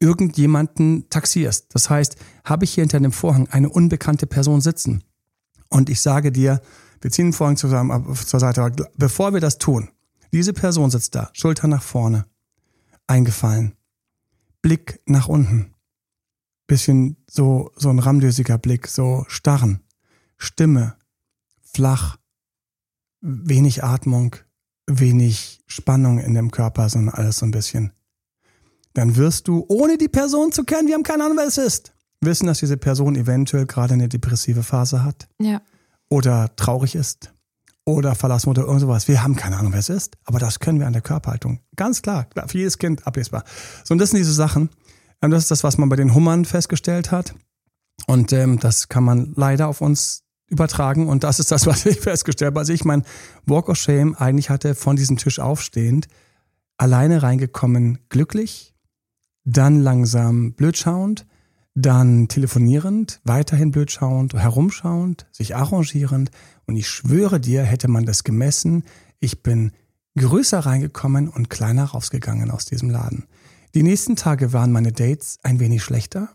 irgendjemanden 0.00 1.08
taxierst. 1.10 1.74
Das 1.74 1.90
heißt, 1.90 2.16
habe 2.44 2.64
ich 2.64 2.72
hier 2.72 2.82
hinter 2.82 3.00
dem 3.00 3.12
Vorhang 3.12 3.48
eine 3.48 3.68
unbekannte 3.68 4.26
Person 4.26 4.60
sitzen? 4.60 5.04
Und 5.68 5.90
ich 5.90 6.00
sage 6.00 6.32
dir, 6.32 6.60
wir 7.00 7.10
ziehen 7.10 7.26
den 7.26 7.32
Vorhang 7.32 7.56
zusammen 7.56 8.14
zur 8.14 8.40
Seite, 8.40 8.62
aber 8.62 8.88
bevor 8.96 9.32
wir 9.32 9.40
das 9.40 9.58
tun, 9.58 9.90
diese 10.32 10.52
Person 10.52 10.90
sitzt 10.90 11.14
da, 11.14 11.30
Schulter 11.32 11.68
nach 11.68 11.82
vorne, 11.82 12.26
eingefallen, 13.06 13.76
Blick 14.62 15.00
nach 15.06 15.28
unten, 15.28 15.74
bisschen 16.66 17.16
so, 17.30 17.70
so 17.76 17.88
ein 17.88 17.98
ramdösiger 17.98 18.58
Blick, 18.58 18.88
so 18.88 19.24
starren, 19.28 19.80
Stimme, 20.36 20.96
flach, 21.62 22.18
wenig 23.20 23.84
Atmung, 23.84 24.36
wenig 24.86 25.62
Spannung 25.66 26.18
in 26.18 26.34
dem 26.34 26.50
Körper, 26.50 26.88
sondern 26.88 27.14
alles 27.14 27.38
so 27.38 27.46
ein 27.46 27.50
bisschen 27.50 27.92
dann 28.98 29.14
wirst 29.14 29.46
du, 29.46 29.64
ohne 29.68 29.96
die 29.96 30.08
Person 30.08 30.50
zu 30.50 30.64
kennen, 30.64 30.88
wir 30.88 30.94
haben 30.94 31.04
keine 31.04 31.24
Ahnung, 31.24 31.36
wer 31.36 31.46
es 31.46 31.56
ist, 31.56 31.92
wissen, 32.20 32.48
dass 32.48 32.58
diese 32.58 32.76
Person 32.76 33.14
eventuell 33.14 33.64
gerade 33.64 33.94
eine 33.94 34.08
depressive 34.08 34.64
Phase 34.64 35.04
hat. 35.04 35.28
Ja. 35.40 35.62
Oder 36.10 36.54
traurig 36.56 36.96
ist. 36.96 37.32
Oder 37.84 38.16
verlassen 38.16 38.50
oder 38.50 38.64
irgendwas. 38.64 39.06
Wir 39.06 39.22
haben 39.22 39.36
keine 39.36 39.56
Ahnung, 39.56 39.72
wer 39.72 39.78
es 39.78 39.88
ist. 39.88 40.16
Aber 40.24 40.40
das 40.40 40.58
können 40.58 40.80
wir 40.80 40.88
an 40.88 40.94
der 40.94 41.02
Körperhaltung. 41.02 41.60
Ganz 41.76 42.02
klar. 42.02 42.26
Für 42.48 42.58
jedes 42.58 42.78
Kind 42.78 43.06
ablesbar. 43.06 43.44
So, 43.84 43.92
und 43.92 43.98
das 43.98 44.10
sind 44.10 44.18
diese 44.18 44.32
Sachen. 44.32 44.68
Ähm, 45.22 45.30
das 45.30 45.44
ist 45.44 45.52
das, 45.52 45.62
was 45.62 45.78
man 45.78 45.88
bei 45.88 45.96
den 45.96 46.12
Hummern 46.12 46.44
festgestellt 46.44 47.12
hat. 47.12 47.36
Und 48.08 48.32
ähm, 48.32 48.58
das 48.58 48.88
kann 48.88 49.04
man 49.04 49.32
leider 49.36 49.68
auf 49.68 49.80
uns 49.80 50.24
übertragen. 50.48 51.08
Und 51.08 51.22
das 51.22 51.38
ist 51.38 51.52
das, 51.52 51.66
was 51.68 51.86
ich 51.86 52.00
festgestellt 52.00 52.50
habe. 52.50 52.58
Also 52.58 52.72
ich 52.72 52.84
mein 52.84 53.04
Walk 53.46 53.68
of 53.68 53.76
Shame 53.76 54.16
eigentlich 54.16 54.50
hatte 54.50 54.74
von 54.74 54.96
diesem 54.96 55.18
Tisch 55.18 55.38
aufstehend, 55.38 56.08
alleine 56.78 57.22
reingekommen, 57.22 57.98
glücklich, 58.08 58.74
dann 59.48 59.80
langsam 59.80 60.52
blödschauend, 60.52 61.26
dann 61.74 62.28
telefonierend, 62.28 63.20
weiterhin 63.24 63.70
blödschauend, 63.70 64.34
herumschauend, 64.34 65.26
sich 65.32 65.56
arrangierend. 65.56 66.30
Und 66.66 66.76
ich 66.76 66.88
schwöre 66.88 67.40
dir, 67.40 67.62
hätte 67.62 67.88
man 67.88 68.04
das 68.04 68.24
gemessen, 68.24 68.84
ich 69.20 69.42
bin 69.42 69.72
größer 70.18 70.58
reingekommen 70.58 71.28
und 71.28 71.48
kleiner 71.48 71.84
rausgegangen 71.84 72.50
aus 72.50 72.66
diesem 72.66 72.90
Laden. 72.90 73.26
Die 73.74 73.82
nächsten 73.82 74.16
Tage 74.16 74.52
waren 74.52 74.72
meine 74.72 74.92
Dates 74.92 75.38
ein 75.42 75.60
wenig 75.60 75.82
schlechter. 75.82 76.28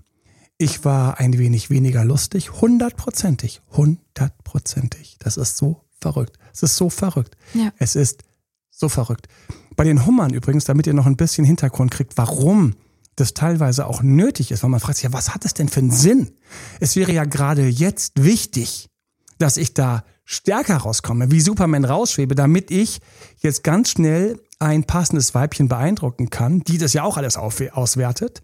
Ich 0.58 0.86
war 0.86 1.20
ein 1.20 1.38
wenig 1.38 1.70
weniger 1.70 2.06
lustig, 2.06 2.62
hundertprozentig, 2.62 3.62
hundertprozentig. 3.72 5.18
Das 5.20 5.38
ist 5.38 5.58
so 5.58 5.84
verrückt. 6.00 6.38
Es 6.54 6.64
ist 6.64 6.78
so 6.78 6.90
verrückt. 6.90 7.36
Ja. 7.54 7.72
Es 7.78 7.96
ist 7.96 8.24
so 8.70 8.90
verrückt. 8.90 9.28
Bei 9.76 9.84
den 9.84 10.06
Hummern 10.06 10.34
übrigens, 10.34 10.66
damit 10.66 10.88
ihr 10.88 10.94
noch 10.94 11.06
ein 11.06 11.18
bisschen 11.18 11.46
Hintergrund 11.46 11.92
kriegt, 11.92 12.18
warum 12.18 12.76
das 13.16 13.34
teilweise 13.34 13.88
auch 13.88 14.02
nötig 14.02 14.52
ist, 14.52 14.64
weil 14.64 14.70
man 14.70 14.80
fragt 14.80 14.98
sich 14.98 15.04
ja, 15.04 15.14
was 15.14 15.34
hat 15.34 15.46
es 15.46 15.54
denn 15.54 15.70
für 15.70 15.80
einen 15.80 15.92
Sinn? 15.92 16.32
Es 16.80 16.96
wäre 16.96 17.12
ja 17.12 17.26
gerade 17.26 17.68
jetzt 17.68 18.24
wichtig, 18.24 18.90
dass 19.38 19.58
ich 19.58 19.74
da 19.74 20.04
stärker 20.26 20.78
rauskomme, 20.78 21.32
wie 21.32 21.42
Superman 21.42 21.86
rausschwebe, 21.86 22.36
damit 22.36 22.72
ich 22.72 23.02
jetzt 23.38 23.64
ganz 23.64 23.90
schnell 23.90 24.40
ein 24.60 24.86
passendes 24.86 25.36
Weibchen 25.36 25.68
beeindrucken 25.68 26.30
kann, 26.30 26.62
die 26.62 26.78
das 26.78 26.94
ja 26.94 27.04
auch 27.04 27.18
alles 27.18 27.38
auswertet. 27.38 28.42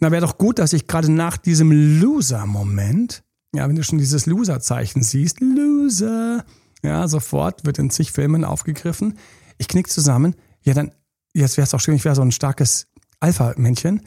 Na, 0.00 0.12
wäre 0.12 0.24
doch 0.24 0.38
gut, 0.38 0.60
dass 0.60 0.72
ich 0.72 0.86
gerade 0.86 1.10
nach 1.10 1.36
diesem 1.36 1.72
Loser-Moment, 2.00 3.24
ja, 3.52 3.68
wenn 3.68 3.74
du 3.74 3.82
schon 3.82 3.98
dieses 3.98 4.26
Loser-Zeichen 4.26 5.02
siehst, 5.02 5.40
Loser, 5.40 6.44
ja, 6.82 7.08
sofort 7.08 7.66
wird 7.66 7.78
in 7.78 7.90
zig 7.90 8.12
Filmen 8.12 8.44
aufgegriffen. 8.44 9.18
Ich 9.58 9.66
knick 9.66 9.90
zusammen. 9.90 10.36
Ja, 10.62 10.74
dann, 10.74 10.92
jetzt 11.34 11.56
wäre 11.56 11.64
es 11.64 11.74
auch 11.74 11.80
schön, 11.80 11.96
ich 11.96 12.04
wäre 12.04 12.14
so 12.14 12.22
ein 12.22 12.30
starkes 12.30 12.86
Alpha-Männchen. 13.20 14.02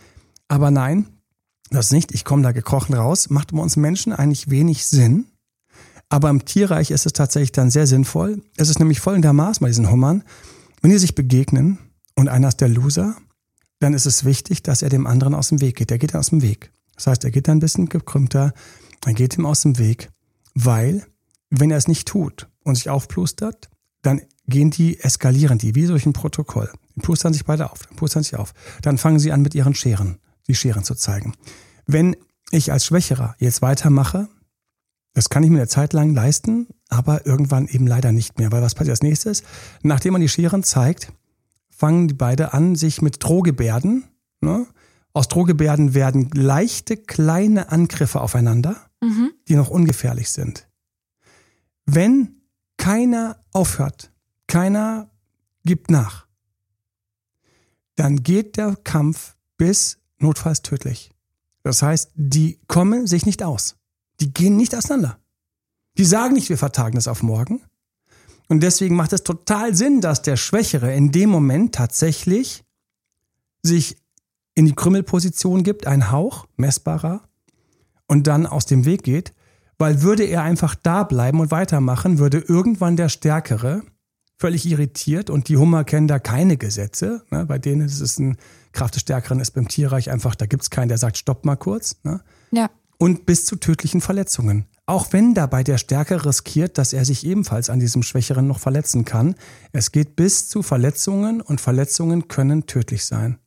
Aber 0.48 0.72
nein, 0.72 1.08
das 1.70 1.92
nicht. 1.92 2.12
Ich 2.14 2.26
komme 2.26 2.44
da 2.44 2.52
gekrochen 2.52 2.94
raus. 2.94 3.30
Macht 3.30 3.54
bei 3.54 3.62
uns 3.62 3.78
Menschen 3.78 4.14
eigentlich 4.14 4.50
wenig 4.50 4.86
Sinn. 4.86 5.26
Aber 6.10 6.30
im 6.30 6.44
Tierreich 6.44 6.92
ist 6.92 7.06
es 7.06 7.14
tatsächlich 7.14 7.54
dann 7.54 7.72
sehr 7.72 7.88
sinnvoll. 7.88 8.42
Es 8.58 8.70
ist 8.70 8.80
nämlich 8.80 9.00
folgendermaßen 9.00 9.64
bei 9.64 9.70
diesen 9.70 9.90
Hummern. 9.90 10.24
Wenn 10.82 10.92
die 10.92 10.98
sich 10.98 11.16
begegnen 11.16 11.78
und 12.16 12.28
einer 12.28 12.50
ist 12.50 12.60
der 12.60 12.68
Loser, 12.68 13.16
dann 13.80 13.94
ist 13.94 14.06
es 14.06 14.26
wichtig, 14.26 14.62
dass 14.62 14.82
er 14.82 14.90
dem 14.90 15.08
anderen 15.08 15.34
aus 15.34 15.50
dem 15.50 15.62
Weg 15.62 15.78
geht. 15.78 15.90
Der 15.90 15.98
geht 15.98 16.14
dann 16.14 16.20
aus 16.20 16.30
dem 16.30 16.42
Weg. 16.42 16.72
Das 16.96 17.08
heißt, 17.08 17.24
er 17.24 17.32
geht 17.32 17.48
dann 17.48 17.58
ein 17.58 17.62
bisschen 17.62 17.88
gekrümmter, 17.88 18.54
er 19.06 19.14
geht 19.14 19.38
ihm 19.38 19.46
aus 19.46 19.62
dem 19.62 19.80
Weg, 19.80 20.10
weil, 20.54 21.06
wenn 21.50 21.72
er 21.72 21.78
es 21.78 21.88
nicht 21.88 22.08
tut 22.08 22.48
und 22.64 22.76
sich 22.76 22.90
aufplustert, 22.90 23.70
dann 24.04 24.22
gehen 24.48 24.70
die, 24.70 25.00
eskalieren 25.00 25.58
die, 25.58 25.76
wie 25.76 25.88
durch 25.88 26.06
ein 26.06 26.14
Protokoll. 26.14 26.72
Die 26.96 27.02
plustern 27.02 27.34
sich 27.34 27.46
beide 27.46 27.72
auf, 27.72 27.80
dann 27.88 27.96
plustern 27.96 28.24
sich 28.24 28.36
auf. 28.36 28.54
Dann 28.82 28.98
fangen 28.98 29.20
sie 29.20 29.32
an 29.32 29.42
mit 29.42 29.56
ihren 29.56 29.76
Scheren, 29.76 30.20
die 30.48 30.56
Scheren 30.56 30.84
zu 30.84 30.96
zeigen. 30.96 31.34
Wenn 31.86 32.16
ich 32.52 32.72
als 32.72 32.86
Schwächerer 32.86 33.36
jetzt 33.40 33.62
weitermache, 33.62 34.28
das 35.14 35.30
kann 35.30 35.44
ich 35.44 35.50
mir 35.50 35.58
eine 35.58 35.68
Zeit 35.68 35.94
lang 35.94 36.14
leisten, 36.14 36.68
aber 36.90 37.26
irgendwann 37.26 37.68
eben 37.68 37.88
leider 37.88 38.12
nicht 38.12 38.40
mehr. 38.40 38.52
Weil 38.52 38.62
was 38.62 38.76
passiert 38.76 38.92
als 38.92 39.04
nächstes? 39.04 39.44
Nachdem 39.84 40.14
man 40.14 40.22
die 40.22 40.30
Scheren 40.30 40.64
zeigt, 40.64 41.12
fangen 41.70 42.08
die 42.08 42.14
beide 42.14 42.54
an, 42.54 42.76
sich 42.76 43.02
mit 43.02 43.24
Drohgebärden, 43.24 44.06
ne? 44.40 44.68
aus 45.14 45.28
Drohgebärden 45.28 45.94
werden 45.94 46.30
leichte 46.34 46.96
kleine 46.96 47.70
Angriffe 47.70 48.22
aufeinander, 48.22 48.78
mhm. 49.02 49.32
die 49.48 49.56
noch 49.56 49.70
ungefährlich 49.70 50.30
sind. 50.30 50.70
Wenn 51.86 52.42
keiner 52.78 53.44
aufhört, 53.52 54.12
keiner 54.48 55.10
gibt 55.66 55.92
nach, 55.92 56.28
dann 58.02 58.24
geht 58.24 58.58
der 58.58 58.76
Kampf 58.84 59.36
bis 59.58 60.00
notfalls 60.18 60.64
tödlich. 60.64 61.12
Das 61.62 61.84
heißt, 61.84 62.10
die 62.16 62.60
kommen 62.66 63.06
sich 63.06 63.28
nicht 63.28 63.44
aus. 63.44 63.76
Die 64.20 64.34
gehen 64.34 64.58
nicht 64.58 64.74
auseinander. 64.74 65.20
Die 66.00 66.06
sagen 66.06 66.34
nicht, 66.34 66.50
wir 66.50 66.58
vertagen 66.58 66.96
das 66.96 67.08
auf 67.08 67.22
morgen. 67.22 67.62
Und 68.48 68.62
deswegen 68.64 68.96
macht 68.96 69.14
es 69.14 69.22
total 69.22 69.76
Sinn, 69.76 70.02
dass 70.02 70.24
der 70.24 70.36
Schwächere 70.36 70.96
in 70.96 71.12
dem 71.12 71.30
Moment 71.30 71.76
tatsächlich 71.76 72.64
sich 73.62 73.98
in 74.56 74.66
die 74.66 74.74
Krümmelposition 74.74 75.62
gibt, 75.62 75.86
ein 75.86 76.10
Hauch, 76.10 76.48
messbarer, 76.58 77.22
und 78.08 78.26
dann 78.26 78.48
aus 78.48 78.66
dem 78.66 78.86
Weg 78.86 79.04
geht, 79.04 79.32
weil 79.78 80.02
würde 80.02 80.24
er 80.24 80.42
einfach 80.42 80.74
da 80.74 81.04
bleiben 81.04 81.40
und 81.40 81.52
weitermachen, 81.52 82.18
würde 82.18 82.40
irgendwann 82.40 82.98
der 82.98 83.10
Stärkere 83.10 83.84
völlig 84.42 84.66
irritiert 84.66 85.30
und 85.30 85.50
die 85.50 85.58
Hummer 85.58 85.84
kennen 85.84 86.08
da 86.08 86.18
keine 86.18 86.58
Gesetze. 86.58 87.24
Ne? 87.30 87.46
Bei 87.46 87.60
denen 87.60 87.82
ist 87.82 88.02
es 88.02 88.18
ein 88.18 88.38
Kraft 88.72 88.96
des 88.96 89.02
Stärkeren 89.02 89.40
ist 89.40 89.52
beim 89.52 89.68
Tierreich 89.68 90.10
einfach, 90.10 90.34
da 90.34 90.48
gibt 90.48 90.64
es 90.64 90.72
keinen, 90.72 90.88
der 90.88 90.98
sagt, 90.98 91.18
stopp 91.18 91.46
mal 91.46 91.56
kurz. 91.56 91.98
Ne? 92.04 92.22
Ja. 92.52 92.72
Und 92.98 93.28
bis 93.28 93.46
zu 93.46 93.56
tödlichen 93.56 94.02
Verletzungen. 94.02 94.66
Auch 94.88 95.14
wenn 95.14 95.36
dabei 95.36 95.64
der 95.64 95.78
Stärkere 95.78 96.26
riskiert, 96.26 96.80
dass 96.80 96.92
er 96.92 97.06
sich 97.06 97.24
ebenfalls 97.24 97.70
an 97.70 97.80
diesem 97.80 98.02
Schwächeren 98.02 98.48
noch 98.48 98.60
verletzen 98.60 99.06
kann. 99.06 99.36
Es 99.74 99.92
geht 99.92 100.16
bis 100.16 100.50
zu 100.50 100.64
Verletzungen 100.64 101.42
und 101.42 101.62
Verletzungen 101.62 102.28
können 102.28 102.66
tödlich 102.66 103.06
sein. 103.06 103.38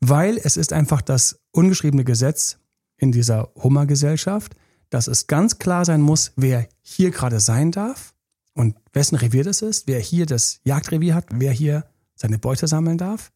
Weil 0.00 0.38
es 0.42 0.56
ist 0.56 0.72
einfach 0.72 1.02
das 1.02 1.40
ungeschriebene 1.52 2.04
Gesetz 2.04 2.58
in 2.96 3.12
dieser 3.12 3.50
Hummergesellschaft, 3.54 4.56
dass 4.88 5.08
es 5.08 5.26
ganz 5.26 5.58
klar 5.58 5.84
sein 5.84 6.00
muss, 6.00 6.32
wer 6.36 6.66
hier 6.80 7.10
gerade 7.10 7.40
sein 7.40 7.70
darf 7.70 8.14
und 8.56 8.74
wessen 8.92 9.16
Revier 9.16 9.44
das 9.44 9.62
ist, 9.62 9.86
wer 9.86 10.00
hier 10.00 10.26
das 10.26 10.60
Jagdrevier 10.64 11.14
hat, 11.14 11.26
wer 11.30 11.52
hier 11.52 11.84
seine 12.14 12.38
Beute 12.38 12.66
sammeln 12.66 12.98
darf. 12.98 13.30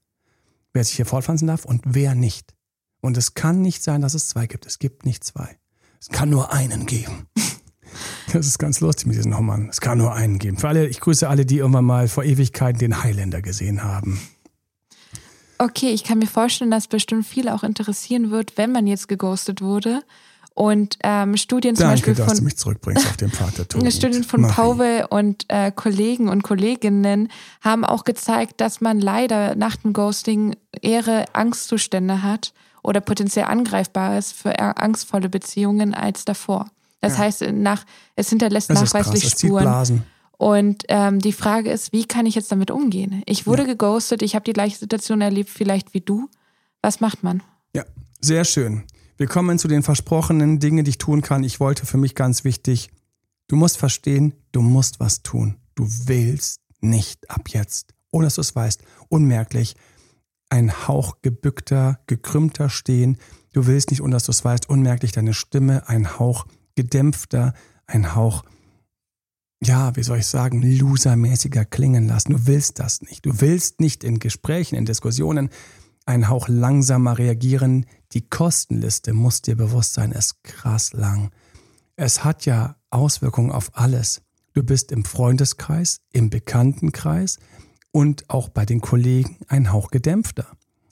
wer 0.73 0.85
sich 0.85 0.97
hier 0.97 1.07
fortpflanzen 1.07 1.49
darf 1.49 1.65
und 1.65 1.83
wer 1.85 2.15
nicht. 2.15 2.55
Und 3.01 3.17
es 3.17 3.35
kann 3.35 3.61
nicht 3.61 3.83
sein, 3.83 4.03
dass 4.03 4.15
es 4.15 4.29
zwei 4.29 4.47
gibt. 4.47 4.67
Es 4.67 4.79
gibt 4.79 5.05
nicht 5.05 5.25
zwei. 5.25 5.59
Es 6.01 6.09
kann 6.09 6.31
nur 6.31 6.53
einen 6.53 6.87
geben. 6.87 7.27
Das 8.33 8.47
ist 8.47 8.59
ganz 8.61 8.79
lustig 8.79 9.09
mit 9.09 9.17
diesen 9.17 9.37
Hummern. 9.37 9.69
Es 9.69 9.81
kann 9.81 9.99
nur 9.99 10.15
einen 10.15 10.39
geben. 10.39 10.57
Für 10.57 10.69
alle, 10.69 10.87
ich 10.87 11.01
grüße 11.01 11.29
alle, 11.29 11.45
die 11.45 11.59
irgendwann 11.59 11.85
mal 11.85 12.07
vor 12.07 12.23
Ewigkeiten 12.23 12.79
den 12.79 13.03
Highlander 13.03 13.43
gesehen 13.43 13.83
haben. 13.83 14.21
Okay, 15.59 15.91
ich 15.91 16.05
kann 16.05 16.21
mir 16.21 16.29
vorstellen, 16.29 16.71
dass 16.71 16.87
bestimmt 16.87 17.27
viele 17.27 17.53
auch 17.53 17.65
interessieren 17.65 18.31
wird, 18.31 18.57
wenn 18.57 18.71
man 18.71 18.87
jetzt 18.87 19.09
geghostet 19.09 19.61
wurde. 19.61 20.05
Und 20.55 20.99
ähm, 21.03 21.37
Studien 21.37 21.77
zum 21.77 21.85
Danke, 21.85 21.97
Beispiel 21.97 22.15
dass 22.15 22.27
von 22.27 22.37
du 22.39 22.45
mich 22.45 22.57
zurückbringst 22.57 23.07
auf 23.07 23.17
den 23.17 23.31
Pfad 23.31 23.57
der 23.59 23.69
Tugend. 23.69 23.93
Studien 23.93 24.25
von 24.25 24.43
Marie. 24.43 24.53
Pauwe 24.53 25.07
und 25.09 25.47
äh, 25.49 25.73
Kollegen 25.73 26.29
und 26.29 26.43
Kolleginnen 26.43 27.29
haben 27.63 27.85
auch 27.85 28.05
gezeigt, 28.05 28.61
dass 28.61 28.81
man 28.81 29.01
leider 29.01 29.55
nach 29.55 29.77
dem 29.77 29.93
Ghosting 29.93 30.57
eher 30.83 31.25
Angstzustände 31.33 32.23
hat 32.23 32.53
oder 32.83 33.01
potenziell 33.01 33.47
angreifbar 33.47 34.19
ist 34.19 34.33
für 34.33 34.59
angstvolle 34.59 35.29
Beziehungen 35.29 35.95
als 35.95 36.25
davor. 36.25 36.71
Das 37.01 37.17
heißt, 37.17 37.43
nach, 37.53 37.85
es 38.15 38.29
hinterlässt 38.29 38.69
Das 38.69 38.79
krass. 38.79 38.93
nachweislich 38.93 39.35
zieht 39.35 39.49
Spuren. 39.49 40.03
Und 40.37 40.85
ähm, 40.89 41.19
die 41.19 41.33
Frage 41.33 41.71
ist, 41.71 41.93
wie 41.93 42.05
kann 42.07 42.25
ich 42.27 42.35
jetzt 42.35 42.51
damit 42.51 42.71
umgehen? 42.71 43.23
Ich 43.27 43.47
wurde 43.47 43.67
geghostet, 43.67 44.23
ich 44.23 44.35
habe 44.35 44.45
die 44.45 44.53
gleiche 44.55 44.77
Situation 44.79 45.21
erlebt, 45.21 45.51
vielleicht 45.51 45.93
wie 45.95 46.01
du. 46.01 46.29
Was 46.83 47.01
macht 47.01 47.23
man? 47.23 47.43
Ja, 47.75 47.85
sehr 48.21 48.45
schön. 48.45 48.85
Wir 49.21 49.27
kommen 49.27 49.59
zu 49.59 49.69
den 49.69 49.83
versprochenen 49.83 50.61
Dingen, 50.61 50.83
die 50.83 50.93
ich 50.93 50.97
tun 50.97 51.21
kann. 51.21 51.45
Ich 51.45 51.61
wollte 51.61 51.85
für 51.85 51.99
mich 51.99 52.15
ganz 52.15 52.43
wichtig, 52.43 52.89
du 53.49 53.57
musst 53.57 53.77
verstehen, 53.77 54.33
du 54.51 54.63
musst 54.63 54.99
was 54.99 55.23
tun. 55.23 55.59
Du 55.75 55.87
willst 56.07 56.63
nicht 56.81 57.29
ab 57.29 57.51
jetzt, 57.51 57.93
ohne 58.11 58.25
dass 58.25 58.37
du 58.37 58.41
es 58.41 58.57
weißt, 58.57 58.83
unmerklich 59.11 59.77
ein 60.49 60.89
Hauch 60.89 61.21
gebückter, 61.21 62.01
gekrümmter 62.07 62.71
stehen. 62.71 63.19
Du 63.53 63.67
willst 63.67 63.91
nicht, 63.91 64.01
ohne 64.01 64.13
dass 64.13 64.25
du 64.25 64.31
es 64.31 64.43
weißt, 64.43 64.71
unmerklich 64.71 65.13
deine 65.13 65.35
Stimme, 65.35 65.87
ein 65.87 66.19
Hauch 66.19 66.47
gedämpfter, 66.75 67.53
ein 67.87 68.15
Hauch, 68.15 68.43
ja, 69.63 69.95
wie 69.97 70.03
soll 70.03 70.21
ich 70.21 70.29
sagen, 70.29 70.63
losermäßiger 70.63 71.67
klingen 71.67 72.09
lassen. 72.09 72.33
Du 72.33 72.47
willst 72.47 72.79
das 72.79 73.03
nicht. 73.03 73.27
Du 73.27 73.39
willst 73.43 73.81
nicht 73.81 74.03
in 74.03 74.19
Gesprächen, 74.19 74.77
in 74.77 74.87
Diskussionen 74.87 75.51
ein 76.07 76.29
Hauch 76.31 76.49
langsamer 76.49 77.19
reagieren. 77.19 77.85
Die 78.13 78.29
Kostenliste, 78.29 79.13
muss 79.13 79.43
dir 79.43 79.57
bewusst 79.57 79.95
sein, 79.95 80.13
ist 80.13 80.43
krass 80.43 80.93
lang. 80.93 81.31
Es 81.97 82.25
hat 82.25 82.45
ja 82.45 82.77
Auswirkungen 82.91 83.53
auf 83.53 83.71
alles. 83.75 84.23
Du 84.53 84.65
bist 84.65 84.91
im 84.91 85.05
Freundeskreis, 85.05 86.01
im 86.13 86.29
Bekanntenkreis 86.29 87.39
und 87.93 88.29
auch 88.29 88.49
bei 88.49 88.67
den 88.67 88.81
Kollegen 88.81 89.39
ein 89.47 89.73
Hauch 89.73 89.91
gedämpfter. 89.91 90.47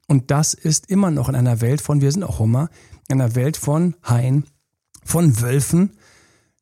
Und 0.06 0.30
das 0.30 0.54
ist 0.54 0.88
immer 0.90 1.10
noch 1.10 1.28
in 1.28 1.34
einer 1.34 1.60
Welt 1.60 1.80
von, 1.80 2.00
wir 2.00 2.12
sind 2.12 2.22
auch 2.22 2.38
Hummer, 2.38 2.70
in 3.08 3.20
einer 3.20 3.34
Welt 3.34 3.56
von 3.56 3.96
Haien, 4.02 4.44
von 5.04 5.40
Wölfen. 5.40 5.98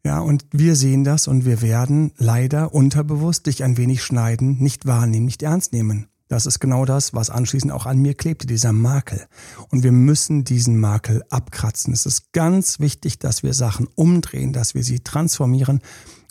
Ja, 0.05 0.21
und 0.21 0.47
wir 0.53 0.75
sehen 0.75 1.05
das 1.05 1.29
und 1.29 1.45
wir 1.45 1.63
werden 1.63 2.13
leider 2.17 2.73
unterbewusst 2.73 3.47
dich 3.47 3.63
ein 3.63 3.77
wenig 3.77 4.03
schneiden, 4.03 4.59
nicht 4.59 4.87
wahrnehmen, 4.87 5.27
nicht 5.27 5.43
ernst 5.43 5.73
nehmen. 5.73 6.09
Das 6.29 6.47
ist 6.47 6.59
genau 6.59 6.85
das, 6.85 7.15
was 7.15 7.31
anschließend 7.31 7.73
auch 7.73 7.87
an 7.87 7.99
mir 7.99 8.15
klebte, 8.15 8.47
dieser 8.47 8.73
Makel. 8.73 9.27
Und 9.71 9.85
wir 9.85 9.93
müssen 9.93 10.43
diesen 10.45 10.81
Makel 10.81 11.23
abkratzen. 11.31 11.93
Es 11.93 12.05
ist 12.05 12.33
ganz 12.33 12.81
wichtig, 12.81 13.19
dass 13.19 13.43
wir 13.43 13.55
Sachen 13.55 13.87
umdrehen, 13.95 14.53
dass 14.53 14.75
wir 14.75 14.83
sie 14.83 15.01
transformieren 15.01 15.81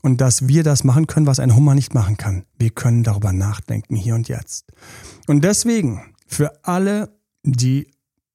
und 0.01 0.19
dass 0.19 0.47
wir 0.47 0.63
das 0.63 0.83
machen 0.83 1.07
können, 1.07 1.27
was 1.27 1.39
ein 1.39 1.55
Hummer 1.55 1.75
nicht 1.75 1.93
machen 1.93 2.17
kann. 2.17 2.45
Wir 2.59 2.71
können 2.71 3.03
darüber 3.03 3.31
nachdenken, 3.31 3.95
hier 3.95 4.15
und 4.15 4.27
jetzt. 4.27 4.65
Und 5.27 5.43
deswegen, 5.43 6.01
für 6.27 6.63
alle, 6.65 7.09
die 7.43 7.87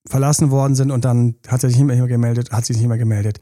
verlassen 0.07 0.51
worden 0.51 0.75
sind 0.75 0.91
und 0.91 1.05
dann 1.05 1.37
hat 1.47 1.63
er 1.63 1.69
sich 1.69 1.79
nicht 1.79 1.87
mehr 1.87 2.07
gemeldet, 2.07 2.53
hat 2.53 2.65
sich 2.65 2.79
nicht 2.79 2.89
mehr 2.89 2.99
gemeldet, 2.99 3.41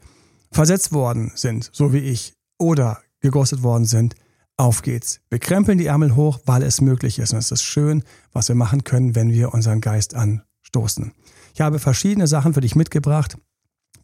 versetzt 0.51 0.91
worden 0.91 1.31
sind, 1.35 1.69
so 1.71 1.93
wie 1.93 1.99
ich, 1.99 2.33
oder 2.57 2.99
geghostet 3.21 3.63
worden 3.63 3.85
sind, 3.85 4.15
auf 4.59 4.81
geht's. 4.81 5.21
Wir 5.29 5.39
krempeln 5.39 5.77
die 5.77 5.85
Ärmel 5.85 6.15
hoch, 6.15 6.39
weil 6.45 6.63
es 6.63 6.81
möglich 6.81 7.17
ist. 7.17 7.31
Und 7.31 7.39
es 7.39 7.51
ist 7.51 7.63
schön, 7.63 8.03
was 8.33 8.49
wir 8.49 8.55
machen 8.55 8.83
können, 8.83 9.15
wenn 9.15 9.31
wir 9.31 9.53
unseren 9.53 9.79
Geist 9.79 10.15
anstoßen. 10.15 11.13
Ich 11.53 11.61
habe 11.61 11.79
verschiedene 11.79 12.27
Sachen 12.27 12.53
für 12.53 12.61
dich 12.61 12.75
mitgebracht, 12.75 13.37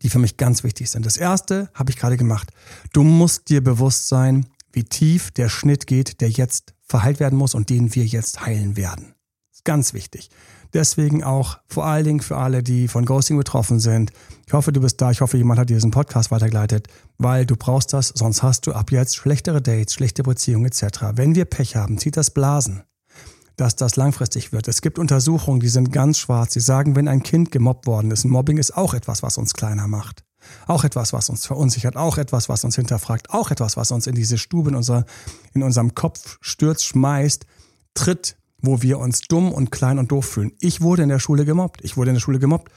die 0.02 0.10
für 0.10 0.20
mich 0.20 0.38
ganz 0.38 0.64
wichtig 0.64 0.90
sind. 0.90 1.06
Das 1.06 1.18
erste 1.18 1.70
habe 1.74 1.92
ich 1.92 1.98
gerade 1.98 2.18
gemacht. 2.18 2.52
Du 2.94 3.04
musst 3.04 3.50
dir 3.50 3.62
bewusst 3.62 4.08
sein, 4.08 4.48
wie 4.72 4.86
tief 4.86 5.32
der 5.32 5.50
Schnitt 5.50 5.88
geht, 5.88 6.22
der 6.22 6.30
jetzt 6.30 6.74
verheilt 6.82 7.20
werden 7.20 7.38
muss 7.38 7.54
und 7.54 7.70
den 7.70 7.94
wir 7.94 8.06
jetzt 8.06 8.46
heilen 8.46 8.78
werden. 8.78 9.14
Ganz 9.66 9.94
wichtig. 9.94 10.30
Deswegen 10.76 11.24
auch 11.24 11.58
vor 11.70 11.86
allen 11.86 12.04
Dingen 12.04 12.20
für 12.20 12.36
alle, 12.36 12.62
die 12.62 12.90
von 12.90 13.06
Ghosting 13.06 13.38
betroffen 13.38 13.80
sind. 13.80 14.12
Ich 14.46 14.52
hoffe, 14.52 14.74
du 14.74 14.82
bist 14.82 15.00
da. 15.00 15.10
Ich 15.10 15.22
hoffe, 15.22 15.38
jemand 15.38 15.58
hat 15.58 15.70
dir 15.70 15.76
diesen 15.76 15.90
Podcast 15.90 16.32
weitergeleitet, 16.32 16.90
weil 17.18 17.46
du 17.46 17.56
brauchst 17.56 17.94
das, 17.94 18.10
sonst 18.10 18.44
hast 18.44 18.68
du 18.68 18.74
ab 18.74 18.92
jetzt 18.92 19.16
schlechtere 19.16 19.62
Dates, 19.62 19.94
schlechte 19.94 20.24
Beziehungen 20.24 20.66
etc. 20.66 21.14
Wenn 21.14 21.34
wir 21.34 21.46
Pech 21.46 21.78
haben, 21.78 21.98
zieht 21.98 22.18
das 22.18 22.30
Blasen, 22.30 22.84
dass 23.56 23.78
das 23.78 23.96
langfristig 23.96 24.52
wird. 24.52 24.68
Es 24.68 24.82
gibt 24.82 25.00
Untersuchungen, 25.00 25.62
die 25.62 25.70
sind 25.70 25.94
ganz 25.94 26.18
schwarz. 26.18 26.52
Sie 26.52 26.60
sagen, 26.60 26.98
wenn 26.98 27.08
ein 27.08 27.24
Kind 27.24 27.54
gemobbt 27.54 27.88
worden 27.88 28.12
ist, 28.12 28.26
Mobbing 28.26 28.58
ist 28.58 28.76
auch 28.76 28.94
etwas, 28.94 29.24
was 29.24 29.38
uns 29.38 29.54
kleiner 29.54 29.88
macht. 29.88 30.26
Auch 30.68 30.84
etwas, 30.84 31.14
was 31.14 31.30
uns 31.30 31.46
verunsichert, 31.46 31.96
auch 31.96 32.18
etwas, 32.18 32.50
was 32.50 32.66
uns 32.66 32.76
hinterfragt, 32.76 33.30
auch 33.30 33.50
etwas, 33.50 33.78
was 33.78 33.92
uns 33.92 34.08
in 34.08 34.16
diese 34.16 34.38
Stube 34.38 34.72
in, 34.72 34.76
unser, 34.76 35.06
in 35.54 35.64
unserem 35.64 35.96
Kopf 35.96 36.38
stürzt, 36.42 36.84
schmeißt, 36.84 37.46
tritt, 37.94 38.36
wo 38.62 38.82
wir 38.82 39.00
uns 39.00 39.22
dumm 39.22 39.52
und 39.52 39.72
klein 39.72 40.00
und 40.00 40.12
doof 40.12 40.26
fühlen. 40.26 40.52
Ich 40.60 40.82
wurde 40.82 41.04
in 41.04 41.10
der 41.10 41.20
Schule 41.20 41.46
gemobbt. 41.46 41.84
Ich 41.84 41.98
wurde 41.98 42.10
in 42.10 42.16
der 42.16 42.22
Schule 42.22 42.40
gemobbt. 42.40 42.72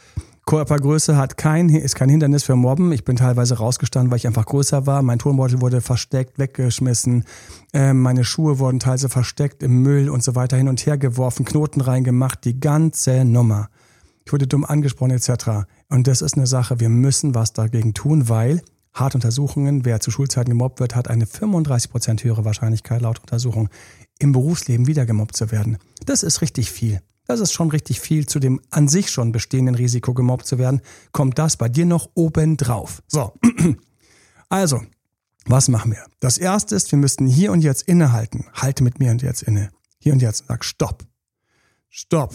Körpergröße 0.49 1.15
hat 1.19 1.37
kein, 1.37 1.69
ist 1.69 1.95
kein 1.95 2.09
Hindernis 2.09 2.43
für 2.43 2.57
Mobben. 2.57 2.91
Ich 2.93 3.05
bin 3.05 3.17
teilweise 3.17 3.59
rausgestanden, 3.59 4.11
weil 4.11 4.17
ich 4.17 4.27
einfach 4.27 4.47
größer 4.47 4.87
war. 4.87 5.03
Mein 5.03 5.19
Turnbeutel 5.19 5.61
wurde 5.61 5.83
versteckt, 5.83 6.39
weggeschmissen. 6.39 7.25
Äh, 7.75 7.93
meine 7.93 8.25
Schuhe 8.25 8.59
wurden 8.59 8.81
teilweise 8.81 9.11
versteckt 9.11 9.63
im 9.63 9.83
Müll 9.83 10.09
und 10.09 10.23
so 10.23 10.35
weiter 10.35 10.57
hin 10.57 10.69
und 10.69 10.87
her 10.87 10.97
geworfen, 10.97 11.45
Knoten 11.45 11.83
reingemacht, 11.83 12.47
die 12.47 12.59
ganze 12.59 13.27
Nummer. 13.27 13.69
Ich 14.25 14.33
wurde 14.33 14.47
dumm 14.47 14.65
angesprochen 14.65 15.11
etc. 15.11 15.67
Und 15.91 16.07
das 16.07 16.23
ist 16.23 16.39
eine 16.39 16.47
Sache, 16.47 16.81
wir 16.81 16.89
müssen 16.89 17.35
was 17.35 17.53
dagegen 17.53 17.93
tun, 17.93 18.31
weil 18.31 18.63
hart 18.95 19.15
Untersuchungen, 19.15 19.85
wer 19.85 20.01
zu 20.01 20.11
Schulzeiten 20.11 20.51
gemobbt 20.51 20.81
wird, 20.81 20.95
hat 20.97 21.09
eine 21.09 21.27
35% 21.27 22.25
höhere 22.25 22.47
Wahrscheinlichkeit 22.47 23.03
laut 23.03 23.21
Untersuchung 23.21 23.69
im 24.19 24.33
Berufsleben 24.33 24.87
wieder 24.87 25.07
gemobbt 25.07 25.37
zu 25.37 25.51
werden. 25.51 25.79
Das 26.05 26.23
ist 26.23 26.43
richtig 26.43 26.71
viel. 26.71 27.01
Das 27.27 27.41
ist 27.41 27.53
schon 27.53 27.69
richtig 27.71 28.01
viel 28.01 28.27
zu 28.27 28.39
dem 28.39 28.61
an 28.71 28.89
sich 28.89 29.11
schon 29.11 29.33
bestehenden 29.33 29.75
Risiko, 29.75 30.15
gemobbt 30.15 30.47
zu 30.47 30.59
werden. 30.59 30.81
Kommt 31.13 31.39
das 31.39 31.57
bei 31.57 31.69
dir 31.69 31.85
noch 31.85 32.09
oben 32.15 32.57
drauf? 32.57 33.03
So. 33.07 33.33
Also, 34.51 34.81
was 35.45 35.69
machen 35.69 35.93
wir? 35.93 36.07
Das 36.21 36.39
erste 36.39 36.75
ist, 36.75 36.91
wir 36.91 36.99
müssten 36.99 37.27
hier 37.27 37.53
und 37.53 37.61
jetzt 37.61 37.83
innehalten. 37.83 38.47
Halte 38.55 38.83
mit 38.83 38.99
mir 38.99 39.11
und 39.11 39.21
jetzt 39.21 39.43
inne. 39.43 39.71
Hier 39.99 40.15
und 40.15 40.23
jetzt. 40.23 40.45
Sag 40.49 40.65
Stopp. 40.65 41.05
Stopp. 41.91 42.35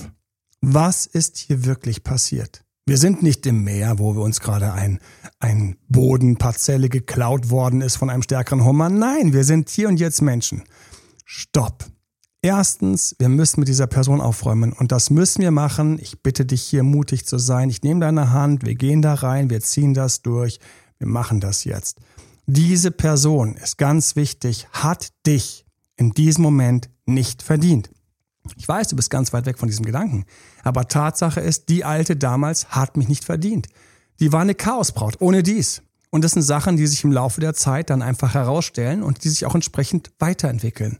Was 0.61 1.07
ist 1.07 1.38
hier 1.39 1.65
wirklich 1.65 2.03
passiert? 2.03 2.63
Wir 2.86 2.97
sind 2.97 3.23
nicht 3.23 3.45
im 3.45 3.63
Meer, 3.63 3.97
wo 3.97 4.13
wir 4.15 4.21
uns 4.21 4.41
gerade 4.41 4.73
ein, 4.73 4.99
ein 5.39 5.77
Bodenparzelle 5.88 6.89
geklaut 6.89 7.49
worden 7.49 7.81
ist 7.81 7.95
von 7.95 8.09
einem 8.09 8.23
stärkeren 8.23 8.63
Hummer. 8.65 8.89
Nein, 8.89 9.34
wir 9.34 9.43
sind 9.43 9.69
hier 9.69 9.88
und 9.88 9.99
jetzt 9.99 10.21
Menschen. 10.21 10.63
Stopp. 11.36 11.86
Erstens, 12.43 13.15
wir 13.17 13.27
müssen 13.27 13.61
mit 13.61 13.67
dieser 13.67 13.88
Person 13.88 14.21
aufräumen 14.21 14.71
und 14.71 14.91
das 14.91 15.09
müssen 15.09 15.41
wir 15.41 15.49
machen. 15.49 15.97
Ich 15.97 16.21
bitte 16.21 16.45
dich 16.45 16.61
hier 16.61 16.84
mutig 16.84 17.25
zu 17.25 17.39
sein. 17.39 17.71
Ich 17.71 17.81
nehme 17.81 18.01
deine 18.01 18.31
Hand, 18.31 18.63
wir 18.63 18.75
gehen 18.75 19.01
da 19.01 19.15
rein, 19.15 19.49
wir 19.49 19.59
ziehen 19.59 19.95
das 19.95 20.21
durch, 20.21 20.59
wir 20.99 21.07
machen 21.07 21.39
das 21.39 21.63
jetzt. 21.63 21.97
Diese 22.45 22.91
Person 22.91 23.55
ist 23.55 23.79
ganz 23.79 24.15
wichtig, 24.15 24.67
hat 24.73 25.07
dich 25.25 25.65
in 25.95 26.11
diesem 26.11 26.43
Moment 26.43 26.91
nicht 27.07 27.41
verdient. 27.41 27.89
Ich 28.55 28.67
weiß, 28.67 28.89
du 28.89 28.95
bist 28.95 29.09
ganz 29.09 29.34
weit 29.34 29.47
weg 29.47 29.57
von 29.57 29.69
diesem 29.69 29.86
Gedanken, 29.86 30.25
aber 30.61 30.88
Tatsache 30.88 31.39
ist, 31.39 31.67
die 31.67 31.84
alte 31.84 32.15
damals 32.15 32.69
hat 32.69 32.95
mich 32.95 33.07
nicht 33.07 33.25
verdient. 33.25 33.69
Die 34.19 34.31
war 34.31 34.41
eine 34.41 34.53
Chaosbraut, 34.53 35.19
ohne 35.19 35.41
dies. 35.41 35.81
Und 36.14 36.24
das 36.24 36.34
sind 36.34 36.43
Sachen, 36.43 36.78
die 36.78 36.86
sich 36.86 37.03
im 37.03 37.11
Laufe 37.11 37.41
der 37.41 37.55
Zeit 37.55 37.89
dann 37.89 38.03
einfach 38.03 38.36
herausstellen 38.36 39.01
und 39.01 39.24
die 39.24 39.30
sich 39.30 39.47
auch 39.47 39.55
entsprechend 39.55 40.11
weiterentwickeln. 40.20 40.99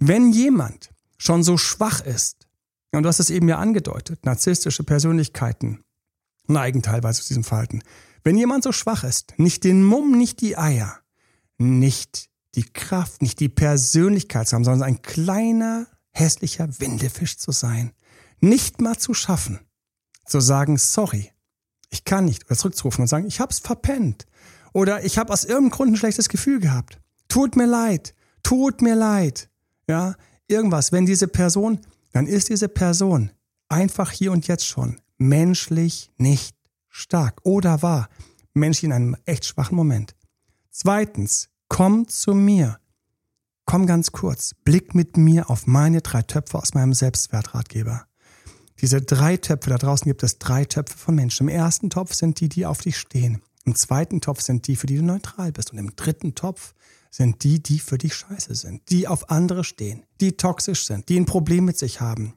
Wenn 0.00 0.32
jemand 0.32 0.90
schon 1.16 1.44
so 1.44 1.56
schwach 1.56 2.00
ist, 2.00 2.48
und 2.90 3.04
du 3.04 3.08
hast 3.08 3.20
es 3.20 3.30
eben 3.30 3.48
ja 3.48 3.58
angedeutet, 3.58 4.26
narzisstische 4.26 4.82
Persönlichkeiten 4.82 5.84
neigen 6.48 6.82
teilweise 6.82 7.22
zu 7.22 7.28
diesem 7.28 7.44
Verhalten. 7.44 7.84
Wenn 8.24 8.36
jemand 8.36 8.64
so 8.64 8.72
schwach 8.72 9.04
ist, 9.04 9.32
nicht 9.36 9.62
den 9.62 9.84
Mumm, 9.84 10.18
nicht 10.18 10.40
die 10.40 10.58
Eier, 10.58 10.98
nicht 11.58 12.28
die 12.56 12.64
Kraft, 12.64 13.22
nicht 13.22 13.38
die 13.38 13.48
Persönlichkeit 13.48 14.48
zu 14.48 14.56
haben, 14.56 14.64
sondern 14.64 14.88
ein 14.88 15.02
kleiner, 15.02 15.86
hässlicher 16.10 16.68
Windefisch 16.80 17.38
zu 17.38 17.52
sein, 17.52 17.92
nicht 18.40 18.80
mal 18.80 18.98
zu 18.98 19.14
schaffen, 19.14 19.60
zu 20.26 20.40
sagen, 20.40 20.78
sorry, 20.78 21.30
ich 21.90 22.04
kann 22.04 22.24
nicht, 22.24 22.46
oder 22.46 22.56
zurückzurufen 22.56 23.02
und 23.02 23.08
sagen, 23.08 23.28
ich 23.28 23.38
hab's 23.38 23.60
verpennt. 23.60 24.26
Oder 24.72 25.04
ich 25.04 25.18
habe 25.18 25.32
aus 25.32 25.44
irgendeinem 25.44 25.70
Grund 25.70 25.92
ein 25.92 25.96
schlechtes 25.96 26.28
Gefühl 26.28 26.60
gehabt. 26.60 27.00
Tut 27.28 27.56
mir 27.56 27.66
leid, 27.66 28.14
tut 28.42 28.82
mir 28.82 28.94
leid. 28.94 29.48
Ja, 29.88 30.14
irgendwas. 30.46 30.92
Wenn 30.92 31.06
diese 31.06 31.28
Person, 31.28 31.80
dann 32.12 32.26
ist 32.26 32.48
diese 32.48 32.68
Person 32.68 33.30
einfach 33.68 34.10
hier 34.10 34.32
und 34.32 34.46
jetzt 34.46 34.66
schon 34.66 35.00
menschlich 35.18 36.10
nicht 36.16 36.56
stark 36.88 37.40
oder 37.44 37.82
war 37.82 38.08
menschlich 38.54 38.84
in 38.84 38.92
einem 38.92 39.16
echt 39.24 39.44
schwachen 39.44 39.76
Moment. 39.76 40.14
Zweitens, 40.70 41.48
komm 41.68 42.08
zu 42.08 42.34
mir. 42.34 42.78
Komm 43.64 43.86
ganz 43.86 44.12
kurz, 44.12 44.54
blick 44.64 44.94
mit 44.94 45.16
mir 45.16 45.50
auf 45.50 45.66
meine 45.66 46.00
drei 46.00 46.22
Töpfe 46.22 46.58
aus 46.58 46.72
meinem 46.72 46.94
Selbstwertratgeber. 46.94 48.06
Diese 48.80 49.02
drei 49.02 49.36
Töpfe, 49.36 49.70
da 49.70 49.76
draußen 49.76 50.06
gibt 50.06 50.22
es 50.22 50.38
drei 50.38 50.64
Töpfe 50.64 50.96
von 50.96 51.14
Menschen. 51.14 51.48
Im 51.48 51.54
ersten 51.54 51.90
Topf 51.90 52.14
sind 52.14 52.40
die, 52.40 52.48
die 52.48 52.64
auf 52.64 52.80
dich 52.80 52.96
stehen. 52.96 53.42
Im 53.68 53.74
zweiten 53.74 54.22
Topf 54.22 54.40
sind 54.40 54.66
die, 54.66 54.76
für 54.76 54.86
die 54.86 54.96
du 54.96 55.02
neutral 55.02 55.52
bist. 55.52 55.72
Und 55.72 55.78
im 55.78 55.94
dritten 55.94 56.34
Topf 56.34 56.72
sind 57.10 57.44
die, 57.44 57.62
die 57.62 57.80
für 57.80 57.98
dich 57.98 58.14
scheiße 58.14 58.54
sind, 58.54 58.80
die 58.88 59.06
auf 59.06 59.28
andere 59.28 59.62
stehen, 59.62 60.04
die 60.22 60.38
toxisch 60.38 60.86
sind, 60.86 61.10
die 61.10 61.20
ein 61.20 61.26
Problem 61.26 61.66
mit 61.66 61.76
sich 61.76 62.00
haben, 62.00 62.32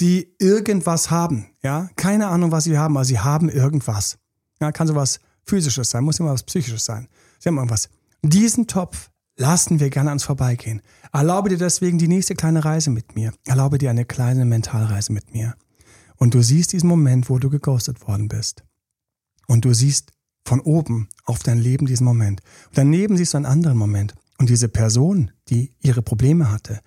die 0.00 0.34
irgendwas 0.40 1.12
haben, 1.12 1.46
ja, 1.62 1.90
keine 1.94 2.26
Ahnung, 2.26 2.50
was 2.50 2.64
sie 2.64 2.76
haben, 2.76 2.96
aber 2.96 3.04
sie 3.04 3.20
haben 3.20 3.48
irgendwas. 3.48 4.18
Ja, 4.60 4.72
kann 4.72 4.88
sowas 4.88 5.20
physisches 5.44 5.90
sein, 5.90 6.02
muss 6.02 6.18
immer 6.18 6.32
was 6.32 6.42
psychisches 6.42 6.84
sein. 6.84 7.06
Sie 7.38 7.48
haben 7.48 7.56
irgendwas. 7.56 7.88
Diesen 8.22 8.66
Topf 8.66 9.12
lassen 9.36 9.78
wir 9.78 9.90
gerne 9.90 10.10
ans 10.10 10.24
vorbeigehen. 10.24 10.82
Erlaube 11.12 11.50
dir 11.50 11.58
deswegen 11.58 11.98
die 11.98 12.08
nächste 12.08 12.34
kleine 12.34 12.64
Reise 12.64 12.90
mit 12.90 13.14
mir. 13.14 13.32
Erlaube 13.46 13.78
dir 13.78 13.90
eine 13.90 14.06
kleine 14.06 14.44
Mentalreise 14.44 15.12
mit 15.12 15.32
mir. 15.34 15.54
Und 16.16 16.34
du 16.34 16.42
siehst 16.42 16.72
diesen 16.72 16.88
Moment, 16.88 17.30
wo 17.30 17.38
du 17.38 17.48
geghostet 17.48 18.08
worden 18.08 18.26
bist. 18.26 18.64
Und 19.46 19.64
du 19.64 19.72
siehst 19.72 20.13
von 20.44 20.60
oben 20.60 21.08
auf 21.24 21.42
dein 21.42 21.58
Leben 21.58 21.86
diesen 21.86 22.04
Moment. 22.04 22.40
Und 22.68 22.78
daneben 22.78 23.16
siehst 23.16 23.34
du 23.34 23.38
einen 23.38 23.46
anderen 23.46 23.78
Moment. 23.78 24.14
Und 24.38 24.50
diese 24.50 24.68
Person, 24.68 25.30
die 25.48 25.72
ihre 25.80 26.02
Probleme 26.02 26.50
hatte, 26.50 26.80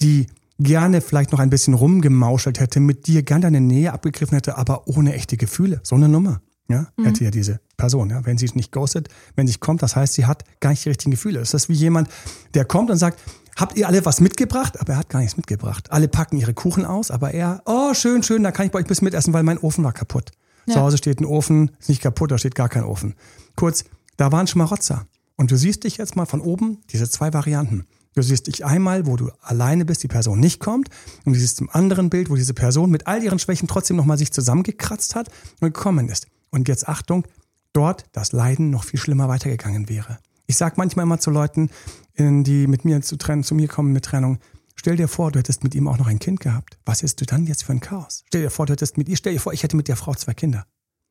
die 0.00 0.26
gerne 0.58 1.00
vielleicht 1.00 1.32
noch 1.32 1.38
ein 1.38 1.50
bisschen 1.50 1.74
rumgemauschelt 1.74 2.60
hätte, 2.60 2.80
mit 2.80 3.06
dir 3.06 3.22
gerne 3.22 3.42
deine 3.42 3.60
Nähe 3.60 3.92
abgegriffen 3.92 4.34
hätte, 4.34 4.56
aber 4.56 4.88
ohne 4.88 5.14
echte 5.14 5.36
Gefühle. 5.36 5.80
So 5.82 5.96
eine 5.96 6.08
Nummer. 6.08 6.40
Ja, 6.68 6.88
mhm. 6.96 7.04
hätte 7.04 7.24
ja 7.24 7.30
diese 7.30 7.60
Person, 7.76 8.10
ja. 8.10 8.24
Wenn 8.24 8.38
sie 8.38 8.50
nicht 8.54 8.72
ghostet, 8.72 9.08
wenn 9.36 9.46
sie 9.46 9.54
kommt, 9.58 9.82
das 9.82 9.94
heißt, 9.94 10.14
sie 10.14 10.26
hat 10.26 10.44
gar 10.58 10.70
nicht 10.70 10.84
die 10.84 10.88
richtigen 10.88 11.12
Gefühle. 11.12 11.38
Das 11.38 11.54
ist 11.54 11.68
wie 11.68 11.74
jemand, 11.74 12.08
der 12.54 12.64
kommt 12.64 12.90
und 12.90 12.96
sagt, 12.96 13.22
habt 13.56 13.76
ihr 13.78 13.86
alle 13.86 14.04
was 14.04 14.20
mitgebracht? 14.20 14.80
Aber 14.80 14.94
er 14.94 14.98
hat 14.98 15.08
gar 15.08 15.20
nichts 15.20 15.36
mitgebracht. 15.36 15.92
Alle 15.92 16.08
packen 16.08 16.38
ihre 16.38 16.54
Kuchen 16.54 16.84
aus, 16.84 17.12
aber 17.12 17.32
er, 17.32 17.62
oh, 17.66 17.94
schön, 17.94 18.24
schön, 18.24 18.42
da 18.42 18.50
kann 18.50 18.66
ich 18.66 18.72
bei 18.72 18.80
euch 18.80 18.84
ein 18.84 18.88
bisschen 18.88 19.04
mitessen, 19.04 19.32
weil 19.32 19.44
mein 19.44 19.58
Ofen 19.58 19.84
war 19.84 19.92
kaputt. 19.92 20.32
Ja. 20.66 20.74
Zu 20.74 20.80
Hause 20.80 20.98
steht 20.98 21.20
ein 21.20 21.24
Ofen, 21.24 21.70
ist 21.78 21.88
nicht 21.88 22.02
kaputt, 22.02 22.30
da 22.30 22.38
steht 22.38 22.54
gar 22.54 22.68
kein 22.68 22.84
Ofen. 22.84 23.14
Kurz, 23.54 23.84
da 24.16 24.32
waren 24.32 24.46
Schmarotzer. 24.46 25.06
Und 25.36 25.50
du 25.50 25.56
siehst 25.56 25.84
dich 25.84 25.98
jetzt 25.98 26.16
mal 26.16 26.26
von 26.26 26.40
oben, 26.40 26.78
diese 26.90 27.08
zwei 27.08 27.32
Varianten. 27.32 27.86
Du 28.14 28.22
siehst 28.22 28.46
dich 28.46 28.64
einmal, 28.64 29.06
wo 29.06 29.16
du 29.16 29.30
alleine 29.42 29.84
bist, 29.84 30.02
die 30.02 30.08
Person 30.08 30.40
nicht 30.40 30.58
kommt. 30.58 30.88
Und 31.24 31.34
du 31.34 31.38
siehst 31.38 31.60
im 31.60 31.68
anderen 31.70 32.08
Bild, 32.08 32.30
wo 32.30 32.36
diese 32.36 32.54
Person 32.54 32.90
mit 32.90 33.06
all 33.06 33.22
ihren 33.22 33.38
Schwächen 33.38 33.68
trotzdem 33.68 33.96
nochmal 33.96 34.16
sich 34.16 34.32
zusammengekratzt 34.32 35.14
hat 35.14 35.28
und 35.60 35.74
gekommen 35.74 36.08
ist. 36.08 36.26
Und 36.50 36.68
jetzt 36.68 36.88
Achtung, 36.88 37.26
dort 37.74 38.06
das 38.12 38.32
Leiden 38.32 38.70
noch 38.70 38.84
viel 38.84 38.98
schlimmer 38.98 39.28
weitergegangen 39.28 39.90
wäre. 39.90 40.18
Ich 40.46 40.56
sage 40.56 40.76
manchmal 40.78 41.02
immer 41.02 41.18
zu 41.18 41.30
Leuten, 41.30 41.68
die 42.16 42.66
mit 42.66 42.86
mir 42.86 43.02
zu 43.02 43.16
trennen, 43.16 43.42
zu 43.42 43.54
mir 43.54 43.68
kommen 43.68 43.92
mit 43.92 44.06
Trennung, 44.06 44.38
stell 44.86 44.94
dir 44.94 45.08
vor, 45.08 45.32
du 45.32 45.40
hättest 45.40 45.64
mit 45.64 45.74
ihm 45.74 45.88
auch 45.88 45.98
noch 45.98 46.06
ein 46.06 46.20
Kind 46.20 46.38
gehabt. 46.38 46.78
Was 46.84 47.02
ist 47.02 47.20
du 47.20 47.26
dann 47.26 47.44
jetzt 47.44 47.64
für 47.64 47.72
ein 47.72 47.80
Chaos? 47.80 48.22
Stell 48.28 48.42
dir 48.42 48.50
vor, 48.50 48.66
du 48.66 48.72
hättest 48.72 48.96
mit 48.96 49.08
ihr, 49.08 49.16
stell 49.16 49.32
dir 49.32 49.40
vor, 49.40 49.52
ich 49.52 49.64
hätte 49.64 49.74
mit 49.74 49.88
der 49.88 49.96
Frau 49.96 50.14
zwei 50.14 50.32
Kinder. 50.32 50.64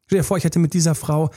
Stell 0.05 0.19
dir 0.19 0.23
vor, 0.23 0.38
ich 0.38 0.45
hätte 0.45 0.59
mit 0.59 0.73
dieser 0.73 0.95
Frau 0.95 1.30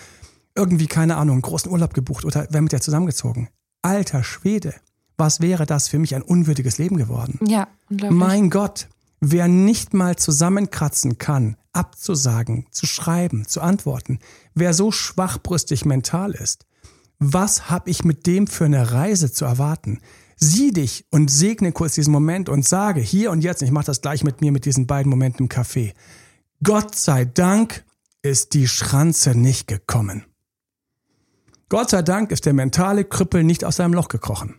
irgendwie, 0.55 0.87
keine 0.87 1.17
Ahnung, 1.17 1.35
einen 1.35 1.43
großen 1.43 1.69
Urlaub 1.69 1.95
gebucht 1.95 2.25
oder 2.25 2.47
wäre 2.51 2.63
mit 2.63 2.71
der 2.71 2.81
zusammengezogen. 2.81 3.49
Alter 3.83 4.23
Schwede, 4.23 4.73
was 5.17 5.41
wäre 5.41 5.67
das 5.67 5.89
für 5.89 5.99
mich 5.99 6.15
ein 6.15 6.23
unwürdiges 6.23 6.79
Leben 6.79 6.97
geworden? 6.97 7.41
Ja, 7.45 7.67
unglaublich. 7.91 8.21
Mein 8.21 8.51
Gott, 8.51 8.87
wer 9.19 9.49
nicht 9.49 9.93
mal 9.93 10.15
zusammenkratzen 10.15 11.19
kann, 11.19 11.57
abzusagen, 11.73 12.69
zu 12.71 12.87
schreiben, 12.87 13.49
zu 13.49 13.63
antworten, 13.63 14.21
wer 14.55 14.75
so 14.75 14.93
schwachbrüstig 14.93 15.85
mental 15.85 16.35
ist, 16.35 16.67
was 17.19 17.69
habe 17.69 17.91
ich 17.91 18.05
mit 18.05 18.29
dem 18.29 18.47
für 18.47 18.67
eine 18.67 18.93
Reise 18.93 19.33
zu 19.33 19.45
erwarten? 19.45 19.99
Sieh 20.41 20.71
dich 20.71 21.05
und 21.11 21.31
segne 21.31 21.73
kurz 21.73 21.95
diesen 21.95 22.13
Moment 22.13 22.49
und 22.49 22.65
sage 22.65 23.01
hier 23.01 23.33
und 23.33 23.43
jetzt, 23.43 23.61
ich 23.61 23.73
mache 23.73 23.87
das 23.87 24.01
gleich 24.01 24.23
mit 24.23 24.41
mir 24.41 24.53
mit 24.53 24.65
diesen 24.65 24.87
beiden 24.87 25.11
Momenten 25.11 25.47
im 25.47 25.49
Café. 25.49 25.95
Gott 26.63 26.95
sei 26.95 27.25
Dank 27.25 27.85
ist 28.23 28.55
die 28.55 28.69
Schranze 28.69 29.35
nicht 29.37 29.67
gekommen. 29.67 30.25
Gott 31.69 31.91
sei 31.91 32.03
Dank 32.03 32.31
ist 32.31 32.47
der 32.47 32.53
mentale 32.53 33.05
Krüppel 33.05 33.43
nicht 33.43 33.65
aus 33.65 33.77
seinem 33.77 33.95
Loch 33.95 34.09
gekrochen. 34.09 34.55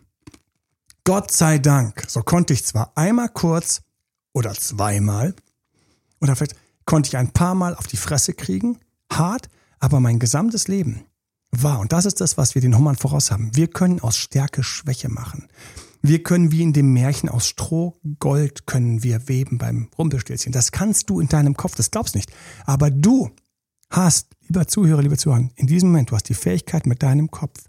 Gott 1.04 1.32
sei 1.32 1.58
Dank, 1.58 2.04
so 2.08 2.20
konnte 2.20 2.52
ich 2.52 2.64
zwar 2.64 2.92
einmal 2.94 3.30
kurz 3.30 3.80
oder 4.32 4.52
zweimal 4.52 5.34
oder 6.20 6.36
vielleicht 6.36 6.56
konnte 6.84 7.08
ich 7.08 7.16
ein 7.16 7.32
paar 7.32 7.54
Mal 7.54 7.74
auf 7.74 7.86
die 7.86 7.96
Fresse 7.96 8.34
kriegen, 8.34 8.78
hart, 9.10 9.48
aber 9.78 9.98
mein 9.98 10.18
gesamtes 10.18 10.68
Leben 10.68 11.06
war, 11.52 11.80
und 11.80 11.92
das 11.92 12.04
ist 12.04 12.20
das, 12.20 12.36
was 12.36 12.54
wir 12.54 12.62
den 12.62 12.76
Hummern 12.76 12.96
voraus 12.96 13.30
haben, 13.30 13.50
wir 13.54 13.68
können 13.68 14.00
aus 14.00 14.16
Stärke 14.16 14.62
Schwäche 14.62 15.08
machen. 15.08 15.48
Wir 16.02 16.22
können 16.22 16.50
wie 16.50 16.62
in 16.62 16.72
dem 16.72 16.92
Märchen 16.92 17.28
aus 17.28 17.46
Stroh 17.46 17.94
Gold 18.20 18.66
können 18.66 19.02
wir 19.02 19.28
weben 19.28 19.58
beim 19.58 19.88
Rumpelstilzchen. 19.98 20.52
Das 20.52 20.72
kannst 20.72 21.10
du 21.10 21.20
in 21.20 21.28
deinem 21.28 21.56
Kopf, 21.56 21.74
das 21.74 21.90
glaubst 21.90 22.14
nicht. 22.14 22.32
Aber 22.64 22.90
du 22.90 23.30
hast, 23.90 24.28
lieber 24.48 24.66
Zuhörer, 24.66 25.02
lieber 25.02 25.18
Zuhörer, 25.18 25.48
in 25.56 25.66
diesem 25.66 25.90
Moment, 25.90 26.10
du 26.10 26.14
hast 26.14 26.28
die 26.28 26.34
Fähigkeit 26.34 26.86
mit 26.86 27.02
deinem 27.02 27.30
Kopf 27.30 27.64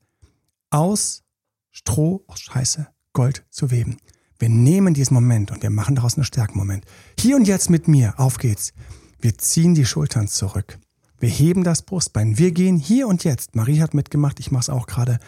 aus 0.70 1.24
Stroh, 1.72 2.24
aus 2.28 2.40
Scheiße, 2.40 2.88
Gold 3.14 3.46
zu 3.50 3.70
weben. 3.70 3.98
Wir 4.40 4.50
nehmen 4.50 4.94
diesen 4.94 5.14
Moment 5.14 5.52
und 5.52 5.62
wir 5.62 5.70
machen 5.70 5.96
daraus 5.96 6.16
einen 6.16 6.24
Stärkenmoment. 6.24 6.86
Hier 7.20 7.36
und 7.36 7.48
jetzt 7.48 7.70
mit 7.70 7.88
mir, 7.88 8.18
auf 8.18 8.38
geht's. 8.38 8.74
Wir 9.20 9.38
ziehen 9.38 9.76
die 9.76 9.86
Schultern 9.86 10.28
zurück. 10.28 10.80
Wir 11.22 11.30
heben 11.30 11.64
das 11.64 11.84
Brustbein. 11.84 12.40
Wir 12.40 12.52
gehen 12.52 12.78
hier 12.78 13.08
und 13.08 13.24
jetzt. 13.24 13.56
Marie 13.56 13.80
hat 13.80 13.94
mitgemacht, 13.94 14.40
ich 14.40 14.50
mache 14.50 14.62
es 14.62 14.70
auch 14.70 14.88
gerade. 14.88 15.20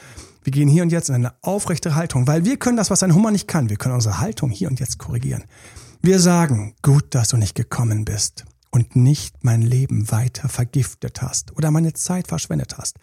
Wir 0.43 0.51
gehen 0.51 0.67
hier 0.67 0.81
und 0.81 0.91
jetzt 0.91 1.09
in 1.09 1.15
eine 1.15 1.33
aufrechte 1.43 1.93
Haltung, 1.93 2.25
weil 2.25 2.45
wir 2.45 2.57
können 2.57 2.77
das, 2.77 2.89
was 2.89 3.03
ein 3.03 3.13
Hummer 3.13 3.29
nicht 3.29 3.47
kann. 3.47 3.69
Wir 3.69 3.77
können 3.77 3.93
unsere 3.93 4.19
Haltung 4.19 4.49
hier 4.49 4.69
und 4.69 4.79
jetzt 4.79 4.97
korrigieren. 4.97 5.43
Wir 6.01 6.19
sagen, 6.19 6.73
gut, 6.81 7.13
dass 7.13 7.29
du 7.29 7.37
nicht 7.37 7.53
gekommen 7.53 8.05
bist 8.05 8.43
und 8.71 8.95
nicht 8.95 9.43
mein 9.43 9.61
Leben 9.61 10.09
weiter 10.11 10.49
vergiftet 10.49 11.21
hast 11.21 11.55
oder 11.55 11.69
meine 11.69 11.93
Zeit 11.93 12.27
verschwendet 12.27 12.75
hast. 12.79 12.97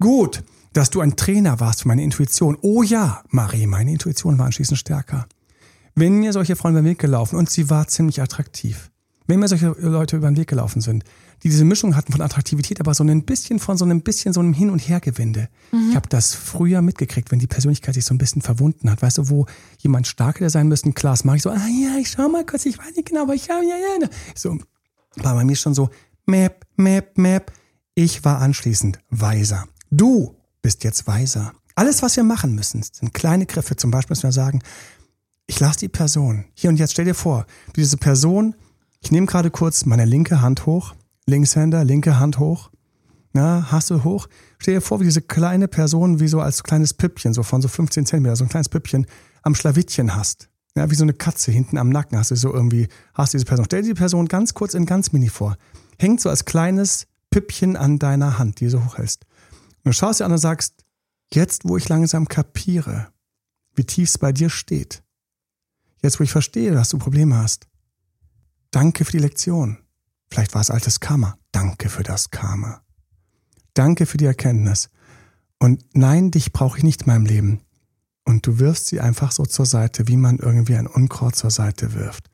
Gut, 0.00 0.42
dass 0.72 0.88
du 0.88 1.02
ein 1.02 1.16
Trainer 1.16 1.60
warst 1.60 1.82
für 1.82 1.88
meine 1.88 2.02
Intuition. 2.02 2.56
Oh 2.62 2.82
ja, 2.82 3.22
Marie, 3.28 3.66
meine 3.66 3.92
Intuition 3.92 4.38
war 4.38 4.46
anschließend 4.46 4.78
stärker. 4.78 5.26
Wenn 5.94 6.14
mir 6.14 6.32
solche 6.32 6.56
Frauen 6.56 6.72
über 6.72 6.80
den 6.80 6.88
Weg 6.88 7.00
gelaufen 7.00 7.36
und 7.36 7.50
sie 7.50 7.68
war 7.68 7.86
ziemlich 7.86 8.22
attraktiv, 8.22 8.90
wenn 9.26 9.40
mir 9.40 9.48
solche 9.48 9.76
Leute 9.78 10.16
über 10.16 10.30
den 10.30 10.38
Weg 10.38 10.48
gelaufen 10.48 10.80
sind, 10.80 11.04
die 11.42 11.48
diese 11.48 11.64
Mischung 11.64 11.96
hatten 11.96 12.12
von 12.12 12.20
Attraktivität, 12.20 12.80
aber 12.80 12.94
so 12.94 13.04
ein 13.04 13.24
bisschen 13.24 13.58
von 13.58 13.76
so 13.76 13.84
einem 13.84 14.02
bisschen 14.02 14.32
so 14.32 14.40
einem 14.40 14.52
Hin- 14.52 14.70
und 14.70 14.78
Hergewinde. 14.78 15.48
Mhm. 15.72 15.90
Ich 15.90 15.96
habe 15.96 16.08
das 16.08 16.34
früher 16.34 16.82
mitgekriegt, 16.82 17.30
wenn 17.30 17.38
die 17.38 17.46
Persönlichkeit 17.46 17.94
sich 17.94 18.04
so 18.04 18.14
ein 18.14 18.18
bisschen 18.18 18.42
verwunden 18.42 18.90
hat. 18.90 19.02
Weißt 19.02 19.18
du, 19.18 19.28
wo 19.30 19.46
jemand 19.78 20.06
stark 20.06 20.36
hätte 20.36 20.50
sein 20.50 20.68
müsste, 20.68 20.92
klar, 20.92 21.14
das 21.14 21.24
mache 21.24 21.36
ich 21.36 21.42
so, 21.42 21.50
ah 21.50 21.68
ja, 21.68 21.96
ich 21.98 22.10
schau 22.10 22.28
mal 22.28 22.44
kurz, 22.44 22.66
ich 22.66 22.78
weiß 22.78 22.96
nicht 22.96 23.08
genau, 23.08 23.22
aber 23.22 23.34
ich 23.34 23.48
habe, 23.48 23.64
ja, 23.64 23.76
ja. 23.76 24.08
So, 24.34 24.58
war 25.16 25.34
bei 25.34 25.44
mir 25.44 25.56
schon 25.56 25.74
so, 25.74 25.90
map, 26.26 26.66
map, 26.76 27.16
map. 27.16 27.52
Ich 27.94 28.24
war 28.24 28.40
anschließend 28.40 28.98
weiser. 29.10 29.66
Du 29.90 30.36
bist 30.62 30.84
jetzt 30.84 31.06
weiser. 31.06 31.52
Alles, 31.74 32.02
was 32.02 32.16
wir 32.16 32.24
machen 32.24 32.54
müssen, 32.54 32.82
sind 32.82 33.14
kleine 33.14 33.46
Griffe. 33.46 33.76
Zum 33.76 33.90
Beispiel 33.90 34.12
müssen 34.12 34.24
wir 34.24 34.32
sagen, 34.32 34.62
ich 35.46 35.58
lasse 35.58 35.80
die 35.80 35.88
Person. 35.88 36.44
Hier 36.54 36.70
und 36.70 36.76
jetzt 36.76 36.92
stell 36.92 37.04
dir 37.04 37.14
vor, 37.14 37.46
diese 37.74 37.96
Person, 37.96 38.54
ich 39.00 39.10
nehme 39.10 39.26
gerade 39.26 39.50
kurz 39.50 39.84
meine 39.86 40.04
linke 40.04 40.40
Hand 40.40 40.66
hoch, 40.66 40.94
Linkshänder, 41.30 41.84
linke 41.84 42.18
Hand 42.18 42.38
hoch. 42.38 42.70
Na, 43.32 43.70
hast 43.70 43.90
du 43.90 44.02
hoch? 44.04 44.28
Stell 44.58 44.74
dir 44.74 44.80
vor, 44.80 45.00
wie 45.00 45.04
diese 45.04 45.22
kleine 45.22 45.68
Person, 45.68 46.18
wie 46.20 46.28
so 46.28 46.40
als 46.40 46.64
kleines 46.64 46.94
Püppchen, 46.94 47.32
so 47.32 47.42
von 47.42 47.62
so 47.62 47.68
15 47.68 48.04
Zentimeter, 48.04 48.36
so 48.36 48.44
ein 48.44 48.48
kleines 48.48 48.68
Püppchen 48.68 49.06
am 49.42 49.54
Schlawittchen 49.54 50.14
hast. 50.14 50.48
Ja, 50.76 50.90
wie 50.90 50.94
so 50.94 51.04
eine 51.04 51.14
Katze 51.14 51.50
hinten 51.50 51.78
am 51.78 51.88
Nacken 51.88 52.18
hast 52.18 52.30
du 52.30 52.36
so 52.36 52.52
irgendwie, 52.52 52.88
hast 53.14 53.34
diese 53.34 53.44
Person. 53.44 53.64
Stell 53.66 53.82
dir 53.82 53.94
die 53.94 53.98
Person 53.98 54.26
ganz 54.26 54.54
kurz 54.54 54.74
in 54.74 54.86
ganz 54.86 55.12
mini 55.12 55.28
vor. 55.28 55.56
Hängt 55.98 56.20
so 56.20 56.28
als 56.28 56.44
kleines 56.44 57.06
Püppchen 57.30 57.76
an 57.76 57.98
deiner 57.98 58.38
Hand, 58.38 58.60
die 58.60 58.64
du 58.64 58.70
so 58.72 58.84
hochhältst. 58.84 59.24
Und 59.84 59.86
du 59.86 59.92
schaust 59.92 60.20
dir 60.20 60.24
an 60.24 60.32
und 60.32 60.38
sagst, 60.38 60.84
jetzt 61.32 61.68
wo 61.68 61.76
ich 61.76 61.88
langsam 61.88 62.28
kapiere, 62.28 63.08
wie 63.74 63.84
tief 63.84 64.08
es 64.08 64.18
bei 64.18 64.32
dir 64.32 64.50
steht, 64.50 65.02
jetzt 66.02 66.18
wo 66.18 66.24
ich 66.24 66.32
verstehe, 66.32 66.72
dass 66.72 66.88
du 66.88 66.98
Probleme 66.98 67.36
hast, 67.36 67.68
danke 68.70 69.04
für 69.04 69.12
die 69.12 69.18
Lektion. 69.18 69.78
Vielleicht 70.30 70.54
war 70.54 70.60
es 70.60 70.70
altes 70.70 71.00
Karma. 71.00 71.36
Danke 71.52 71.88
für 71.88 72.02
das 72.02 72.30
Karma. 72.30 72.82
Danke 73.74 74.06
für 74.06 74.16
die 74.16 74.26
Erkenntnis. 74.26 74.90
Und 75.58 75.84
nein, 75.92 76.30
dich 76.30 76.52
brauche 76.52 76.78
ich 76.78 76.84
nicht 76.84 77.02
in 77.02 77.08
meinem 77.08 77.26
Leben. 77.26 77.60
Und 78.24 78.46
du 78.46 78.58
wirfst 78.58 78.86
sie 78.86 79.00
einfach 79.00 79.32
so 79.32 79.44
zur 79.44 79.66
Seite, 79.66 80.08
wie 80.08 80.16
man 80.16 80.38
irgendwie 80.38 80.76
ein 80.76 80.86
Unkraut 80.86 81.36
zur 81.36 81.50
Seite 81.50 81.94
wirft. 81.94 82.30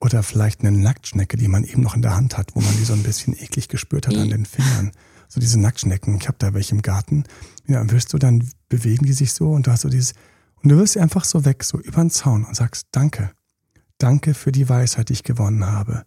Oder 0.00 0.22
vielleicht 0.22 0.60
eine 0.60 0.72
Nacktschnecke, 0.72 1.36
die 1.36 1.48
man 1.48 1.64
eben 1.64 1.82
noch 1.82 1.94
in 1.94 2.02
der 2.02 2.16
Hand 2.16 2.38
hat, 2.38 2.54
wo 2.54 2.60
man 2.60 2.74
die 2.76 2.84
so 2.84 2.94
ein 2.94 3.02
bisschen 3.02 3.34
eklig 3.34 3.68
gespürt 3.68 4.06
hat 4.06 4.16
an 4.16 4.30
den 4.30 4.46
Fingern. 4.46 4.92
So 5.28 5.40
diese 5.40 5.60
Nacktschnecken. 5.60 6.16
Ich 6.16 6.28
habe 6.28 6.38
da 6.38 6.54
welche 6.54 6.74
im 6.74 6.82
Garten. 6.82 7.24
Ja, 7.66 7.88
wirst 7.90 8.12
du 8.12 8.18
dann 8.18 8.48
bewegen 8.68 9.04
die 9.04 9.12
sich 9.12 9.32
so 9.32 9.52
und 9.52 9.66
du 9.66 9.72
hast 9.72 9.82
so 9.82 9.88
dieses, 9.88 10.14
und 10.62 10.70
du 10.70 10.76
wirst 10.78 10.94
sie 10.94 11.00
einfach 11.00 11.24
so 11.24 11.44
weg, 11.44 11.64
so 11.64 11.78
über 11.78 12.00
den 12.00 12.10
Zaun 12.10 12.44
und 12.44 12.56
sagst, 12.56 12.88
danke. 12.92 13.30
Danke 13.98 14.34
für 14.34 14.52
die 14.52 14.68
Weisheit, 14.68 15.10
die 15.10 15.14
ich 15.14 15.24
gewonnen 15.24 15.66
habe. 15.66 16.04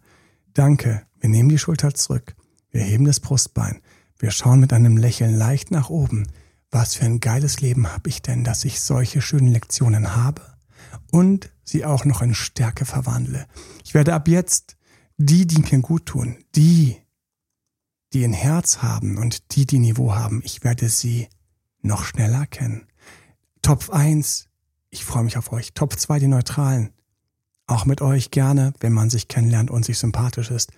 Danke. 0.54 1.06
Wir 1.24 1.30
nehmen 1.30 1.48
die 1.48 1.56
Schulter 1.56 1.94
zurück. 1.94 2.36
Wir 2.70 2.82
heben 2.82 3.06
das 3.06 3.18
Brustbein. 3.18 3.80
Wir 4.18 4.30
schauen 4.30 4.60
mit 4.60 4.74
einem 4.74 4.98
Lächeln 4.98 5.34
leicht 5.34 5.70
nach 5.70 5.88
oben. 5.88 6.28
Was 6.70 6.96
für 6.96 7.06
ein 7.06 7.18
geiles 7.18 7.62
Leben 7.62 7.90
habe 7.90 8.10
ich 8.10 8.20
denn, 8.20 8.44
dass 8.44 8.66
ich 8.66 8.78
solche 8.82 9.22
schönen 9.22 9.48
Lektionen 9.48 10.16
habe 10.16 10.42
und 11.10 11.50
sie 11.64 11.86
auch 11.86 12.04
noch 12.04 12.20
in 12.20 12.34
Stärke 12.34 12.84
verwandle. 12.84 13.46
Ich 13.86 13.94
werde 13.94 14.12
ab 14.12 14.28
jetzt 14.28 14.76
die, 15.16 15.46
die 15.46 15.62
mir 15.62 15.80
gut 15.80 16.04
tun, 16.04 16.36
die, 16.56 16.98
die 18.12 18.22
ein 18.22 18.34
Herz 18.34 18.82
haben 18.82 19.16
und 19.16 19.56
die, 19.56 19.64
die 19.64 19.78
Niveau 19.78 20.14
haben, 20.14 20.42
ich 20.44 20.62
werde 20.62 20.90
sie 20.90 21.30
noch 21.80 22.04
schneller 22.04 22.44
kennen. 22.44 22.86
Top 23.62 23.88
1, 23.88 24.50
ich 24.90 25.06
freue 25.06 25.24
mich 25.24 25.38
auf 25.38 25.52
euch. 25.52 25.72
Top 25.72 25.98
2, 25.98 26.18
die 26.18 26.28
Neutralen. 26.28 26.90
Auch 27.66 27.86
mit 27.86 28.02
euch 28.02 28.30
gerne, 28.30 28.74
wenn 28.80 28.92
man 28.92 29.08
sich 29.08 29.28
kennenlernt 29.28 29.70
und 29.70 29.86
sich 29.86 29.96
sympathisch 29.96 30.50
ist. 30.50 30.70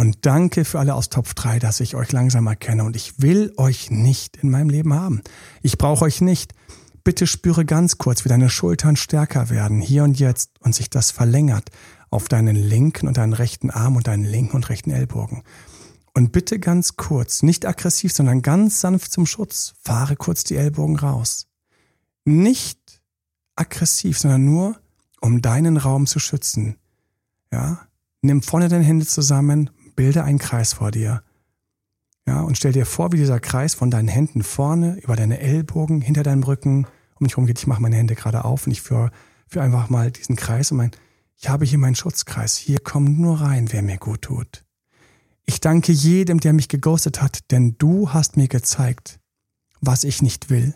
Und 0.00 0.24
danke 0.24 0.64
für 0.64 0.78
alle 0.78 0.94
aus 0.94 1.10
Top 1.10 1.26
3, 1.34 1.58
dass 1.58 1.78
ich 1.78 1.94
euch 1.94 2.10
langsam 2.10 2.46
erkenne. 2.46 2.84
Und 2.84 2.96
ich 2.96 3.20
will 3.20 3.52
euch 3.58 3.90
nicht 3.90 4.38
in 4.38 4.48
meinem 4.48 4.70
Leben 4.70 4.94
haben. 4.94 5.20
Ich 5.60 5.76
brauche 5.76 6.06
euch 6.06 6.22
nicht. 6.22 6.54
Bitte 7.04 7.26
spüre 7.26 7.66
ganz 7.66 7.98
kurz, 7.98 8.24
wie 8.24 8.30
deine 8.30 8.48
Schultern 8.48 8.96
stärker 8.96 9.50
werden, 9.50 9.82
hier 9.82 10.02
und 10.04 10.18
jetzt, 10.18 10.52
und 10.60 10.74
sich 10.74 10.88
das 10.88 11.10
verlängert 11.10 11.68
auf 12.08 12.28
deinen 12.28 12.56
linken 12.56 13.08
und 13.08 13.18
deinen 13.18 13.34
rechten 13.34 13.70
Arm 13.70 13.94
und 13.94 14.06
deinen 14.06 14.24
linken 14.24 14.56
und 14.56 14.70
rechten 14.70 14.90
Ellbogen. 14.90 15.42
Und 16.14 16.32
bitte 16.32 16.58
ganz 16.58 16.96
kurz, 16.96 17.42
nicht 17.42 17.66
aggressiv, 17.66 18.14
sondern 18.14 18.40
ganz 18.40 18.80
sanft 18.80 19.12
zum 19.12 19.26
Schutz, 19.26 19.74
fahre 19.82 20.16
kurz 20.16 20.44
die 20.44 20.56
Ellbogen 20.56 20.96
raus. 20.96 21.46
Nicht 22.24 23.02
aggressiv, 23.54 24.18
sondern 24.18 24.46
nur, 24.46 24.80
um 25.20 25.42
deinen 25.42 25.76
Raum 25.76 26.06
zu 26.06 26.20
schützen. 26.20 26.78
Ja, 27.52 27.86
nimm 28.22 28.40
vorne 28.40 28.70
deine 28.70 28.84
Hände 28.84 29.04
zusammen, 29.06 29.68
bilde 29.94 30.24
einen 30.24 30.38
Kreis 30.38 30.72
vor 30.72 30.90
dir. 30.90 31.22
Ja, 32.26 32.42
und 32.42 32.56
stell 32.56 32.72
dir 32.72 32.86
vor, 32.86 33.12
wie 33.12 33.16
dieser 33.16 33.40
Kreis 33.40 33.74
von 33.74 33.90
deinen 33.90 34.08
Händen 34.08 34.42
vorne 34.42 34.98
über 35.02 35.16
deine 35.16 35.40
Ellbogen, 35.40 36.00
hinter 36.00 36.22
deinem 36.22 36.42
Rücken 36.42 36.86
um 37.14 37.24
mich 37.24 37.32
herum 37.32 37.46
geht. 37.46 37.58
Ich 37.58 37.66
mache 37.66 37.82
meine 37.82 37.96
Hände 37.96 38.14
gerade 38.14 38.44
auf 38.44 38.66
und 38.66 38.72
ich 38.72 38.82
führe, 38.82 39.10
führe 39.46 39.64
einfach 39.64 39.88
mal 39.88 40.10
diesen 40.10 40.36
Kreis 40.36 40.70
und 40.70 40.78
mein, 40.78 40.90
ich 41.36 41.48
habe 41.48 41.64
hier 41.64 41.78
meinen 41.78 41.94
Schutzkreis. 41.94 42.56
Hier 42.56 42.80
kommt 42.80 43.18
nur 43.18 43.40
rein, 43.40 43.72
wer 43.72 43.82
mir 43.82 43.98
gut 43.98 44.22
tut. 44.22 44.64
Ich 45.46 45.60
danke 45.60 45.92
jedem, 45.92 46.38
der 46.38 46.52
mich 46.52 46.68
geghostet 46.68 47.20
hat, 47.22 47.50
denn 47.50 47.76
du 47.78 48.12
hast 48.12 48.36
mir 48.36 48.48
gezeigt, 48.48 49.18
was 49.80 50.04
ich 50.04 50.22
nicht 50.22 50.50
will. 50.50 50.74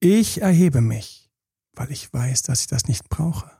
Ich 0.00 0.40
erhebe 0.40 0.80
mich, 0.80 1.30
weil 1.74 1.90
ich 1.90 2.12
weiß, 2.12 2.42
dass 2.42 2.60
ich 2.60 2.66
das 2.68 2.88
nicht 2.88 3.08
brauche. 3.08 3.50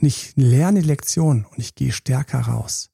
Und 0.00 0.06
ich 0.06 0.32
lerne 0.36 0.80
die 0.80 0.86
Lektion 0.86 1.44
und 1.44 1.58
ich 1.58 1.74
gehe 1.74 1.92
stärker 1.92 2.40
raus. 2.40 2.91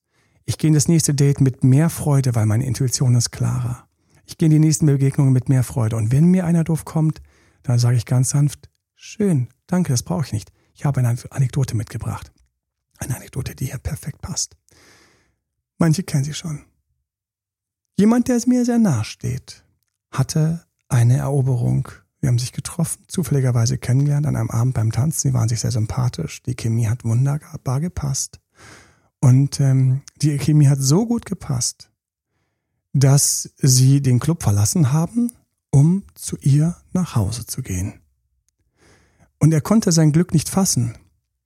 Ich 0.48 0.56
gehe 0.56 0.68
in 0.68 0.74
das 0.74 0.88
nächste 0.88 1.12
Date 1.12 1.42
mit 1.42 1.62
mehr 1.62 1.90
Freude, 1.90 2.34
weil 2.34 2.46
meine 2.46 2.64
Intuition 2.64 3.14
ist 3.14 3.32
klarer. 3.32 3.86
Ich 4.24 4.38
gehe 4.38 4.46
in 4.46 4.50
die 4.50 4.58
nächsten 4.58 4.86
Begegnungen 4.86 5.30
mit 5.30 5.50
mehr 5.50 5.62
Freude. 5.62 5.96
Und 5.96 6.10
wenn 6.10 6.24
mir 6.24 6.46
einer 6.46 6.64
doof 6.64 6.86
kommt, 6.86 7.20
dann 7.64 7.78
sage 7.78 7.98
ich 7.98 8.06
ganz 8.06 8.30
sanft, 8.30 8.70
schön, 8.94 9.48
danke, 9.66 9.92
das 9.92 10.02
brauche 10.02 10.24
ich 10.24 10.32
nicht. 10.32 10.50
Ich 10.72 10.86
habe 10.86 11.00
eine 11.00 11.18
Anekdote 11.28 11.76
mitgebracht. 11.76 12.32
Eine 12.96 13.16
Anekdote, 13.16 13.54
die 13.54 13.66
hier 13.66 13.76
perfekt 13.76 14.22
passt. 14.22 14.56
Manche 15.76 16.02
kennen 16.02 16.24
sie 16.24 16.32
schon. 16.32 16.64
Jemand, 17.98 18.28
der 18.28 18.40
mir 18.46 18.64
sehr 18.64 18.78
nahe 18.78 19.04
steht, 19.04 19.66
hatte 20.10 20.64
eine 20.88 21.18
Eroberung. 21.18 21.88
Wir 22.20 22.30
haben 22.30 22.38
sich 22.38 22.52
getroffen, 22.52 23.04
zufälligerweise 23.06 23.76
kennengelernt 23.76 24.26
an 24.26 24.34
einem 24.34 24.50
Abend 24.50 24.72
beim 24.72 24.92
Tanzen. 24.92 25.28
Sie 25.28 25.34
waren 25.34 25.50
sich 25.50 25.60
sehr 25.60 25.72
sympathisch. 25.72 26.42
Die 26.44 26.56
Chemie 26.56 26.88
hat 26.88 27.04
wunderbar 27.04 27.80
gepasst. 27.80 28.40
Und 29.20 29.60
ähm, 29.60 30.02
die 30.22 30.38
Chemie 30.38 30.68
hat 30.68 30.80
so 30.80 31.06
gut 31.06 31.26
gepasst, 31.26 31.90
dass 32.92 33.50
sie 33.56 34.00
den 34.00 34.20
Club 34.20 34.42
verlassen 34.42 34.92
haben, 34.92 35.32
um 35.70 36.04
zu 36.14 36.36
ihr 36.38 36.76
nach 36.92 37.16
Hause 37.16 37.46
zu 37.46 37.62
gehen. 37.62 38.00
Und 39.38 39.52
er 39.52 39.60
konnte 39.60 39.92
sein 39.92 40.12
Glück 40.12 40.32
nicht 40.32 40.48
fassen, 40.48 40.96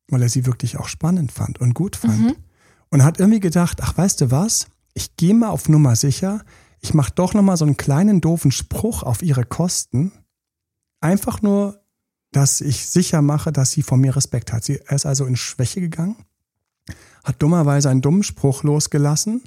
weil 0.09 0.23
er 0.23 0.29
sie 0.29 0.47
wirklich 0.47 0.79
auch 0.79 0.89
spannend 0.89 1.33
fand 1.33 1.61
und 1.61 1.75
gut 1.75 1.97
fand. 1.97 2.21
Mhm. 2.21 2.37
Und 2.91 3.05
hat 3.05 3.19
irgendwie 3.19 3.41
gedacht, 3.41 3.81
ach 3.83 3.97
weißt 3.97 4.21
du 4.21 4.31
was, 4.31 4.67
ich 4.93 5.17
gehe 5.17 5.35
mal 5.35 5.49
auf 5.49 5.69
Nummer 5.69 5.97
sicher, 5.97 6.45
ich 6.81 6.95
mache 6.95 7.13
doch 7.15 7.33
nochmal 7.33 7.57
so 7.57 7.65
einen 7.65 7.77
kleinen 7.77 8.21
doofen 8.21 8.51
Spruch 8.51 9.03
auf 9.03 9.23
ihre 9.23 9.45
Kosten. 9.45 10.13
Einfach 11.01 11.41
nur, 11.41 11.83
dass 12.33 12.61
ich 12.61 12.87
sicher 12.87 13.23
mache, 13.23 13.53
dass 13.53 13.71
sie 13.71 13.83
von 13.83 14.01
mir 14.01 14.15
Respekt 14.15 14.53
hat. 14.53 14.65
Sie, 14.65 14.79
er 14.79 14.97
ist 14.97 15.07
also 15.07 15.25
in 15.25 15.37
Schwäche 15.37 15.81
gegangen 15.81 16.17
hat 17.25 17.41
dummerweise 17.43 17.91
einen 17.91 18.03
dummen 18.03 18.23
Spruch 18.23 18.63
losgelassen 18.63 19.43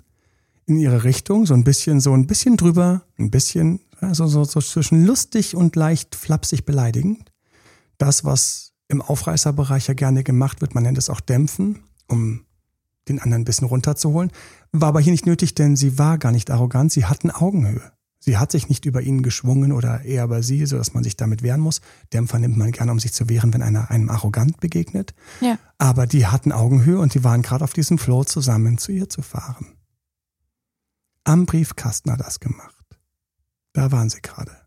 in 0.66 0.78
ihre 0.78 1.04
Richtung, 1.04 1.46
so 1.46 1.54
ein 1.54 1.64
bisschen, 1.64 2.00
so 2.00 2.14
ein 2.14 2.28
bisschen 2.28 2.58
drüber, 2.58 3.04
ein 3.18 3.30
bisschen, 3.30 3.82
also 4.00 4.28
so, 4.28 4.44
so 4.44 4.62
zwischen 4.62 5.06
lustig 5.06 5.56
und 5.56 5.76
leicht 5.76 6.16
flapsig 6.16 6.66
beleidigend. 6.66 7.32
Das, 7.98 8.26
was 8.26 8.74
im 8.88 9.02
Aufreißerbereich 9.02 9.88
ja 9.88 9.94
gerne 9.94 10.24
gemacht 10.24 10.62
wird, 10.62 10.76
man 10.76 10.84
nennt 10.84 10.98
es 10.98 11.10
auch 11.10 11.20
Dämpfen, 11.20 11.80
um 12.08 12.46
den 13.08 13.20
anderen 13.20 13.42
ein 13.42 13.46
bisschen 13.46 13.68
runterzuholen, 13.68 14.32
war 14.72 14.90
aber 14.90 15.00
hier 15.00 15.12
nicht 15.12 15.28
nötig, 15.28 15.54
denn 15.54 15.76
sie 15.76 16.00
war 16.00 16.18
gar 16.18 16.32
nicht 16.32 16.50
arrogant, 16.50 16.92
sie 16.92 17.06
hatten 17.06 17.30
Augenhöhe. 17.30 17.92
Sie 18.26 18.40
hat 18.40 18.52
sich 18.52 18.70
nicht 18.70 18.88
über 18.88 19.04
ihn 19.04 19.22
geschwungen 19.22 19.72
oder 19.72 20.02
eher 20.02 20.24
über 20.24 20.42
sie, 20.42 20.66
so 20.66 20.80
dass 20.80 20.96
man 20.96 21.04
sich 21.04 21.16
damit 21.16 21.44
wehren 21.44 21.62
muss. 21.62 21.80
Dämpfer 22.12 22.40
nimmt 22.40 22.58
man 22.58 22.72
gerne, 22.72 22.92
um 22.92 22.98
sich 22.98 23.14
zu 23.14 23.30
wehren, 23.30 23.54
wenn 23.54 23.62
einer 23.62 23.92
einem 23.92 24.10
arrogant 24.10 24.60
begegnet. 24.60 25.14
Ja. 25.42 25.60
Aber 25.78 26.08
die 26.08 26.26
hatten 26.26 26.52
Augenhöhe 26.52 26.98
und 26.98 27.14
die 27.14 27.24
waren 27.24 27.44
gerade 27.44 27.64
auf 27.64 27.74
diesem 27.74 28.00
Flow 28.00 28.24
zusammen 28.24 28.80
zu 28.80 28.92
ihr 28.92 29.10
zu 29.10 29.22
fahren. 29.22 29.78
Am 31.24 31.46
Briefkasten 31.46 32.12
hat 32.12 32.20
das 32.20 32.40
gemacht. 32.40 32.84
Da 33.74 33.92
waren 33.92 34.10
sie 34.10 34.24
gerade. 34.24 34.58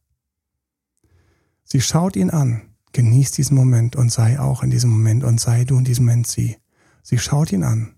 Sie 1.64 1.80
schaut 1.80 2.14
ihn 2.14 2.30
an, 2.30 2.76
genießt 2.92 3.36
diesen 3.38 3.56
Moment 3.56 3.96
und 3.96 4.12
sei 4.12 4.38
auch 4.38 4.62
in 4.62 4.70
diesem 4.70 4.90
Moment 4.90 5.24
und 5.24 5.40
sei 5.40 5.64
du 5.64 5.78
in 5.78 5.84
diesem 5.84 6.04
Moment 6.04 6.28
sie. 6.28 6.58
Sie 7.02 7.18
schaut 7.18 7.50
ihn 7.50 7.64
an, 7.64 7.96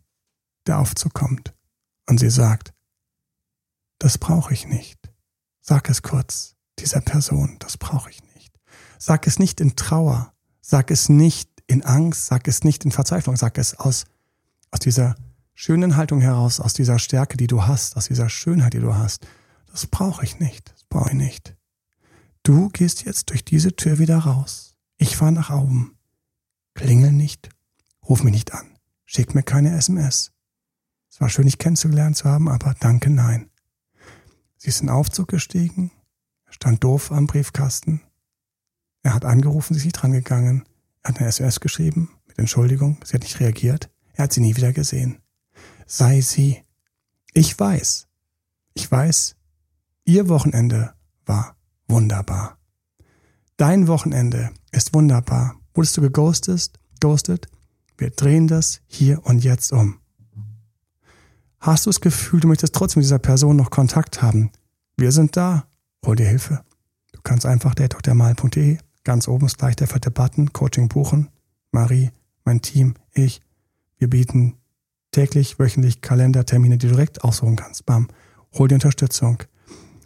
der 0.66 0.78
Aufzug 0.78 1.12
kommt 1.12 1.54
und 2.08 2.18
sie 2.18 2.30
sagt, 2.30 2.72
das 3.98 4.16
brauche 4.16 4.54
ich 4.54 4.66
nicht. 4.66 4.99
Sag 5.61 5.88
es 5.90 6.02
kurz 6.02 6.56
dieser 6.78 7.00
Person, 7.00 7.56
das 7.58 7.76
brauche 7.76 8.11
ich 8.11 8.22
nicht. 8.34 8.58
Sag 8.98 9.26
es 9.26 9.38
nicht 9.38 9.61
in 9.61 9.76
Trauer, 9.76 10.32
sag 10.61 10.90
es 10.90 11.08
nicht 11.08 11.50
in 11.66 11.84
Angst, 11.84 12.26
sag 12.26 12.48
es 12.48 12.64
nicht 12.64 12.84
in 12.84 12.90
Verzweiflung, 12.90 13.36
sag 13.36 13.58
es 13.58 13.78
aus, 13.78 14.04
aus 14.70 14.80
dieser 14.80 15.14
schönen 15.54 15.96
Haltung 15.96 16.20
heraus, 16.20 16.58
aus 16.61 16.72
dieser 16.72 16.98
Stärke, 16.98 17.36
die 17.36 17.46
du 17.46 17.66
hast, 17.66 17.96
aus 17.96 18.06
dieser 18.06 18.28
Schönheit, 18.28 18.72
die 18.72 18.80
du 18.80 18.94
hast. 18.94 19.26
Das 19.70 19.86
brauche 19.86 20.24
ich 20.24 20.40
nicht, 20.40 20.72
das 20.72 20.84
brauche 20.84 21.11
ich 21.11 21.16
nicht. 21.16 21.54
Du 22.42 22.70
gehst 22.70 23.04
jetzt 23.04 23.30
durch 23.30 23.44
diese 23.44 23.76
Tür 23.76 23.98
wieder 23.98 24.18
raus. 24.18 24.74
Ich 24.96 25.16
fahre 25.16 25.32
nach 25.32 25.50
oben. 25.50 25.96
Klingel 26.74 27.12
nicht, 27.12 27.50
ruf 28.08 28.22
mich 28.22 28.32
nicht 28.32 28.54
an, 28.54 28.66
schick 29.04 29.34
mir 29.34 29.42
keine 29.42 29.76
SMS. 29.76 30.32
Es 31.11 31.20
war 31.20 31.28
schön, 31.28 31.44
dich 31.44 31.58
kennenzulernen 31.58 32.14
zu 32.14 32.24
haben, 32.24 32.48
aber 32.48 32.74
danke, 32.80 33.11
nein. 33.11 33.49
Sie 34.62 34.68
ist 34.68 34.82
in 34.82 34.88
den 34.88 34.94
Aufzug 34.94 35.28
gestiegen, 35.28 35.90
stand 36.50 36.84
doof 36.84 37.12
am 37.12 37.26
Briefkasten. 37.26 38.02
Er 39.02 39.14
hat 39.14 39.24
angerufen, 39.24 39.72
sie 39.72 39.78
ist 39.78 39.84
nicht 39.86 39.94
drangegangen. 39.94 40.68
Er 41.02 41.08
hat 41.08 41.18
eine 41.18 41.28
SMS 41.28 41.61
geschrieben 41.61 42.11
mit 42.26 42.38
Entschuldigung, 42.38 43.00
sie 43.02 43.14
hat 43.14 43.22
nicht 43.22 43.40
reagiert. 43.40 43.88
Er 44.12 44.24
hat 44.24 44.34
sie 44.34 44.42
nie 44.42 44.54
wieder 44.56 44.74
gesehen. 44.74 45.22
Sei 45.86 46.20
sie. 46.20 46.62
Ich 47.32 47.58
weiß. 47.58 48.06
Ich 48.74 48.92
weiß, 48.92 49.36
ihr 50.04 50.28
Wochenende 50.28 50.92
war 51.24 51.56
wunderbar. 51.88 52.58
Dein 53.56 53.88
Wochenende 53.88 54.50
ist 54.72 54.92
wunderbar. 54.92 55.58
Wurdest 55.72 55.96
du 55.96 56.02
geghostet? 56.02 56.78
Ghostet? 57.00 57.48
Wir 57.96 58.11
drehen 58.11 58.46
das 58.46 58.82
hier 58.86 59.24
und 59.24 59.42
jetzt 59.42 59.72
um. 59.72 59.99
Hast 61.61 61.84
du 61.84 61.90
das 61.90 62.00
Gefühl, 62.00 62.40
du 62.40 62.48
möchtest 62.48 62.74
trotzdem 62.74 63.00
mit 63.00 63.04
dieser 63.04 63.18
Person 63.18 63.56
noch 63.56 63.68
Kontakt 63.68 64.22
haben? 64.22 64.50
Wir 64.96 65.12
sind 65.12 65.36
da. 65.36 65.66
Hol 66.06 66.16
dir 66.16 66.26
Hilfe. 66.26 66.64
Du 67.12 67.20
kannst 67.22 67.44
einfach 67.44 67.74
datedoktermal.de, 67.74 68.78
ganz 69.04 69.28
oben 69.28 69.44
ist 69.44 69.58
gleich 69.58 69.76
der 69.76 69.86
fette 69.86 70.11
Button, 70.11 70.54
Coaching 70.54 70.88
buchen. 70.88 71.28
Marie, 71.70 72.12
mein 72.46 72.62
Team, 72.62 72.94
ich. 73.12 73.42
Wir 73.98 74.08
bieten 74.08 74.54
täglich, 75.12 75.58
wöchentlich 75.58 76.00
Kalendertermine, 76.00 76.78
die 76.78 76.86
du 76.86 76.94
direkt 76.94 77.24
aussuchen 77.24 77.56
kannst. 77.56 77.84
Bam. 77.84 78.08
Hol 78.54 78.68
dir 78.68 78.76
Unterstützung. 78.76 79.42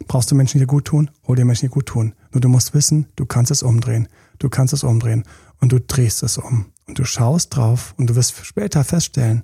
Brauchst 0.07 0.29
du 0.29 0.35
Menschen, 0.35 0.59
die 0.59 0.65
dir 0.65 0.67
gut 0.67 0.83
tun? 0.83 1.09
Hol 1.25 1.37
dir 1.37 1.45
Menschen, 1.45 1.67
die 1.67 1.73
gut 1.73 1.85
tun. 1.85 2.15
Nur 2.33 2.41
du 2.41 2.49
musst 2.49 2.73
wissen, 2.73 3.07
du 3.15 3.25
kannst 3.25 3.51
es 3.51 3.63
umdrehen. 3.63 4.09
Du 4.39 4.49
kannst 4.49 4.73
es 4.73 4.83
umdrehen. 4.83 5.23
Und 5.61 5.71
du 5.71 5.79
drehst 5.79 6.21
es 6.21 6.37
um. 6.37 6.65
Und 6.85 6.99
du 6.99 7.05
schaust 7.05 7.55
drauf 7.55 7.93
und 7.97 8.09
du 8.09 8.15
wirst 8.15 8.45
später 8.45 8.83
feststellen, 8.83 9.43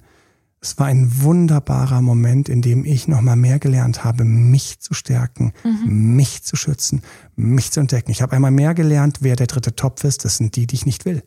es 0.62 0.78
war 0.78 0.86
ein 0.86 1.22
wunderbarer 1.24 2.02
Moment, 2.02 2.48
in 2.48 2.62
dem 2.62 2.86
ich 2.86 3.08
nochmal 3.08 3.36
mehr 3.36 3.58
gelernt 3.58 4.04
habe, 4.04 4.24
mich 4.24 4.80
zu 4.80 4.94
stärken, 4.94 5.54
mhm. 5.64 6.16
mich 6.16 6.44
zu 6.44 6.56
schützen, 6.56 7.02
mich 7.36 7.72
zu 7.72 7.80
entdecken. 7.80 8.12
Ich 8.12 8.22
habe 8.22 8.36
einmal 8.36 8.52
mehr 8.52 8.76
gelernt, 8.76 9.18
wer 9.22 9.36
der 9.36 9.48
dritte 9.48 9.76
Topf 9.76 10.04
ist. 10.04 10.24
Das 10.24 10.38
sind 10.38 10.56
die, 10.56 10.68
die 10.68 10.76
ich 10.76 10.86
nicht 10.86 11.06
will. 11.06 11.24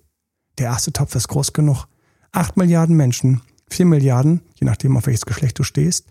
Der 0.58 0.66
erste 0.66 0.92
Topf 0.92 1.16
ist 1.16 1.26
groß 1.28 1.52
genug. 1.52 1.86
Acht 2.30 2.56
Milliarden 2.56 2.96
Menschen, 2.96 3.40
Vier 3.68 3.86
Milliarden, 3.86 4.40
je 4.54 4.66
nachdem, 4.66 4.96
auf 4.96 5.06
welches 5.06 5.26
Geschlecht 5.26 5.58
du 5.58 5.62
stehst, 5.62 6.06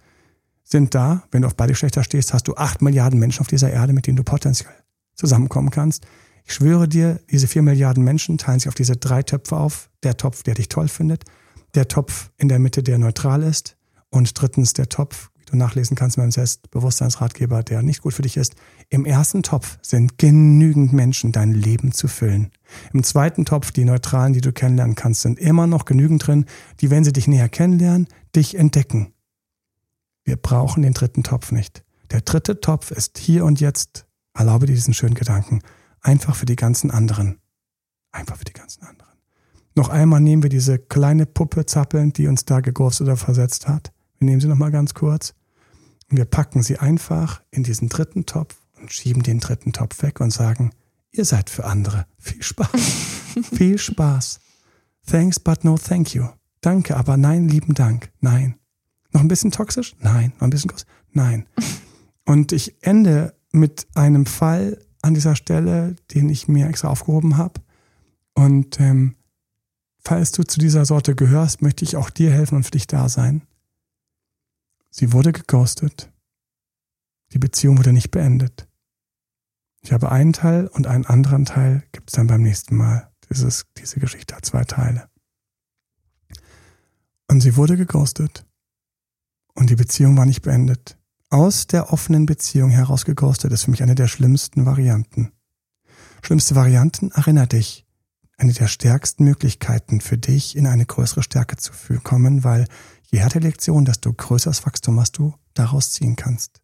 sind 0.63 0.95
da. 0.95 1.23
Wenn 1.31 1.43
du 1.43 1.47
auf 1.47 1.55
beide 1.55 1.73
Geschlechter 1.73 2.03
stehst, 2.03 2.33
hast 2.33 2.47
du 2.47 2.55
acht 2.55 2.81
Milliarden 2.81 3.19
Menschen 3.19 3.41
auf 3.41 3.47
dieser 3.47 3.71
Erde, 3.71 3.93
mit 3.93 4.07
denen 4.07 4.17
du 4.17 4.23
potenziell 4.23 4.73
zusammenkommen 5.15 5.69
kannst. 5.69 6.05
Ich 6.45 6.53
schwöre 6.53 6.87
dir, 6.87 7.19
diese 7.31 7.47
vier 7.47 7.61
Milliarden 7.61 8.03
Menschen 8.03 8.37
teilen 8.37 8.59
sich 8.59 8.67
auf 8.67 8.75
diese 8.75 8.97
drei 8.97 9.23
Töpfe 9.23 9.55
auf. 9.55 9.89
Der 10.03 10.17
Topf, 10.17 10.43
der 10.43 10.55
dich 10.55 10.67
toll 10.67 10.87
findet, 10.87 11.23
der 11.73 11.87
Topf 11.87 12.31
in 12.37 12.49
der 12.49 12.59
Mitte, 12.59 12.83
der 12.83 12.97
neutral 12.97 13.43
ist 13.43 13.77
und 14.09 14.39
drittens 14.39 14.73
der 14.73 14.89
Topf, 14.89 15.29
wie 15.37 15.45
du 15.45 15.57
nachlesen 15.57 15.95
kannst 15.95 16.17
in 16.17 16.23
meinem 16.23 16.31
Selbstbewusstseinsratgeber, 16.31 17.63
der 17.63 17.81
nicht 17.81 18.01
gut 18.01 18.13
für 18.13 18.21
dich 18.21 18.37
ist. 18.37 18.55
Im 18.89 19.05
ersten 19.05 19.43
Topf 19.43 19.79
sind 19.81 20.17
genügend 20.17 20.93
Menschen, 20.93 21.31
dein 21.31 21.53
Leben 21.53 21.91
zu 21.91 22.07
füllen. 22.07 22.51
Im 22.93 23.03
zweiten 23.03 23.45
Topf, 23.45 23.71
die 23.71 23.85
Neutralen, 23.85 24.33
die 24.33 24.41
du 24.41 24.51
kennenlernen 24.51 24.95
kannst, 24.95 25.21
sind 25.21 25.39
immer 25.39 25.67
noch 25.67 25.85
genügend 25.85 26.25
drin, 26.25 26.45
die, 26.79 26.89
wenn 26.89 27.03
sie 27.03 27.13
dich 27.13 27.27
näher 27.27 27.49
kennenlernen, 27.49 28.07
dich 28.35 28.55
entdecken. 28.55 29.13
Wir 30.23 30.37
brauchen 30.37 30.83
den 30.83 30.93
dritten 30.93 31.23
Topf 31.23 31.51
nicht. 31.51 31.83
Der 32.11 32.21
dritte 32.21 32.61
Topf 32.61 32.91
ist 32.91 33.17
hier 33.17 33.43
und 33.43 33.59
jetzt, 33.59 34.05
erlaube 34.33 34.67
dir 34.67 34.75
diesen 34.75 34.93
schönen 34.93 35.15
Gedanken, 35.15 35.61
einfach 36.01 36.35
für 36.35 36.45
die 36.45 36.55
ganzen 36.55 36.91
anderen. 36.91 37.39
Einfach 38.11 38.37
für 38.37 38.45
die 38.45 38.53
ganzen 38.53 38.83
anderen. 38.83 39.12
Noch 39.75 39.89
einmal 39.89 40.21
nehmen 40.21 40.43
wir 40.43 40.49
diese 40.49 40.77
kleine 40.77 41.25
Puppe 41.25 41.65
zappeln, 41.65 42.13
die 42.13 42.27
uns 42.27 42.45
da 42.45 42.59
geghostet 42.59 43.07
oder 43.07 43.17
versetzt 43.17 43.67
hat. 43.67 43.91
Wir 44.19 44.27
nehmen 44.27 44.41
sie 44.41 44.47
nochmal 44.47 44.71
ganz 44.71 44.93
kurz. 44.93 45.33
Und 46.09 46.17
wir 46.17 46.25
packen 46.25 46.61
sie 46.61 46.77
einfach 46.77 47.41
in 47.49 47.63
diesen 47.63 47.89
dritten 47.89 48.25
Topf 48.25 48.55
und 48.79 48.91
schieben 48.91 49.23
den 49.23 49.39
dritten 49.39 49.73
Topf 49.73 50.03
weg 50.03 50.19
und 50.19 50.31
sagen, 50.31 50.71
ihr 51.11 51.25
seid 51.25 51.49
für 51.49 51.65
andere. 51.65 52.05
Viel 52.19 52.43
Spaß. 52.43 52.69
Viel 53.53 53.77
Spaß. 53.77 54.39
Thanks, 55.07 55.39
but 55.39 55.63
no 55.63 55.77
thank 55.77 56.13
you. 56.13 56.27
Danke, 56.61 56.95
aber 56.95 57.17
nein, 57.17 57.49
lieben 57.49 57.73
Dank. 57.73 58.11
Nein. 58.21 58.55
Noch 59.11 59.21
ein 59.21 59.27
bisschen 59.27 59.51
toxisch? 59.51 59.95
Nein. 59.99 60.33
Noch 60.35 60.43
ein 60.43 60.49
bisschen 60.49 60.69
groß? 60.69 60.85
Nein. 61.11 61.47
Und 62.25 62.51
ich 62.51 62.75
ende 62.81 63.33
mit 63.51 63.87
einem 63.95 64.25
Fall 64.25 64.79
an 65.01 65.13
dieser 65.13 65.35
Stelle, 65.35 65.95
den 66.13 66.29
ich 66.29 66.47
mir 66.47 66.67
extra 66.67 66.87
aufgehoben 66.87 67.37
habe. 67.37 67.61
Und 68.33 68.79
ähm, 68.79 69.15
falls 70.05 70.31
du 70.31 70.43
zu 70.43 70.59
dieser 70.59 70.85
Sorte 70.85 71.15
gehörst, 71.15 71.61
möchte 71.61 71.85
ich 71.85 71.95
auch 71.95 72.09
dir 72.09 72.31
helfen 72.31 72.55
und 72.55 72.63
für 72.63 72.71
dich 72.71 72.87
da 72.87 73.09
sein. 73.09 73.41
Sie 74.89 75.11
wurde 75.11 75.31
geghostet. 75.31 76.11
Die 77.31 77.39
Beziehung 77.39 77.77
wurde 77.77 77.93
nicht 77.93 78.11
beendet. 78.11 78.67
Ich 79.81 79.91
habe 79.91 80.11
einen 80.11 80.33
Teil 80.33 80.67
und 80.67 80.87
einen 80.87 81.05
anderen 81.05 81.45
Teil 81.45 81.83
gibt 81.91 82.09
es 82.09 82.15
dann 82.15 82.27
beim 82.27 82.41
nächsten 82.41 82.75
Mal. 82.75 83.11
Dieses, 83.29 83.65
diese 83.77 83.99
Geschichte 83.99 84.35
hat 84.35 84.45
zwei 84.45 84.63
Teile. 84.63 85.09
Und 87.27 87.41
sie 87.41 87.55
wurde 87.55 87.75
geghostet. 87.75 88.45
Und 89.55 89.69
die 89.69 89.75
Beziehung 89.75 90.15
war 90.17 90.25
nicht 90.25 90.41
beendet. 90.41 90.97
Aus 91.29 91.67
der 91.67 91.91
offenen 91.91 92.25
Beziehung 92.25 92.69
heraus 92.69 93.05
geghostet 93.05 93.51
ist 93.51 93.63
für 93.63 93.71
mich 93.71 93.81
eine 93.81 93.95
der 93.95 94.07
schlimmsten 94.07 94.65
Varianten. 94.65 95.31
Schlimmste 96.21 96.55
Varianten, 96.55 97.11
erinner 97.11 97.47
dich, 97.47 97.82
eine 98.43 98.53
der 98.53 98.67
stärksten 98.67 99.23
Möglichkeiten 99.23 100.01
für 100.01 100.17
dich, 100.17 100.57
in 100.57 100.67
eine 100.67 100.85
größere 100.85 101.23
Stärke 101.23 101.55
zu 101.55 101.71
kommen, 102.03 102.43
weil 102.43 102.67
je 103.09 103.19
härter 103.19 103.39
die 103.39 103.47
Lektion, 103.47 103.85
desto 103.85 104.11
größeres 104.11 104.65
Wachstum, 104.65 104.97
was 104.97 105.13
du 105.13 105.33
daraus 105.53 105.91
ziehen 105.91 106.17
kannst. 106.17 106.61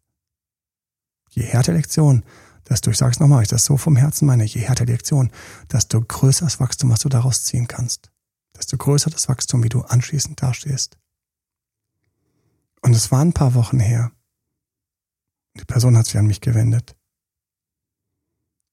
Je 1.30 1.42
härter 1.42 1.72
die 1.72 1.78
Lektion, 1.78 2.22
desto, 2.68 2.90
ich 2.90 2.98
sage 2.98 3.12
es 3.12 3.20
nochmal, 3.20 3.42
ich 3.42 3.48
das 3.48 3.64
so 3.64 3.78
vom 3.78 3.96
Herzen 3.96 4.26
meine, 4.26 4.44
je 4.44 4.60
härter 4.60 4.84
die 4.84 4.92
Lektion, 4.92 5.30
desto 5.72 6.02
größer 6.02 6.44
das 6.44 6.60
Wachstum, 6.60 6.90
was 6.90 7.00
du 7.00 7.08
daraus 7.08 7.44
ziehen 7.44 7.66
kannst. 7.66 8.10
Desto 8.56 8.76
größer 8.76 9.08
das 9.08 9.28
Wachstum, 9.30 9.62
wie 9.62 9.70
du 9.70 9.80
anschließend 9.80 10.42
dastehst. 10.42 10.98
Und 12.82 12.94
es 12.94 13.10
war 13.10 13.24
ein 13.24 13.32
paar 13.32 13.54
Wochen 13.54 13.80
her. 13.80 14.12
Die 15.58 15.64
Person 15.64 15.96
hat 15.96 16.06
sich 16.06 16.18
an 16.18 16.26
mich 16.26 16.42
gewendet. 16.42 16.94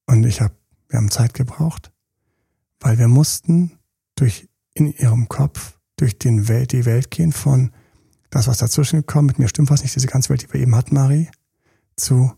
Und 0.04 0.24
ich 0.24 0.42
habe, 0.42 0.54
wir 0.88 0.98
haben 0.98 1.10
Zeit 1.10 1.32
gebraucht, 1.32 1.90
weil 2.80 2.98
wir 2.98 3.08
mussten 3.08 3.78
durch 4.14 4.48
in 4.74 4.92
ihrem 4.92 5.28
Kopf 5.28 5.78
durch 5.96 6.18
den 6.18 6.48
Welt, 6.48 6.72
die 6.72 6.84
Welt 6.84 7.10
gehen 7.10 7.32
von 7.32 7.72
das, 8.30 8.46
was 8.46 8.58
dazwischen 8.58 9.00
gekommen, 9.00 9.26
mit 9.26 9.38
mir 9.38 9.48
stimmt 9.48 9.70
was 9.70 9.82
nicht, 9.82 9.94
diese 9.94 10.06
ganze 10.06 10.28
Welt, 10.30 10.42
die 10.42 10.52
wir 10.52 10.60
eben 10.60 10.74
hatten, 10.74 10.94
Marie, 10.94 11.28
zu, 11.96 12.32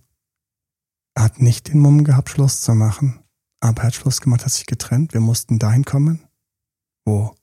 er 1.14 1.24
hat 1.24 1.42
nicht 1.42 1.68
den 1.68 1.80
Mumm 1.80 2.04
gehabt, 2.04 2.30
Schluss 2.30 2.62
zu 2.62 2.74
machen, 2.74 3.20
aber 3.60 3.82
er 3.82 3.86
hat 3.88 3.94
Schluss 3.94 4.20
gemacht, 4.20 4.44
hat 4.44 4.52
sich 4.52 4.66
getrennt. 4.66 5.12
Wir 5.12 5.20
mussten 5.20 5.58
dahin 5.58 5.84
kommen, 5.84 6.24
wo 7.04 7.34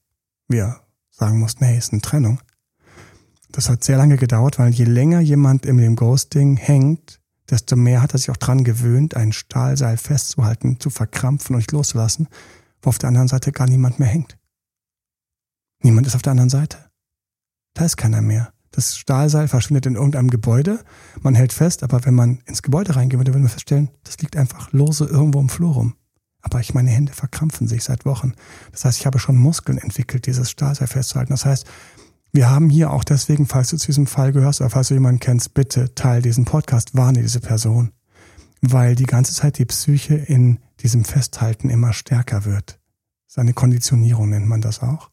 wir 0.47 0.81
sagen 1.11 1.39
mussten, 1.39 1.65
hey, 1.65 1.77
ist 1.77 1.91
eine 1.91 2.01
Trennung. 2.01 2.39
Das 3.51 3.69
hat 3.69 3.83
sehr 3.83 3.97
lange 3.97 4.17
gedauert, 4.17 4.59
weil 4.59 4.71
je 4.73 4.85
länger 4.85 5.19
jemand 5.19 5.65
in 5.65 5.77
dem 5.77 5.95
Ghosting 5.95 6.57
hängt, 6.57 7.21
desto 7.49 7.75
mehr 7.75 8.01
hat 8.01 8.13
er 8.13 8.19
sich 8.19 8.29
auch 8.29 8.37
dran 8.37 8.63
gewöhnt, 8.63 9.15
ein 9.15 9.31
Stahlseil 9.31 9.97
festzuhalten, 9.97 10.79
zu 10.79 10.89
verkrampfen 10.89 11.55
und 11.55 11.59
nicht 11.59 11.71
loszulassen, 11.71 12.27
wo 12.81 12.89
auf 12.89 12.97
der 12.97 13.09
anderen 13.09 13.27
Seite 13.27 13.51
gar 13.51 13.67
niemand 13.67 13.99
mehr 13.99 14.07
hängt. 14.07 14.37
Niemand 15.83 16.07
ist 16.07 16.15
auf 16.15 16.21
der 16.21 16.31
anderen 16.31 16.49
Seite. 16.49 16.89
Da 17.73 17.85
ist 17.85 17.97
keiner 17.97 18.21
mehr. 18.21 18.53
Das 18.71 18.97
Stahlseil 18.97 19.47
verschwindet 19.47 19.85
in 19.85 19.95
irgendeinem 19.95 20.29
Gebäude. 20.29 20.83
Man 21.21 21.35
hält 21.35 21.53
fest, 21.53 21.83
aber 21.83 22.05
wenn 22.05 22.13
man 22.13 22.39
ins 22.45 22.61
Gebäude 22.61 22.95
reingehen 22.95 23.19
würde, 23.19 23.31
würde 23.31 23.43
man 23.43 23.49
feststellen, 23.49 23.89
das 24.03 24.17
liegt 24.19 24.35
einfach 24.35 24.71
lose 24.71 25.05
irgendwo 25.05 25.39
im 25.39 25.49
Flur 25.49 25.73
rum. 25.73 25.95
Aber 26.41 26.59
ich, 26.59 26.73
meine 26.73 26.91
Hände 26.91 27.13
verkrampfen 27.13 27.67
sich 27.67 27.83
seit 27.83 28.05
Wochen. 28.05 28.33
Das 28.71 28.85
heißt, 28.85 28.99
ich 28.99 29.05
habe 29.05 29.19
schon 29.19 29.35
Muskeln 29.35 29.77
entwickelt, 29.77 30.27
dieses 30.27 30.51
Stahlseil 30.51 30.87
festzuhalten. 30.87 31.33
Das 31.33 31.45
heißt, 31.45 31.65
wir 32.31 32.49
haben 32.49 32.69
hier 32.69 32.91
auch 32.91 33.03
deswegen, 33.03 33.47
falls 33.47 33.69
du 33.69 33.77
zu 33.77 33.87
diesem 33.87 34.05
Fall 34.05 34.31
gehörst 34.31 34.61
oder 34.61 34.69
falls 34.69 34.89
du 34.89 34.93
jemanden 34.93 35.19
kennst, 35.19 35.53
bitte 35.53 35.95
teil 35.95 36.21
diesen 36.21 36.45
Podcast, 36.45 36.95
warne 36.95 37.21
diese 37.21 37.39
Person. 37.39 37.91
Weil 38.61 38.95
die 38.95 39.05
ganze 39.05 39.33
Zeit 39.33 39.57
die 39.57 39.65
Psyche 39.65 40.15
in 40.15 40.59
diesem 40.79 41.05
Festhalten 41.05 41.69
immer 41.69 41.93
stärker 41.93 42.45
wird. 42.45 42.79
Seine 43.27 43.53
Konditionierung 43.53 44.29
nennt 44.29 44.47
man 44.47 44.61
das 44.61 44.81
auch. 44.81 45.11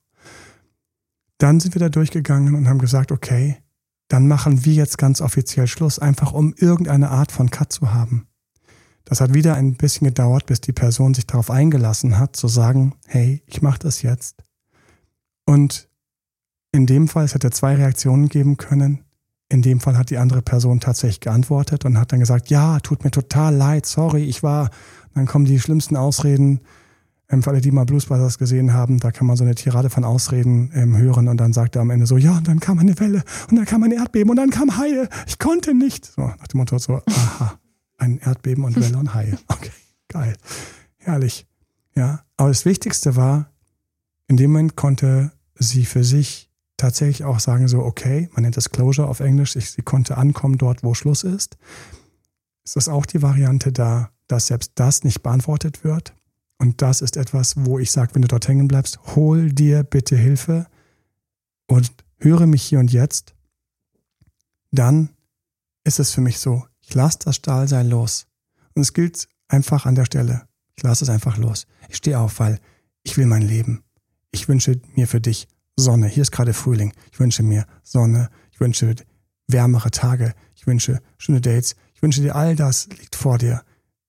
Dann 1.39 1.61
sind 1.61 1.75
wir 1.75 1.81
da 1.81 1.89
durchgegangen 1.89 2.55
und 2.55 2.69
haben 2.69 2.79
gesagt, 2.79 3.13
okay, 3.13 3.59
dann 4.09 4.29
machen 4.29 4.65
wir 4.65 4.75
jetzt 4.75 4.99
ganz 4.99 5.21
offiziell 5.21 5.67
Schluss, 5.67 5.99
einfach 5.99 6.33
um 6.33 6.55
irgendeine 6.57 7.11
Art 7.11 7.33
von 7.33 7.51
Cut 7.51 7.73
zu 7.73 7.93
haben. 7.93 8.29
Das 9.05 9.21
hat 9.21 9.35
wieder 9.35 9.55
ein 9.55 9.75
bisschen 9.75 10.07
gedauert, 10.07 10.47
bis 10.47 10.61
die 10.61 10.73
Person 10.73 11.15
sich 11.15 11.27
darauf 11.27 11.51
eingelassen 11.51 12.19
hat, 12.19 12.37
zu 12.37 12.49
sagen, 12.49 12.95
hey, 13.07 13.43
ich 13.47 13.61
mache 13.61 13.79
das 13.79 14.03
jetzt. 14.03 14.43
Und 15.45 15.89
in 16.73 16.87
dem 16.87 17.09
Fall, 17.09 17.25
es 17.25 17.35
hätte 17.35 17.51
zwei 17.51 17.77
Reaktionen 17.77 18.29
geben 18.29 18.57
können. 18.57 19.04
In 19.55 19.63
dem 19.63 19.79
Fall 19.79 19.97
hat 19.97 20.11
die 20.11 20.19
andere 20.19 20.43
Person 20.43 20.81
tatsächlich 20.81 21.21
geantwortet 21.21 21.85
und 21.85 21.97
hat 21.97 22.11
dann 22.11 22.19
gesagt, 22.19 22.51
ja, 22.51 22.81
tut 22.81 23.05
mir 23.05 23.13
total 23.13 23.55
leid, 23.55 23.87
sorry, 23.87 24.25
ich 24.25 24.43
war. 24.43 24.69
Dann 25.15 25.27
kommen 25.27 25.45
die 25.45 25.61
schlimmsten 25.61 25.97
Ausreden. 25.97 26.59
Ähm, 27.29 27.41
für 27.41 27.51
alle, 27.51 27.61
die 27.61 27.71
mal 27.71 27.85
Blues 27.85 28.07
Brothers 28.07 28.37
gesehen 28.37 28.73
haben, 28.73 28.99
da 28.99 29.13
kann 29.13 29.29
man 29.29 29.37
so 29.37 29.45
eine 29.45 29.55
Tirade 29.55 29.91
von 29.91 30.03
Ausreden 30.03 30.73
ähm, 30.75 30.97
hören 30.97 31.29
und 31.29 31.37
dann 31.37 31.53
sagt 31.53 31.77
er 31.77 31.83
am 31.83 31.91
Ende 31.91 32.07
so, 32.07 32.17
ja, 32.17 32.37
und 32.37 32.49
dann 32.49 32.59
kam 32.59 32.81
eine 32.81 32.99
Welle 32.99 33.23
und 33.49 33.55
dann 33.57 33.65
kam 33.65 33.85
ein 33.85 33.93
Erdbeben 33.93 34.29
und 34.29 34.35
dann 34.39 34.51
kam 34.51 34.77
Haie. 34.77 35.09
Ich 35.29 35.39
konnte 35.39 35.73
nicht. 35.73 36.07
So, 36.07 36.23
nach 36.23 36.49
dem 36.49 36.59
Motto 36.59 36.77
so, 36.79 37.01
aha, 37.07 37.57
ein 37.99 38.19
Erdbeben 38.19 38.65
und 38.65 38.75
Welle 38.75 38.99
und 38.99 39.15
Haie. 39.15 39.39
Okay, 39.47 39.71
geil. 40.09 40.35
Herrlich. 40.97 41.47
Ja, 41.95 42.25
aber 42.37 42.49
das 42.49 42.65
Wichtigste 42.65 43.15
war, 43.15 43.53
in 44.27 44.37
dem 44.37 44.51
Moment 44.51 44.75
konnte 44.75 45.31
sie 45.55 45.85
für 45.85 46.03
sich 46.03 46.51
tatsächlich 46.77 47.25
auch 47.25 47.41
sagen, 47.41 47.69
so, 47.69 47.81
okay, 47.81 48.29
man 48.33 48.43
nennt 48.43 48.57
das 48.57 48.71
Closure 48.71 49.09
auf 49.09 49.21
Englisch, 49.21 49.57
ich, 49.57 49.71
sie 49.71 49.83
konnte 49.83 50.17
ankommen 50.17 50.59
dort, 50.59 50.83
wo 50.83 50.95
Schluss 50.95 51.23
ist. 51.23 51.57
Ist 52.65 52.77
das 52.77 52.89
auch 52.89 53.07
die 53.07 53.23
Variante 53.23 53.73
da, 53.73 54.11
dass 54.27 54.49
selbst 54.49 54.73
das 54.75 55.05
nicht 55.05 55.23
beantwortet 55.23 55.85
wird? 55.85 56.15
Und 56.59 56.83
das 56.83 57.03
ist 57.03 57.17
etwas, 57.17 57.55
wo 57.57 57.79
ich 57.79 57.91
sage, 57.91 58.15
wenn 58.15 58.23
du 58.23 58.29
dort 58.29 58.49
hängen 58.49 58.69
bleibst, 58.69 58.99
hol 59.15 59.53
dir 59.53 59.83
bitte 59.83 60.17
Hilfe 60.17 60.67
und 61.67 61.93
höre 62.19 62.47
mich 62.47 62.63
hier 62.63 62.79
und 62.79 62.93
jetzt. 62.93 63.35
Dann 64.71 65.11
ist 65.85 66.01
es 66.01 66.13
für 66.13 66.21
mich 66.21 66.39
so, 66.39 66.65
ich 66.81 66.95
lasse 66.95 67.19
das 67.25 67.37
Stahlseil 67.37 67.87
los. 67.87 68.27
Und 68.75 68.83
es 68.83 68.93
gilt 68.93 69.29
einfach 69.49 69.87
an 69.87 69.95
der 69.95 70.05
Stelle. 70.05 70.49
Ich 70.77 70.83
lasse 70.83 71.05
es 71.05 71.11
einfach 71.11 71.37
los. 71.37 71.67
Ich 71.89 71.97
stehe 71.97 72.19
auf, 72.19 72.41
weil 72.41 72.61
ich 73.03 73.17
will 73.17 73.27
mein 73.27 73.43
Leben. 73.43 73.85
Ich 74.31 74.49
wünsche 74.49 74.81
mir 74.95 75.07
für 75.07 75.21
dich 75.21 75.47
Sonne. 75.77 76.07
Hier 76.09 76.23
ist 76.23 76.33
gerade 76.33 76.53
Frühling. 76.53 76.93
Ich 77.13 77.21
wünsche 77.21 77.43
mir 77.43 77.67
Sonne. 77.83 78.31
Ich 78.53 78.61
wünsche 78.61 78.95
wärmere 79.49 79.91
Tage. 79.91 80.35
Ich 80.55 80.67
wünsche 80.67 81.01
schöne 81.19 81.41
Dates. 81.41 81.77
Ich 81.95 82.03
wünsche 82.03 82.23
dir 82.23 82.37
all 82.37 82.57
das 82.57 82.89
liegt 82.89 83.17
vor 83.17 83.39
dir. 83.39 83.63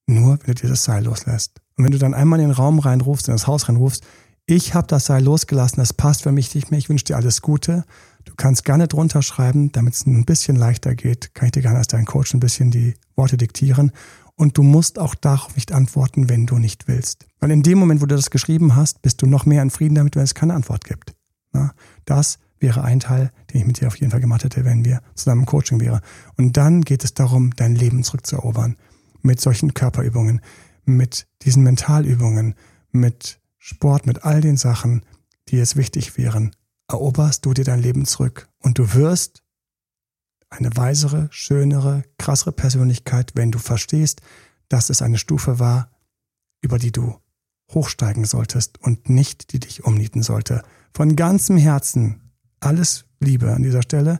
Nur 0.08 0.40
wenn 0.44 0.54
du 0.54 0.62
dir 0.62 0.70
das 0.70 0.84
Seil 0.84 1.04
loslässt. 1.04 1.60
Und 1.78 1.84
wenn 1.84 1.92
du 1.92 1.98
dann 1.98 2.14
einmal 2.14 2.40
in 2.40 2.48
den 2.48 2.56
Raum 2.56 2.80
reinrufst, 2.80 3.28
in 3.28 3.34
das 3.34 3.48
Haus 3.48 3.68
reinrufst, 3.68 4.04
ich 4.46 4.76
habe 4.76 4.86
das 4.86 5.06
Seil 5.08 5.24
losgelassen, 5.24 5.78
das 5.78 5.94
passt 5.94 6.22
für 6.22 6.32
mich 6.32 6.54
nicht 6.54 6.70
mehr, 6.70 6.78
ich 6.78 6.88
wünsche 6.88 7.06
dir 7.06 7.16
alles 7.16 7.42
Gute. 7.42 7.84
Du 8.26 8.34
kannst 8.36 8.64
gerne 8.64 8.88
drunter 8.88 9.24
schreiben, 9.24 9.72
damit 9.72 9.96
es 9.96 10.06
ein 10.06 10.24
bisschen 10.24 10.56
leichter 10.56 10.94
geht, 10.94 11.34
kann 11.34 11.48
ich 11.48 11.52
dir 11.54 11.64
gerne 11.64 11.80
als 11.80 11.88
dein 11.88 12.06
Coach 12.06 12.34
ein 12.34 12.40
bisschen 12.40 12.70
die 12.70 12.94
Worte 13.16 13.38
diktieren. 13.38 13.92
Und 14.36 14.58
du 14.58 14.64
musst 14.64 15.00
auch 15.00 15.16
darauf 15.16 15.56
nicht 15.56 15.72
antworten, 15.72 16.30
wenn 16.30 16.46
du 16.46 16.60
nicht 16.60 16.88
willst. 16.88 17.26
Weil 17.40 17.52
in 17.52 17.64
dem 17.64 17.80
Moment, 17.80 18.02
wo 18.02 18.06
du 18.06 18.16
das 18.16 18.30
geschrieben 18.30 18.76
hast, 18.76 19.02
bist 19.02 19.22
du 19.22 19.26
noch 19.26 19.46
mehr 19.46 19.64
in 19.64 19.72
Frieden 19.72 19.96
damit, 19.96 20.16
wenn 20.16 20.24
es 20.24 20.36
keine 20.36 20.54
Antwort 20.54 20.84
gibt. 20.84 21.15
Na, 21.56 21.74
das 22.04 22.40
wäre 22.60 22.84
ein 22.84 23.00
Teil, 23.00 23.32
den 23.52 23.62
ich 23.62 23.68
mit 23.68 23.80
dir 23.80 23.88
auf 23.88 23.96
jeden 23.96 24.12
Fall 24.12 24.20
gemacht 24.20 24.44
hätte, 24.44 24.66
wenn 24.66 24.84
wir 24.84 25.02
zusammen 25.16 25.42
im 25.42 25.46
Coaching 25.46 25.80
wären. 25.80 26.02
Und 26.36 26.58
dann 26.58 26.82
geht 26.82 27.06
es 27.06 27.14
darum, 27.14 27.56
dein 27.56 27.76
Leben 27.76 28.04
zurückzuerobern. 28.04 28.76
Mit 29.22 29.40
solchen 29.40 29.74
Körperübungen, 29.74 30.42
mit 30.84 31.28
diesen 31.44 31.64
Mentalübungen, 31.64 32.56
mit 32.92 33.40
Sport, 33.58 34.06
mit 34.06 34.26
all 34.26 34.42
den 34.42 34.58
Sachen, 34.58 35.06
die 35.48 35.60
es 35.60 35.78
wichtig 35.78 36.18
wären. 36.18 36.52
Eroberst 36.90 37.46
du 37.46 37.54
dir 37.54 37.64
dein 37.64 37.82
Leben 37.82 38.06
zurück 38.06 38.50
und 38.60 38.78
du 38.78 38.94
wirst 38.94 39.44
eine 40.50 40.76
weisere, 40.76 41.28
schönere, 41.32 42.04
krassere 42.18 42.52
Persönlichkeit, 42.52 43.32
wenn 43.36 43.52
du 43.52 43.60
verstehst, 43.60 44.22
dass 44.68 44.90
es 44.90 45.02
eine 45.02 45.18
Stufe 45.18 45.58
war, 45.60 45.90
über 46.62 46.78
die 46.78 46.92
du 46.92 47.16
hochsteigen 47.72 48.26
solltest 48.26 48.82
und 48.82 49.10
nicht 49.10 49.54
die 49.54 49.60
dich 49.60 49.84
umnieten 49.84 50.22
sollte. 50.22 50.64
Von 50.96 51.18
ganzem 51.18 51.58
Herzen 51.58 52.22
alles 52.62 53.04
Liebe 53.20 53.52
an 53.52 53.64
dieser 53.64 53.82
Stelle. 53.82 54.18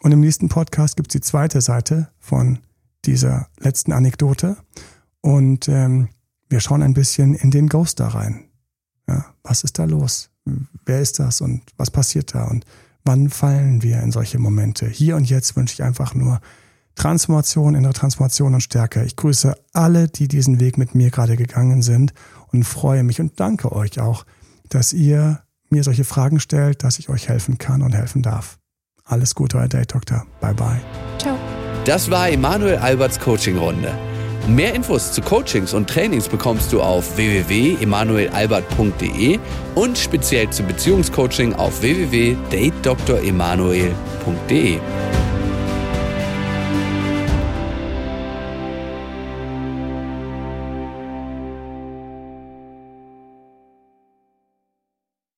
Und 0.00 0.10
im 0.10 0.18
nächsten 0.18 0.48
Podcast 0.48 0.96
gibt 0.96 1.10
es 1.10 1.12
die 1.12 1.20
zweite 1.20 1.60
Seite 1.60 2.08
von 2.18 2.58
dieser 3.04 3.46
letzten 3.60 3.92
Anekdote. 3.92 4.56
Und 5.20 5.68
ähm, 5.68 6.08
wir 6.48 6.58
schauen 6.58 6.82
ein 6.82 6.94
bisschen 6.94 7.34
in 7.34 7.52
den 7.52 7.68
Ghost 7.68 8.00
da 8.00 8.08
rein. 8.08 8.48
Ja, 9.08 9.24
was 9.44 9.62
ist 9.62 9.78
da 9.78 9.84
los? 9.84 10.30
Wer 10.84 11.00
ist 11.00 11.20
das 11.20 11.40
und 11.40 11.62
was 11.76 11.92
passiert 11.92 12.34
da? 12.34 12.46
Und 12.46 12.64
wann 13.04 13.30
fallen 13.30 13.84
wir 13.84 14.02
in 14.02 14.10
solche 14.10 14.40
Momente? 14.40 14.88
Hier 14.88 15.14
und 15.14 15.30
jetzt 15.30 15.54
wünsche 15.54 15.74
ich 15.74 15.84
einfach 15.84 16.16
nur 16.16 16.40
Transformation, 16.96 17.76
innere 17.76 17.92
Transformation 17.92 18.54
und 18.54 18.62
Stärke. 18.62 19.04
Ich 19.04 19.14
grüße 19.14 19.56
alle, 19.72 20.08
die 20.08 20.26
diesen 20.26 20.58
Weg 20.58 20.76
mit 20.76 20.92
mir 20.96 21.12
gerade 21.12 21.36
gegangen 21.36 21.82
sind 21.82 22.14
und 22.48 22.64
freue 22.64 23.04
mich 23.04 23.20
und 23.20 23.38
danke 23.38 23.70
euch 23.70 24.00
auch, 24.00 24.26
dass 24.68 24.92
ihr 24.92 25.45
mir 25.70 25.82
solche 25.82 26.04
Fragen 26.04 26.40
stellt, 26.40 26.84
dass 26.84 26.98
ich 26.98 27.08
euch 27.08 27.28
helfen 27.28 27.58
kann 27.58 27.82
und 27.82 27.94
helfen 27.94 28.22
darf. 28.22 28.58
Alles 29.04 29.34
Gute, 29.34 29.58
euer 29.58 29.68
Date 29.68 29.94
Doktor. 29.94 30.26
Bye 30.40 30.54
bye. 30.54 30.80
Ciao. 31.18 31.36
Das 31.84 32.10
war 32.10 32.28
Emanuel 32.28 32.78
Alberts 32.78 33.20
Coaching 33.20 33.56
Runde. 33.56 33.92
Mehr 34.48 34.74
Infos 34.74 35.12
zu 35.12 35.22
Coachings 35.22 35.74
und 35.74 35.90
Trainings 35.90 36.28
bekommst 36.28 36.72
du 36.72 36.80
auf 36.80 37.16
www.emanuelalbert.de 37.16 39.40
und 39.74 39.98
speziell 39.98 40.48
zu 40.50 40.62
Beziehungscoaching 40.62 41.52
auf 41.54 41.82
www.datedremanuel.de. 41.82 44.78